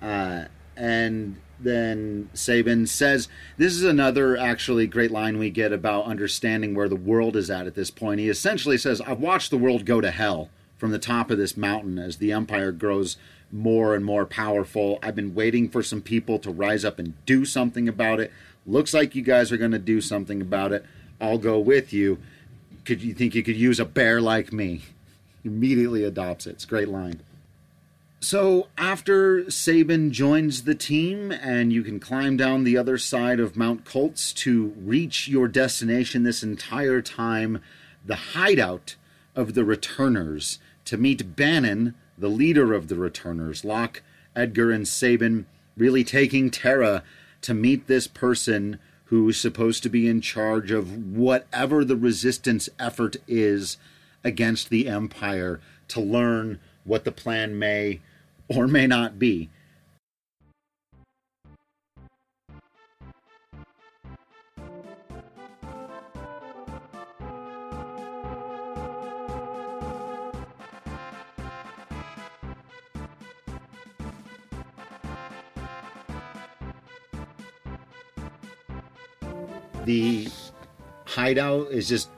Uh, 0.00 0.44
and 0.78 1.36
then 1.62 2.30
Sabin 2.34 2.86
says, 2.86 3.28
This 3.56 3.74
is 3.74 3.82
another 3.82 4.36
actually 4.36 4.86
great 4.86 5.10
line 5.10 5.38
we 5.38 5.50
get 5.50 5.72
about 5.72 6.06
understanding 6.06 6.74
where 6.74 6.88
the 6.88 6.96
world 6.96 7.36
is 7.36 7.50
at 7.50 7.66
at 7.66 7.74
this 7.74 7.90
point. 7.90 8.20
He 8.20 8.28
essentially 8.28 8.78
says, 8.78 9.00
I've 9.00 9.20
watched 9.20 9.50
the 9.50 9.58
world 9.58 9.84
go 9.84 10.00
to 10.00 10.10
hell 10.10 10.50
from 10.78 10.90
the 10.90 10.98
top 10.98 11.30
of 11.30 11.38
this 11.38 11.56
mountain 11.56 11.98
as 11.98 12.16
the 12.16 12.32
Empire 12.32 12.72
grows 12.72 13.16
more 13.52 13.94
and 13.94 14.04
more 14.04 14.24
powerful. 14.24 14.98
I've 15.02 15.16
been 15.16 15.34
waiting 15.34 15.68
for 15.68 15.82
some 15.82 16.00
people 16.00 16.38
to 16.40 16.50
rise 16.50 16.84
up 16.84 16.98
and 16.98 17.14
do 17.26 17.44
something 17.44 17.88
about 17.88 18.20
it. 18.20 18.32
Looks 18.66 18.94
like 18.94 19.14
you 19.14 19.22
guys 19.22 19.52
are 19.52 19.56
going 19.56 19.72
to 19.72 19.78
do 19.78 20.00
something 20.00 20.40
about 20.40 20.72
it. 20.72 20.84
I'll 21.20 21.38
go 21.38 21.58
with 21.58 21.92
you. 21.92 22.18
Could 22.84 23.02
you 23.02 23.12
think 23.12 23.34
you 23.34 23.42
could 23.42 23.56
use 23.56 23.78
a 23.78 23.84
bear 23.84 24.20
like 24.20 24.52
me? 24.52 24.82
Immediately 25.44 26.04
adopts 26.04 26.46
it. 26.46 26.50
It's 26.50 26.64
great 26.64 26.88
line. 26.88 27.20
So 28.22 28.68
after 28.76 29.50
Sabin 29.50 30.12
joins 30.12 30.64
the 30.64 30.74
team 30.74 31.32
and 31.32 31.72
you 31.72 31.82
can 31.82 31.98
climb 31.98 32.36
down 32.36 32.64
the 32.64 32.76
other 32.76 32.98
side 32.98 33.40
of 33.40 33.56
Mount 33.56 33.86
Kolts 33.86 34.34
to 34.34 34.74
reach 34.78 35.26
your 35.26 35.48
destination 35.48 36.22
this 36.22 36.42
entire 36.42 37.00
time, 37.00 37.62
the 38.04 38.16
hideout 38.16 38.96
of 39.34 39.54
the 39.54 39.64
returners, 39.64 40.58
to 40.84 40.98
meet 40.98 41.34
Bannon, 41.34 41.94
the 42.18 42.28
leader 42.28 42.74
of 42.74 42.88
the 42.88 42.96
returners, 42.96 43.64
Locke, 43.64 44.02
Edgar, 44.36 44.70
and 44.70 44.86
Sabin 44.86 45.46
really 45.74 46.04
taking 46.04 46.50
Terra 46.50 47.02
to 47.40 47.54
meet 47.54 47.86
this 47.86 48.06
person 48.06 48.78
who's 49.04 49.40
supposed 49.40 49.82
to 49.82 49.88
be 49.88 50.06
in 50.06 50.20
charge 50.20 50.70
of 50.70 51.16
whatever 51.16 51.86
the 51.86 51.96
resistance 51.96 52.68
effort 52.78 53.16
is 53.26 53.78
against 54.22 54.68
the 54.68 54.88
Empire 54.88 55.58
to 55.88 56.02
learn 56.02 56.60
what 56.84 57.04
the 57.04 57.12
plan 57.12 57.58
may 57.58 58.00
or 58.50 58.66
may 58.66 58.86
not 58.86 59.18
be. 59.18 59.48
The 79.84 80.28
hideout 81.04 81.70
is 81.72 81.88
just 81.88 82.10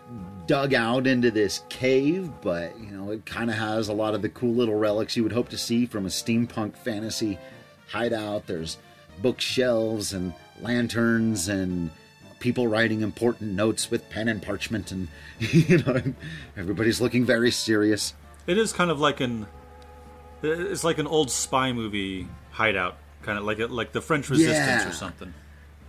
dug 0.46 0.74
out 0.74 1.06
into 1.06 1.30
this 1.30 1.62
cave, 1.68 2.30
but 2.42 2.78
you 2.78 2.90
know 2.90 3.10
it 3.12 3.24
kind 3.26 3.50
of 3.50 3.56
has 3.56 3.88
a 3.88 3.92
lot 3.92 4.14
of 4.14 4.22
the 4.22 4.28
cool 4.28 4.54
little 4.54 4.74
relics 4.76 5.16
you 5.16 5.22
would 5.22 5.32
hope 5.32 5.48
to 5.50 5.58
see 5.58 5.86
from 5.86 6.04
a 6.06 6.08
steampunk 6.08 6.76
fantasy 6.76 7.38
hideout. 7.88 8.46
There's 8.46 8.78
bookshelves 9.20 10.12
and 10.12 10.34
lanterns 10.60 11.48
and 11.48 11.90
people 12.40 12.66
writing 12.66 13.02
important 13.02 13.52
notes 13.52 13.90
with 13.90 14.08
pen 14.10 14.28
and 14.28 14.42
parchment, 14.42 14.90
and 14.90 15.08
you 15.38 15.78
know, 15.78 16.02
everybody's 16.56 17.00
looking 17.00 17.24
very 17.24 17.50
serious. 17.50 18.14
It 18.46 18.58
is 18.58 18.72
kind 18.72 18.90
of 18.90 18.98
like 19.00 19.20
an 19.20 19.46
it's 20.42 20.82
like 20.82 20.98
an 20.98 21.06
old 21.06 21.30
spy 21.30 21.72
movie 21.72 22.26
hideout, 22.50 22.96
kind 23.22 23.38
of 23.38 23.44
like 23.44 23.60
a, 23.60 23.66
like 23.66 23.92
the 23.92 24.00
French 24.00 24.28
Resistance 24.28 24.82
Yeah. 24.82 24.88
or 24.88 24.92
something. 24.92 25.32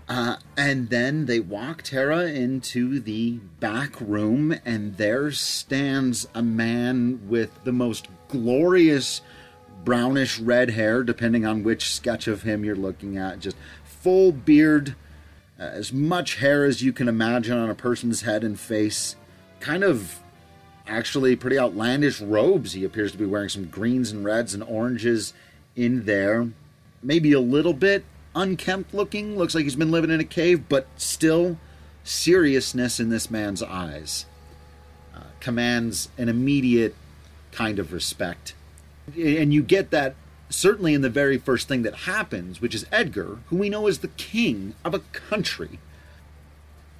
Uh, 0.07 0.35
and 0.57 0.89
then 0.89 1.25
they 1.27 1.39
walk 1.39 1.81
Terra 1.81 2.25
into 2.25 2.99
the 2.99 3.31
back 3.59 3.99
room, 4.01 4.55
and 4.65 4.97
there 4.97 5.31
stands 5.31 6.27
a 6.35 6.43
man 6.43 7.27
with 7.29 7.63
the 7.63 7.71
most 7.71 8.07
glorious 8.27 9.21
brownish 9.85 10.39
red 10.39 10.71
hair, 10.71 11.03
depending 11.03 11.45
on 11.45 11.63
which 11.63 11.93
sketch 11.93 12.27
of 12.27 12.43
him 12.43 12.65
you're 12.65 12.75
looking 12.75 13.17
at. 13.17 13.39
Just 13.39 13.55
full 13.85 14.31
beard, 14.31 14.95
uh, 15.59 15.63
as 15.63 15.93
much 15.93 16.35
hair 16.35 16.65
as 16.65 16.81
you 16.81 16.91
can 16.91 17.07
imagine 17.07 17.57
on 17.57 17.69
a 17.69 17.75
person's 17.75 18.21
head 18.21 18.43
and 18.43 18.59
face. 18.59 19.15
Kind 19.61 19.83
of 19.83 20.19
actually 20.85 21.37
pretty 21.37 21.57
outlandish 21.57 22.19
robes. 22.19 22.73
He 22.73 22.83
appears 22.83 23.13
to 23.13 23.17
be 23.17 23.25
wearing 23.25 23.49
some 23.49 23.65
greens 23.65 24.11
and 24.11 24.25
reds 24.25 24.53
and 24.53 24.63
oranges 24.63 25.33
in 25.77 26.05
there. 26.05 26.49
Maybe 27.01 27.31
a 27.31 27.39
little 27.39 27.73
bit 27.73 28.03
unkempt 28.35 28.93
looking. 28.93 29.37
Looks 29.37 29.55
like 29.55 29.63
he's 29.63 29.75
been 29.75 29.91
living 29.91 30.11
in 30.11 30.19
a 30.19 30.25
cave, 30.25 30.67
but 30.69 30.87
still 30.97 31.57
seriousness 32.03 32.99
in 32.99 33.09
this 33.09 33.31
man's 33.31 33.63
eyes. 33.63 34.25
Uh, 35.15 35.21
commands 35.39 36.09
an 36.17 36.29
immediate 36.29 36.95
kind 37.51 37.79
of 37.79 37.93
respect. 37.93 38.55
And 39.15 39.53
you 39.53 39.61
get 39.61 39.91
that 39.91 40.15
certainly 40.49 40.93
in 40.93 41.01
the 41.01 41.09
very 41.09 41.37
first 41.37 41.67
thing 41.67 41.81
that 41.83 41.95
happens, 41.95 42.61
which 42.61 42.75
is 42.75 42.85
Edgar, 42.91 43.39
who 43.47 43.57
we 43.57 43.69
know 43.69 43.87
is 43.87 43.99
the 43.99 44.07
king 44.09 44.75
of 44.83 44.93
a 44.93 44.99
country, 44.99 45.79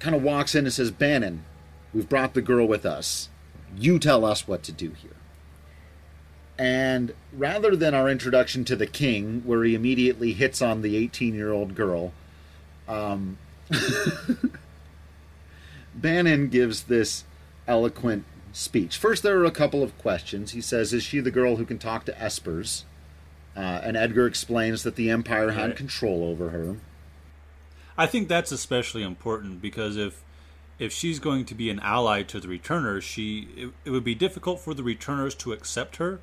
kind 0.00 0.14
of 0.14 0.22
walks 0.22 0.54
in 0.54 0.64
and 0.64 0.72
says, 0.72 0.90
Bannon, 0.90 1.44
we've 1.92 2.08
brought 2.08 2.34
the 2.34 2.42
girl 2.42 2.66
with 2.66 2.84
us. 2.84 3.28
You 3.76 3.98
tell 3.98 4.24
us 4.24 4.46
what 4.46 4.62
to 4.64 4.72
do 4.72 4.90
here. 4.90 5.16
And 6.58 7.14
rather 7.32 7.74
than 7.74 7.94
our 7.94 8.08
introduction 8.08 8.64
to 8.66 8.76
the 8.76 8.86
king, 8.86 9.42
where 9.44 9.64
he 9.64 9.74
immediately 9.74 10.32
hits 10.32 10.62
on 10.62 10.82
the 10.82 10.96
18 10.96 11.34
year 11.34 11.52
old 11.52 11.74
girl, 11.74 12.12
um, 12.88 13.38
Bannon 15.94 16.48
gives 16.48 16.84
this 16.84 17.24
eloquent 17.66 18.24
speech. 18.52 18.96
First, 18.98 19.22
there 19.22 19.38
are 19.38 19.44
a 19.44 19.50
couple 19.50 19.82
of 19.82 19.96
questions. 19.98 20.52
He 20.52 20.60
says, 20.60 20.92
Is 20.92 21.02
she 21.02 21.20
the 21.20 21.30
girl 21.30 21.56
who 21.56 21.64
can 21.64 21.78
talk 21.78 22.04
to 22.06 22.12
espers? 22.12 22.84
Uh, 23.56 23.80
and 23.82 23.96
Edgar 23.96 24.26
explains 24.26 24.82
that 24.82 24.96
the 24.96 25.10
Empire 25.10 25.52
had 25.52 25.70
Right. 25.70 25.76
control 25.76 26.24
over 26.24 26.50
her. 26.50 26.76
I 27.96 28.06
think 28.06 28.28
that's 28.28 28.50
especially 28.50 29.02
important 29.02 29.62
because 29.62 29.96
if 29.96 30.20
if 30.76 30.92
she's 30.92 31.20
going 31.20 31.44
to 31.44 31.54
be 31.54 31.70
an 31.70 31.78
ally 31.78 32.24
to 32.24 32.40
the 32.40 32.48
returners, 32.48 33.04
she 33.04 33.48
it, 33.56 33.70
it 33.84 33.90
would 33.90 34.02
be 34.02 34.16
difficult 34.16 34.58
for 34.58 34.74
the 34.74 34.82
returners 34.82 35.36
to 35.36 35.52
accept 35.52 35.96
her 35.96 36.18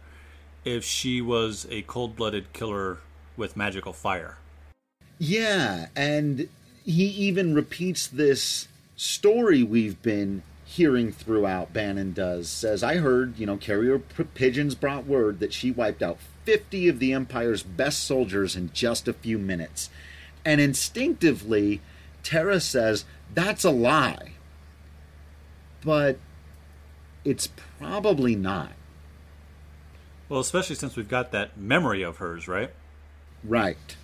if 0.64 0.84
she 0.84 1.22
was 1.22 1.66
a 1.70 1.82
cold-blooded 1.84 2.54
killer 2.54 3.00
with 3.38 3.58
magical 3.58 3.94
fire. 3.94 4.38
Yeah, 5.18 5.88
and 5.96 6.50
he 6.86 7.06
even 7.06 7.54
repeats 7.54 8.08
this 8.08 8.68
story 8.96 9.64
we've 9.64 10.02
been 10.02 10.44
hearing 10.66 11.12
throughout. 11.12 11.74
Bannon 11.74 12.14
does 12.14 12.48
says, 12.50 12.84
"I 12.84 12.98
heard, 12.98 13.38
you 13.38 13.46
know, 13.46 13.58
carrier 13.58 14.00
pigeons 14.00 14.74
brought 14.76 15.06
word 15.06 15.40
that 15.40 15.54
she 15.54 15.72
wiped 15.72 16.02
out 16.02 16.20
fifty 16.46 16.88
of 16.88 17.00
the 17.00 17.14
Empire's 17.14 17.62
best 17.62 18.04
soldiers 18.04 18.56
in 18.56 18.72
just 18.74 19.08
a 19.08 19.14
few 19.14 19.38
minutes." 19.38 19.90
And 20.46 20.62
instinctively, 20.62 21.82
Terra 22.24 22.60
says, 22.60 23.06
"That's 23.34 23.64
a 23.64 23.70
lie." 23.70 24.34
But 25.84 26.20
it's 27.26 27.48
probably 27.80 28.36
not. 28.36 28.72
Well, 30.32 30.40
especially 30.40 30.78
since 30.78 30.96
we've 30.96 31.10
got 31.10 31.34
that 31.34 31.58
memory 31.58 32.04
of 32.04 32.16
hers, 32.20 32.48
right? 32.48 32.72
Right. 33.44 33.98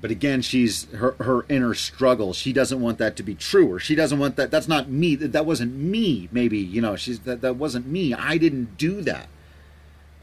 But 0.00 0.10
again, 0.10 0.42
she's 0.42 0.90
her 0.90 1.12
her 1.20 1.46
inner 1.48 1.74
struggle. 1.74 2.32
She 2.32 2.52
doesn't 2.52 2.80
want 2.80 2.98
that 2.98 3.14
to 3.18 3.22
be 3.22 3.36
true, 3.36 3.72
or 3.72 3.78
she 3.78 3.94
doesn't 3.94 4.18
want 4.18 4.34
that. 4.34 4.50
That's 4.50 4.66
not 4.66 4.88
me. 4.88 5.14
That 5.14 5.30
that 5.30 5.46
wasn't 5.46 5.76
me. 5.76 6.28
Maybe 6.32 6.58
you 6.58 6.80
know, 6.80 6.96
she's 6.96 7.20
that 7.20 7.40
that 7.42 7.54
wasn't 7.54 7.86
me. 7.86 8.12
I 8.12 8.36
didn't 8.36 8.76
do 8.76 9.00
that. 9.02 9.28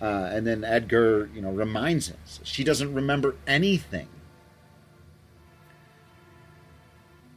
Uh, 0.02 0.32
and 0.34 0.46
then 0.46 0.66
Edgar, 0.66 1.30
you 1.34 1.42
know, 1.42 1.52
reminds 1.52 2.10
him 2.10 2.18
she 2.44 2.66
doesn't 2.66 2.94
remember 2.94 3.38
anything. 3.48 4.10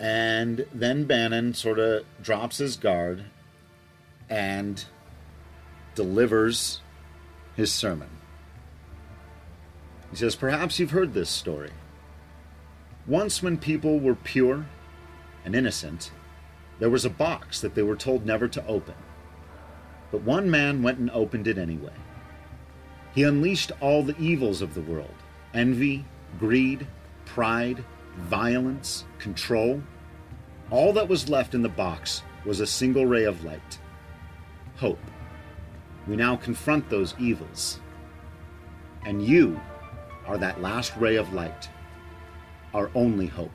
And 0.01 0.67
then 0.75 1.05
Bannon 1.05 1.55
sort 1.55 1.79
of 1.79 2.05
drops 2.21 2.59
his 2.59 2.77
guard 2.77 3.27
and 4.29 4.85
delivers 5.95 6.81
his 7.59 7.75
sermon. 7.75 8.09
He 10.11 10.17
says, 10.17 10.37
Perhaps 10.37 10.79
you've 10.79 10.93
heard 10.93 11.13
this 11.13 11.29
story. 11.29 11.73
Once, 13.05 13.43
when 13.43 13.59
people 13.59 13.99
were 13.99 14.15
pure 14.15 14.65
and 15.45 15.57
innocent, 15.57 16.13
there 16.79 16.89
was 16.89 17.05
a 17.05 17.11
box 17.11 17.61
that 17.61 17.75
they 17.75 17.83
were 17.83 17.97
told 17.97 18.25
never 18.25 18.47
to 18.47 18.65
open. 18.69 18.95
But 20.13 20.23
one 20.23 20.49
man 20.49 20.85
went 20.85 20.99
and 20.99 21.11
opened 21.11 21.49
it 21.49 21.59
anyway. 21.59 21.93
He 23.13 23.25
unleashed 23.25 23.73
all 23.81 24.05
the 24.05 24.17
evils 24.19 24.63
of 24.63 24.75
the 24.75 24.83
world 24.83 25.15
envy, 25.53 26.05
greed, 26.39 26.87
pride, 27.25 27.85
violence, 28.19 29.05
control. 29.19 29.83
All 30.71 30.93
that 30.93 31.09
was 31.09 31.29
left 31.29 31.55
in 31.55 31.63
the 31.63 31.69
box 31.69 32.23
was 32.45 32.61
a 32.61 32.67
single 32.69 33.05
ray 33.05 33.25
of 33.25 33.43
light 33.43 33.79
hope. 34.77 35.01
We 36.09 36.17
now 36.17 36.37
confront 36.37 36.89
those 36.89 37.15
evils. 37.19 37.81
And 39.05 39.23
you 39.23 39.61
are 40.27 40.39
that 40.39 40.63
last 40.63 40.97
ray 40.97 41.17
of 41.17 41.33
light, 41.35 41.69
our 42.73 42.91
only 42.95 43.27
hope. 43.27 43.51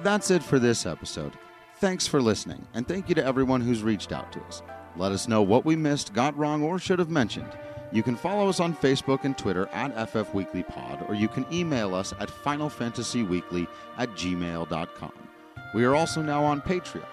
That's 0.00 0.30
it 0.30 0.42
for 0.42 0.58
this 0.58 0.84
episode. 0.84 1.32
Thanks 1.76 2.06
for 2.06 2.20
listening, 2.20 2.66
and 2.74 2.86
thank 2.86 3.08
you 3.08 3.14
to 3.14 3.24
everyone 3.24 3.60
who's 3.60 3.82
reached 3.82 4.12
out 4.12 4.30
to 4.32 4.40
us. 4.42 4.62
Let 4.96 5.12
us 5.12 5.28
know 5.28 5.42
what 5.42 5.64
we 5.64 5.74
missed, 5.74 6.12
got 6.12 6.36
wrong, 6.36 6.62
or 6.62 6.78
should 6.78 6.98
have 6.98 7.10
mentioned. 7.10 7.50
You 7.92 8.02
can 8.02 8.16
follow 8.16 8.48
us 8.48 8.60
on 8.60 8.74
Facebook 8.74 9.24
and 9.24 9.36
Twitter 9.36 9.68
at 9.68 10.08
FF 10.10 10.34
Weekly 10.34 10.62
Pod, 10.64 11.04
or 11.08 11.14
you 11.14 11.28
can 11.28 11.46
email 11.52 11.94
us 11.94 12.12
at 12.20 12.28
FinalFantasyWeekly 12.28 13.66
at 13.98 14.10
gmail.com. 14.10 15.31
We 15.74 15.84
are 15.84 15.94
also 15.94 16.20
now 16.20 16.44
on 16.44 16.60
Patreon. 16.60 17.06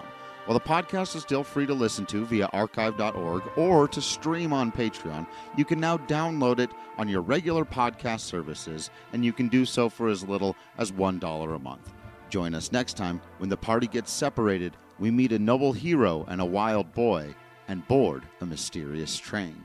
While 0.44 0.58
the 0.58 0.64
podcast 0.64 1.14
is 1.16 1.22
still 1.22 1.44
free 1.44 1.66
to 1.66 1.74
listen 1.74 2.04
to 2.06 2.24
via 2.26 2.46
archive.org 2.52 3.42
or 3.56 3.88
to 3.88 4.02
stream 4.02 4.52
on 4.52 4.72
Patreon, 4.72 5.26
you 5.56 5.64
can 5.64 5.78
now 5.78 5.96
download 5.96 6.58
it 6.58 6.70
on 6.98 7.08
your 7.08 7.22
regular 7.22 7.64
podcast 7.64 8.20
services, 8.20 8.90
and 9.12 9.24
you 9.24 9.32
can 9.32 9.48
do 9.48 9.64
so 9.64 9.88
for 9.88 10.08
as 10.08 10.24
little 10.24 10.56
as 10.76 10.92
$1 10.92 11.54
a 11.54 11.58
month. 11.58 11.92
Join 12.30 12.54
us 12.54 12.72
next 12.72 12.96
time 12.96 13.20
when 13.38 13.48
the 13.48 13.56
party 13.56 13.86
gets 13.86 14.10
separated, 14.10 14.76
we 14.98 15.10
meet 15.10 15.32
a 15.32 15.38
noble 15.38 15.72
hero 15.72 16.24
and 16.28 16.40
a 16.40 16.44
wild 16.44 16.92
boy, 16.92 17.34
and 17.68 17.86
board 17.86 18.24
a 18.40 18.46
mysterious 18.46 19.16
train. 19.16 19.64